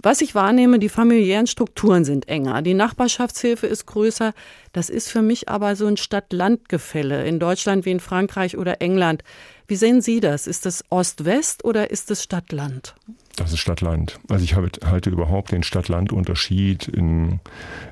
Was 0.00 0.20
ich 0.20 0.36
wahrnehme, 0.36 0.78
die 0.78 0.88
familiären 0.88 1.48
Strukturen 1.48 2.04
sind 2.04 2.28
enger, 2.28 2.62
die 2.62 2.74
Nachbarschaftshilfe 2.74 3.66
ist 3.66 3.86
größer. 3.86 4.32
Das 4.72 4.90
ist 4.90 5.10
für 5.10 5.22
mich 5.22 5.48
aber 5.48 5.74
so 5.74 5.86
ein 5.86 5.96
Stadt-Land-Gefälle 5.96 7.26
in 7.26 7.40
Deutschland 7.40 7.84
wie 7.84 7.90
in 7.90 7.98
Frankreich 7.98 8.56
oder 8.56 8.80
England. 8.80 9.24
Wie 9.66 9.74
sehen 9.74 10.00
Sie 10.00 10.20
das? 10.20 10.46
Ist 10.46 10.66
das 10.66 10.84
Ost-West 10.90 11.64
oder 11.64 11.90
ist 11.90 12.12
es 12.12 12.22
Stadt-Land? 12.22 12.94
Das 13.38 13.52
ist 13.52 13.60
Stadt-Land. 13.60 14.18
Also 14.28 14.42
ich 14.42 14.56
halte 14.56 15.10
überhaupt 15.10 15.52
den 15.52 15.62
Stadt-Land-Unterschied 15.62 16.88
in 16.88 17.38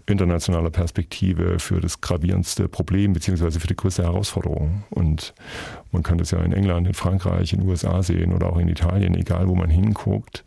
internationaler 0.06 0.70
Perspektive 0.70 1.60
für 1.60 1.80
das 1.80 2.00
gravierendste 2.00 2.66
Problem 2.68 3.12
beziehungsweise 3.12 3.60
für 3.60 3.68
die 3.68 3.76
größte 3.76 4.02
Herausforderung. 4.02 4.82
Und 4.90 5.34
man 5.92 6.02
kann 6.02 6.18
das 6.18 6.32
ja 6.32 6.40
in 6.40 6.52
England, 6.52 6.88
in 6.88 6.94
Frankreich, 6.94 7.52
in 7.52 7.60
den 7.60 7.68
USA 7.68 8.02
sehen 8.02 8.32
oder 8.32 8.50
auch 8.50 8.58
in 8.58 8.66
Italien, 8.66 9.14
egal 9.14 9.46
wo 9.46 9.54
man 9.54 9.70
hinguckt. 9.70 10.42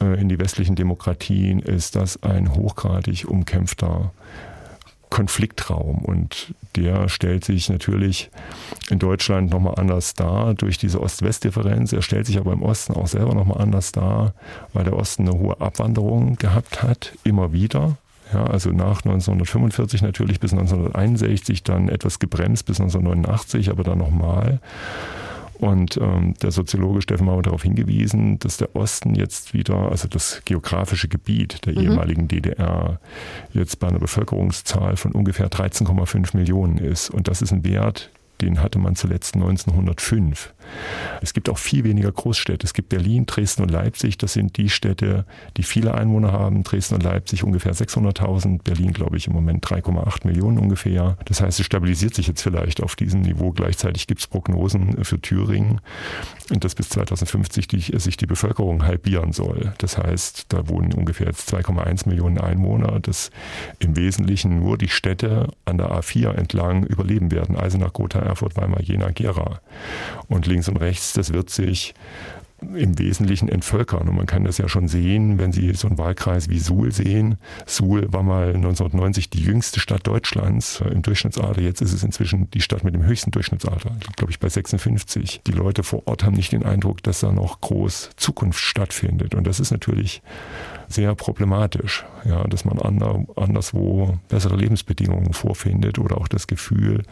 Äh, 0.00 0.18
in 0.18 0.30
die 0.30 0.38
westlichen 0.38 0.76
Demokratien 0.76 1.58
ist 1.58 1.94
das 1.94 2.22
ein 2.22 2.54
hochgradig 2.54 3.26
umkämpfter 3.28 4.12
Konfliktraum. 5.10 5.98
Und 5.98 6.54
der 6.76 7.08
stellt 7.08 7.44
sich 7.44 7.68
natürlich 7.68 8.30
in 8.90 8.98
Deutschland 8.98 9.50
nochmal 9.50 9.74
anders 9.76 10.14
dar 10.14 10.54
durch 10.54 10.78
diese 10.78 11.00
Ost-West-Differenz. 11.00 11.92
Er 11.92 12.02
stellt 12.02 12.26
sich 12.26 12.38
aber 12.38 12.52
im 12.52 12.62
Osten 12.62 12.94
auch 12.94 13.06
selber 13.06 13.34
nochmal 13.34 13.60
anders 13.60 13.92
dar, 13.92 14.34
weil 14.72 14.84
der 14.84 14.96
Osten 14.96 15.28
eine 15.28 15.38
hohe 15.38 15.60
Abwanderung 15.60 16.36
gehabt 16.36 16.82
hat, 16.82 17.12
immer 17.24 17.52
wieder. 17.52 17.96
Ja, 18.32 18.44
also 18.44 18.70
nach 18.70 19.04
1945 19.04 20.02
natürlich 20.02 20.38
bis 20.38 20.52
1961, 20.52 21.62
dann 21.62 21.88
etwas 21.88 22.18
gebremst 22.18 22.66
bis 22.66 22.78
1989, 22.78 23.70
aber 23.70 23.84
dann 23.84 23.98
nochmal. 23.98 24.60
Und 25.58 25.96
ähm, 25.96 26.34
der 26.40 26.52
Soziologe 26.52 27.02
Steffen 27.02 27.26
Mauer 27.26 27.42
darauf 27.42 27.62
hingewiesen, 27.62 28.38
dass 28.38 28.58
der 28.58 28.74
Osten 28.76 29.14
jetzt 29.14 29.54
wieder, 29.54 29.90
also 29.90 30.06
das 30.06 30.42
geografische 30.44 31.08
Gebiet 31.08 31.66
der 31.66 31.74
mhm. 31.74 31.80
ehemaligen 31.80 32.28
DDR, 32.28 33.00
jetzt 33.52 33.80
bei 33.80 33.88
einer 33.88 33.98
Bevölkerungszahl 33.98 34.96
von 34.96 35.12
ungefähr 35.12 35.48
13,5 35.48 36.36
Millionen 36.36 36.78
ist. 36.78 37.10
Und 37.10 37.26
das 37.28 37.42
ist 37.42 37.52
ein 37.52 37.64
Wert, 37.64 38.10
den 38.40 38.62
hatte 38.62 38.78
man 38.78 38.94
zuletzt 38.94 39.34
1905. 39.34 40.54
Es 41.20 41.34
gibt 41.34 41.48
auch 41.48 41.58
viel 41.58 41.84
weniger 41.84 42.10
Großstädte. 42.12 42.66
Es 42.66 42.74
gibt 42.74 42.88
Berlin, 42.88 43.26
Dresden 43.26 43.62
und 43.62 43.70
Leipzig. 43.70 44.18
Das 44.18 44.32
sind 44.32 44.56
die 44.56 44.68
Städte, 44.68 45.24
die 45.56 45.62
viele 45.62 45.94
Einwohner 45.94 46.32
haben. 46.32 46.62
Dresden 46.64 46.96
und 46.96 47.02
Leipzig 47.02 47.44
ungefähr 47.44 47.74
600.000. 47.74 48.62
Berlin, 48.62 48.92
glaube 48.92 49.16
ich, 49.16 49.26
im 49.26 49.32
Moment 49.32 49.64
3,8 49.64 50.26
Millionen 50.26 50.58
ungefähr. 50.58 51.16
Das 51.24 51.40
heißt, 51.40 51.60
es 51.60 51.66
stabilisiert 51.66 52.14
sich 52.14 52.26
jetzt 52.26 52.42
vielleicht 52.42 52.82
auf 52.82 52.96
diesem 52.96 53.22
Niveau. 53.22 53.52
Gleichzeitig 53.52 54.06
gibt 54.06 54.20
es 54.20 54.26
Prognosen 54.26 55.04
für 55.04 55.20
Thüringen, 55.20 55.80
dass 56.50 56.74
bis 56.74 56.88
2050 56.90 57.68
die, 57.68 57.98
sich 57.98 58.16
die 58.16 58.26
Bevölkerung 58.26 58.84
halbieren 58.84 59.32
soll. 59.32 59.74
Das 59.78 59.98
heißt, 59.98 60.46
da 60.48 60.68
wohnen 60.68 60.92
ungefähr 60.92 61.26
jetzt 61.26 61.52
2,1 61.52 62.08
Millionen 62.08 62.38
Einwohner. 62.38 63.00
Das 63.00 63.30
im 63.78 63.96
Wesentlichen 63.96 64.58
nur 64.60 64.78
die 64.78 64.88
Städte 64.88 65.48
an 65.64 65.78
der 65.78 65.90
A4 65.90 66.32
entlang 66.32 66.84
überleben 66.84 67.30
werden. 67.30 67.56
Eisenach, 67.56 67.92
Gotha, 67.92 68.20
Erfurt, 68.20 68.56
Weimar, 68.56 68.80
Jena, 68.82 69.10
Gera. 69.10 69.60
Und 70.28 70.46
links 70.46 70.57
und 70.66 70.78
rechts, 70.78 71.12
das 71.12 71.32
wird 71.32 71.50
sich 71.50 71.94
im 72.60 72.98
Wesentlichen 72.98 73.48
entvölkern. 73.48 74.08
Und 74.08 74.16
man 74.16 74.26
kann 74.26 74.44
das 74.44 74.58
ja 74.58 74.68
schon 74.68 74.88
sehen, 74.88 75.38
wenn 75.38 75.52
Sie 75.52 75.72
so 75.74 75.86
einen 75.86 75.98
Wahlkreis 75.98 76.48
wie 76.48 76.58
Suhl 76.58 76.90
sehen. 76.90 77.36
Suhl 77.66 78.12
war 78.12 78.22
mal 78.22 78.54
1990 78.54 79.30
die 79.30 79.42
jüngste 79.42 79.78
Stadt 79.78 80.06
Deutschlands 80.06 80.82
im 80.90 81.02
Durchschnittsalter. 81.02 81.60
Jetzt 81.60 81.82
ist 81.82 81.92
es 81.92 82.02
inzwischen 82.02 82.50
die 82.50 82.60
Stadt 82.60 82.82
mit 82.82 82.94
dem 82.94 83.04
höchsten 83.04 83.30
Durchschnittsalter, 83.30 83.92
glaube 84.16 84.32
ich 84.32 84.40
bei 84.40 84.48
56. 84.48 85.42
Die 85.46 85.52
Leute 85.52 85.84
vor 85.84 86.06
Ort 86.06 86.24
haben 86.24 86.34
nicht 86.34 86.52
den 86.52 86.64
Eindruck, 86.64 87.02
dass 87.02 87.20
da 87.20 87.32
noch 87.32 87.60
groß 87.60 88.10
Zukunft 88.16 88.60
stattfindet. 88.60 89.34
Und 89.34 89.46
das 89.46 89.60
ist 89.60 89.70
natürlich 89.70 90.22
sehr 90.88 91.14
problematisch, 91.14 92.04
ja, 92.24 92.44
dass 92.44 92.64
man 92.64 92.78
anderswo 92.78 94.18
bessere 94.28 94.56
Lebensbedingungen 94.56 95.32
vorfindet 95.32 95.98
oder 95.98 96.18
auch 96.18 96.28
das 96.28 96.46
Gefühl, 96.46 97.02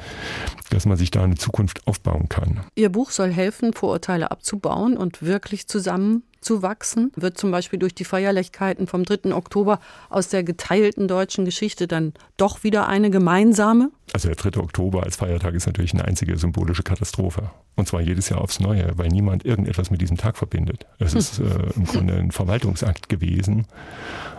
dass 0.71 0.87
man 0.87 0.97
sich 0.97 1.11
da 1.11 1.23
eine 1.23 1.37
Zukunft 1.37 1.87
aufbauen 1.87 2.29
kann. 2.29 2.61
Ihr 2.75 2.91
Buch 2.91 3.11
soll 3.11 3.31
helfen, 3.31 3.73
Vorurteile 3.73 4.31
abzubauen 4.31 4.97
und 4.97 5.23
wirklich 5.23 5.69
zusammen 5.69 6.23
zu 6.47 6.63
wachsen, 6.63 7.11
wird 7.17 7.37
zum 7.37 7.51
Beispiel 7.51 7.79
durch 7.79 7.95
die 7.95 8.05
Feierlichkeiten 8.05 8.87
vom 8.87 9.05
3. 9.05 9.35
Oktober 9.35 9.81
aus 10.09 10.29
der 10.29 10.45
geteilten 10.45 11.09
deutschen 11.09 11.45
Geschichte 11.45 11.89
dann 11.89 12.15
doch 12.37 12.63
wieder 12.63 12.87
eine 12.87 13.11
gemeinsame? 13.11 13.91
Also 14.13 14.29
der 14.29 14.37
3. 14.37 14.61
Oktober 14.61 15.03
als 15.03 15.17
Feiertag 15.17 15.55
ist 15.55 15.67
natürlich 15.67 15.93
eine 15.93 16.05
einzige 16.05 16.39
symbolische 16.39 16.85
Katastrophe. 16.85 17.51
Und 17.75 17.89
zwar 17.89 18.01
jedes 18.01 18.29
Jahr 18.29 18.41
aufs 18.41 18.61
Neue, 18.61 18.93
weil 18.97 19.09
niemand 19.09 19.45
irgendetwas 19.45 19.91
mit 19.91 20.01
diesem 20.01 20.17
Tag 20.17 20.37
verbindet. 20.37 20.87
Es 21.01 21.15
ist 21.15 21.41
äh, 21.41 21.73
im 21.75 21.85
Grunde 21.85 22.15
ein 22.15 22.31
Verwaltungsakt 22.31 23.09
gewesen, 23.09 23.67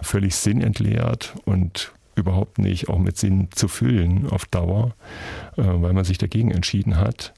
völlig 0.01 0.35
sinnentleert 0.35 1.35
und 1.43 1.91
überhaupt 2.15 2.57
nicht 2.57 2.87
auch 2.87 2.99
mit 2.99 3.17
Sinn 3.17 3.49
zu 3.51 3.67
füllen 3.67 4.29
auf 4.29 4.45
Dauer, 4.45 4.95
äh, 5.57 5.63
weil 5.65 5.91
man 5.91 6.05
sich 6.05 6.17
dagegen 6.17 6.51
entschieden 6.51 6.95
hat, 6.95 7.33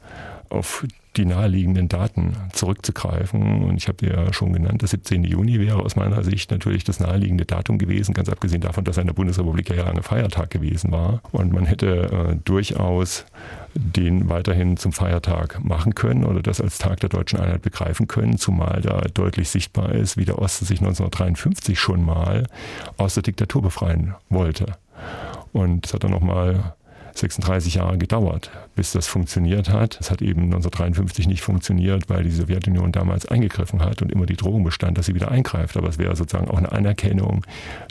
auf 0.50 0.86
die 1.18 1.26
naheliegenden 1.26 1.90
Daten 1.90 2.36
zurückzugreifen. 2.54 3.64
Und 3.64 3.78
ich 3.78 3.88
habe 3.88 4.06
ja 4.06 4.32
schon 4.32 4.54
genannt, 4.54 4.82
der 4.82 4.90
17. 4.90 5.24
Juni 5.24 5.60
wäre 5.60 5.80
aus 5.80 5.96
meiner 5.96 6.24
Sicht 6.24 6.52
natürlich 6.52 6.84
das 6.84 7.00
naheliegende 7.00 7.46
Datum 7.46 7.78
gewesen, 7.78 8.14
ganz 8.14 8.30
abgesehen 8.30 8.62
davon, 8.62 8.84
dass 8.84 8.98
er 8.98 9.02
in 9.02 9.08
der 9.08 9.14
Bundesrepublik 9.14 9.70
ja 9.70 9.84
lange 9.84 10.04
Feiertag 10.04 10.50
gewesen 10.52 10.92
war. 10.92 11.22
Und 11.32 11.52
man 11.52 11.66
hätte 11.66 12.32
äh, 12.32 12.36
durchaus 12.46 13.26
den 13.74 14.30
weiterhin 14.30 14.78
zum 14.78 14.92
Feiertag 14.92 15.64
machen 15.64 15.96
können 15.96 16.26
oder 16.26 16.42
das 16.42 16.62
als 16.62 16.78
Tag 16.78 17.00
der 17.00 17.10
deutschen 17.10 17.40
Einheit 17.40 17.62
begreifen 17.62 18.08
können, 18.08 18.38
zumal 18.38 18.82
da 18.82 19.02
deutlich 19.14 19.50
sichtbar 19.50 19.94
ist, 19.94 20.18
wie 20.18 20.26
der 20.26 20.40
Osten 20.40 20.66
sich 20.66 20.80
1953 20.80 21.80
schon 21.80 22.04
mal 22.04 22.48
aus 22.98 23.14
der 23.16 23.24
Diktatur 23.24 23.62
befreien 23.62 24.16
wollte. 24.30 24.66
Und 25.52 25.86
es 25.86 25.94
hat 25.94 26.04
dann 26.04 26.12
nochmal 26.12 26.76
36 27.20 27.76
Jahre 27.76 27.98
gedauert, 27.98 28.52
bis 28.76 28.92
das 28.92 29.08
funktioniert 29.08 29.70
hat. 29.70 29.98
Es 30.00 30.12
hat 30.12 30.22
eben 30.22 30.44
1953 30.44 31.28
nicht 31.28 31.42
funktioniert, 31.42 32.10
weil 32.10 32.24
die 32.24 32.32
Sowjetunion 32.32 32.92
damals 32.92 33.26
eingegriffen 33.26 33.82
hat 33.82 34.02
und 34.02 34.12
immer 34.12 34.26
die 34.26 34.36
Drohung 34.36 34.64
bestand, 34.64 34.98
dass 34.98 35.06
sie 35.06 35.16
wieder 35.16 35.32
eingreift. 35.32 35.78
Aber 35.78 35.90
es 35.90 35.98
wäre 35.98 36.16
sozusagen 36.16 36.50
auch 36.50 36.58
eine 36.58 36.72
Anerkennung 36.72 37.46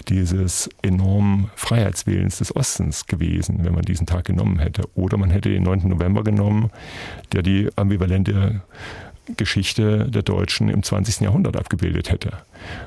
dieses 0.09 0.68
enormen 0.83 1.51
Freiheitswillens 1.57 2.39
des 2.39 2.55
Ostens 2.55 3.07
gewesen, 3.07 3.64
wenn 3.64 3.74
man 3.74 3.83
diesen 3.83 4.07
Tag 4.07 4.24
genommen 4.24 4.59
hätte. 4.59 4.83
Oder 4.95 5.16
man 5.16 5.31
hätte 5.31 5.51
den 5.51 5.62
9. 5.62 5.89
November 5.89 6.24
genommen, 6.24 6.70
der 7.33 7.43
die 7.43 7.68
ambivalente 7.76 8.62
Geschichte 9.37 10.11
der 10.11 10.22
Deutschen 10.22 10.68
im 10.68 10.83
20. 10.83 11.20
Jahrhundert 11.20 11.57
abgebildet 11.57 12.11
hätte. 12.11 12.33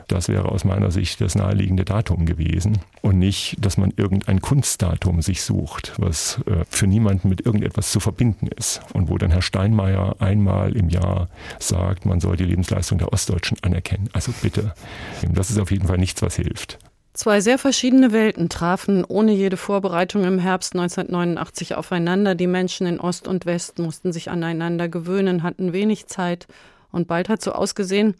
Das 0.07 0.27
wäre 0.27 0.49
aus 0.49 0.63
meiner 0.63 0.91
Sicht 0.91 1.21
das 1.21 1.35
naheliegende 1.35 1.85
Datum 1.85 2.25
gewesen 2.25 2.79
und 3.01 3.19
nicht, 3.19 3.55
dass 3.59 3.77
man 3.77 3.93
irgendein 3.95 4.41
Kunstdatum 4.41 5.21
sich 5.21 5.41
sucht, 5.41 5.93
was 5.97 6.41
äh, 6.45 6.65
für 6.69 6.87
niemanden 6.87 7.29
mit 7.29 7.45
irgendetwas 7.45 7.91
zu 7.91 7.99
verbinden 7.99 8.47
ist 8.47 8.81
und 8.93 9.09
wo 9.09 9.17
dann 9.17 9.31
Herr 9.31 9.41
Steinmeier 9.41 10.15
einmal 10.19 10.75
im 10.75 10.89
Jahr 10.89 11.29
sagt, 11.59 12.05
man 12.05 12.19
soll 12.19 12.37
die 12.37 12.45
Lebensleistung 12.45 12.97
der 12.97 13.13
Ostdeutschen 13.13 13.57
anerkennen. 13.61 14.09
Also 14.13 14.33
bitte, 14.41 14.73
das 15.21 15.49
ist 15.49 15.59
auf 15.59 15.71
jeden 15.71 15.87
Fall 15.87 15.97
nichts, 15.97 16.21
was 16.21 16.35
hilft. 16.35 16.79
Zwei 17.13 17.41
sehr 17.41 17.57
verschiedene 17.57 18.13
Welten 18.13 18.47
trafen 18.47 19.03
ohne 19.03 19.33
jede 19.33 19.57
Vorbereitung 19.57 20.23
im 20.23 20.39
Herbst 20.39 20.75
1989 20.75 21.75
aufeinander. 21.75 22.35
Die 22.35 22.47
Menschen 22.47 22.87
in 22.87 23.01
Ost 23.01 23.27
und 23.27 23.45
West 23.45 23.79
mussten 23.79 24.13
sich 24.13 24.29
aneinander 24.29 24.87
gewöhnen, 24.87 25.43
hatten 25.43 25.73
wenig 25.73 26.07
Zeit 26.07 26.47
und 26.89 27.07
bald 27.07 27.27
hat 27.27 27.41
so 27.41 27.51
ausgesehen, 27.51 28.15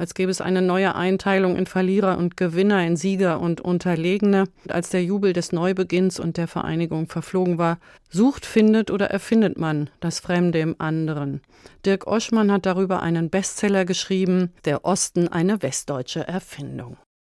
als 0.00 0.14
gäbe 0.14 0.30
es 0.30 0.40
eine 0.40 0.62
neue 0.62 0.94
Einteilung 0.94 1.56
in 1.56 1.66
Verlierer 1.66 2.16
und 2.16 2.38
Gewinner, 2.38 2.82
in 2.86 2.96
Sieger 2.96 3.38
und 3.38 3.60
Unterlegene. 3.60 4.44
Als 4.70 4.88
der 4.88 5.04
Jubel 5.04 5.34
des 5.34 5.52
Neubeginns 5.52 6.18
und 6.18 6.38
der 6.38 6.48
Vereinigung 6.48 7.06
verflogen 7.06 7.58
war, 7.58 7.78
sucht, 8.08 8.46
findet 8.46 8.90
oder 8.90 9.10
erfindet 9.10 9.58
man 9.58 9.90
das 10.00 10.18
Fremde 10.18 10.60
im 10.60 10.76
anderen. 10.78 11.42
Dirk 11.84 12.06
Oschmann 12.06 12.50
hat 12.50 12.64
darüber 12.64 13.02
einen 13.02 13.28
Bestseller 13.28 13.84
geschrieben, 13.84 14.54
Der 14.64 14.86
Osten 14.86 15.28
eine 15.28 15.62
westdeutsche 15.62 16.26
Erfindung. 16.26 16.96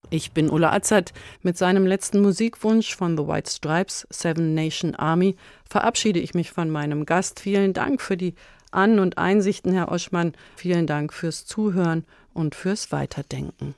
Ich 0.10 0.32
bin 0.32 0.50
Ulla 0.50 0.72
Azad. 0.72 1.14
Mit 1.42 1.58
seinem 1.58 1.86
letzten 1.86 2.22
Musikwunsch 2.22 2.96
von 2.96 3.18
The 3.18 3.28
White 3.28 3.50
Stripes, 3.50 4.08
Seven 4.10 4.54
Nation 4.54 4.96
Army, 4.96 5.36
verabschiede 5.68 6.20
ich 6.20 6.34
mich 6.34 6.52
von 6.52 6.70
meinem 6.70 7.06
Gast. 7.06 7.40
Vielen 7.40 7.74
Dank 7.74 8.02
für 8.02 8.18
die 8.18 8.36
An- 8.72 9.00
und 9.00 9.18
Einsichten, 9.18 9.74
Herr 9.74 9.92
Oschmann. 9.92 10.34
Vielen 10.56 10.88
Dank 10.88 11.14
fürs 11.14 11.46
Zuhören 11.46 12.06
und 12.34 12.56
fürs 12.56 12.92
Weiterdenken. 12.92 13.76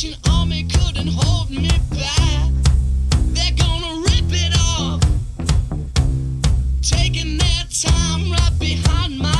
Salvation 0.00 0.32
Army 0.32 0.62
couldn't 0.64 1.08
hold 1.08 1.50
me 1.50 1.68
back. 1.90 2.50
They're 3.34 3.52
gonna 3.52 4.00
rip 4.00 4.32
it 4.32 4.56
off, 4.58 5.02
taking 6.80 7.36
their 7.36 7.64
time 7.68 8.32
right 8.32 8.58
behind 8.58 9.18
my. 9.18 9.39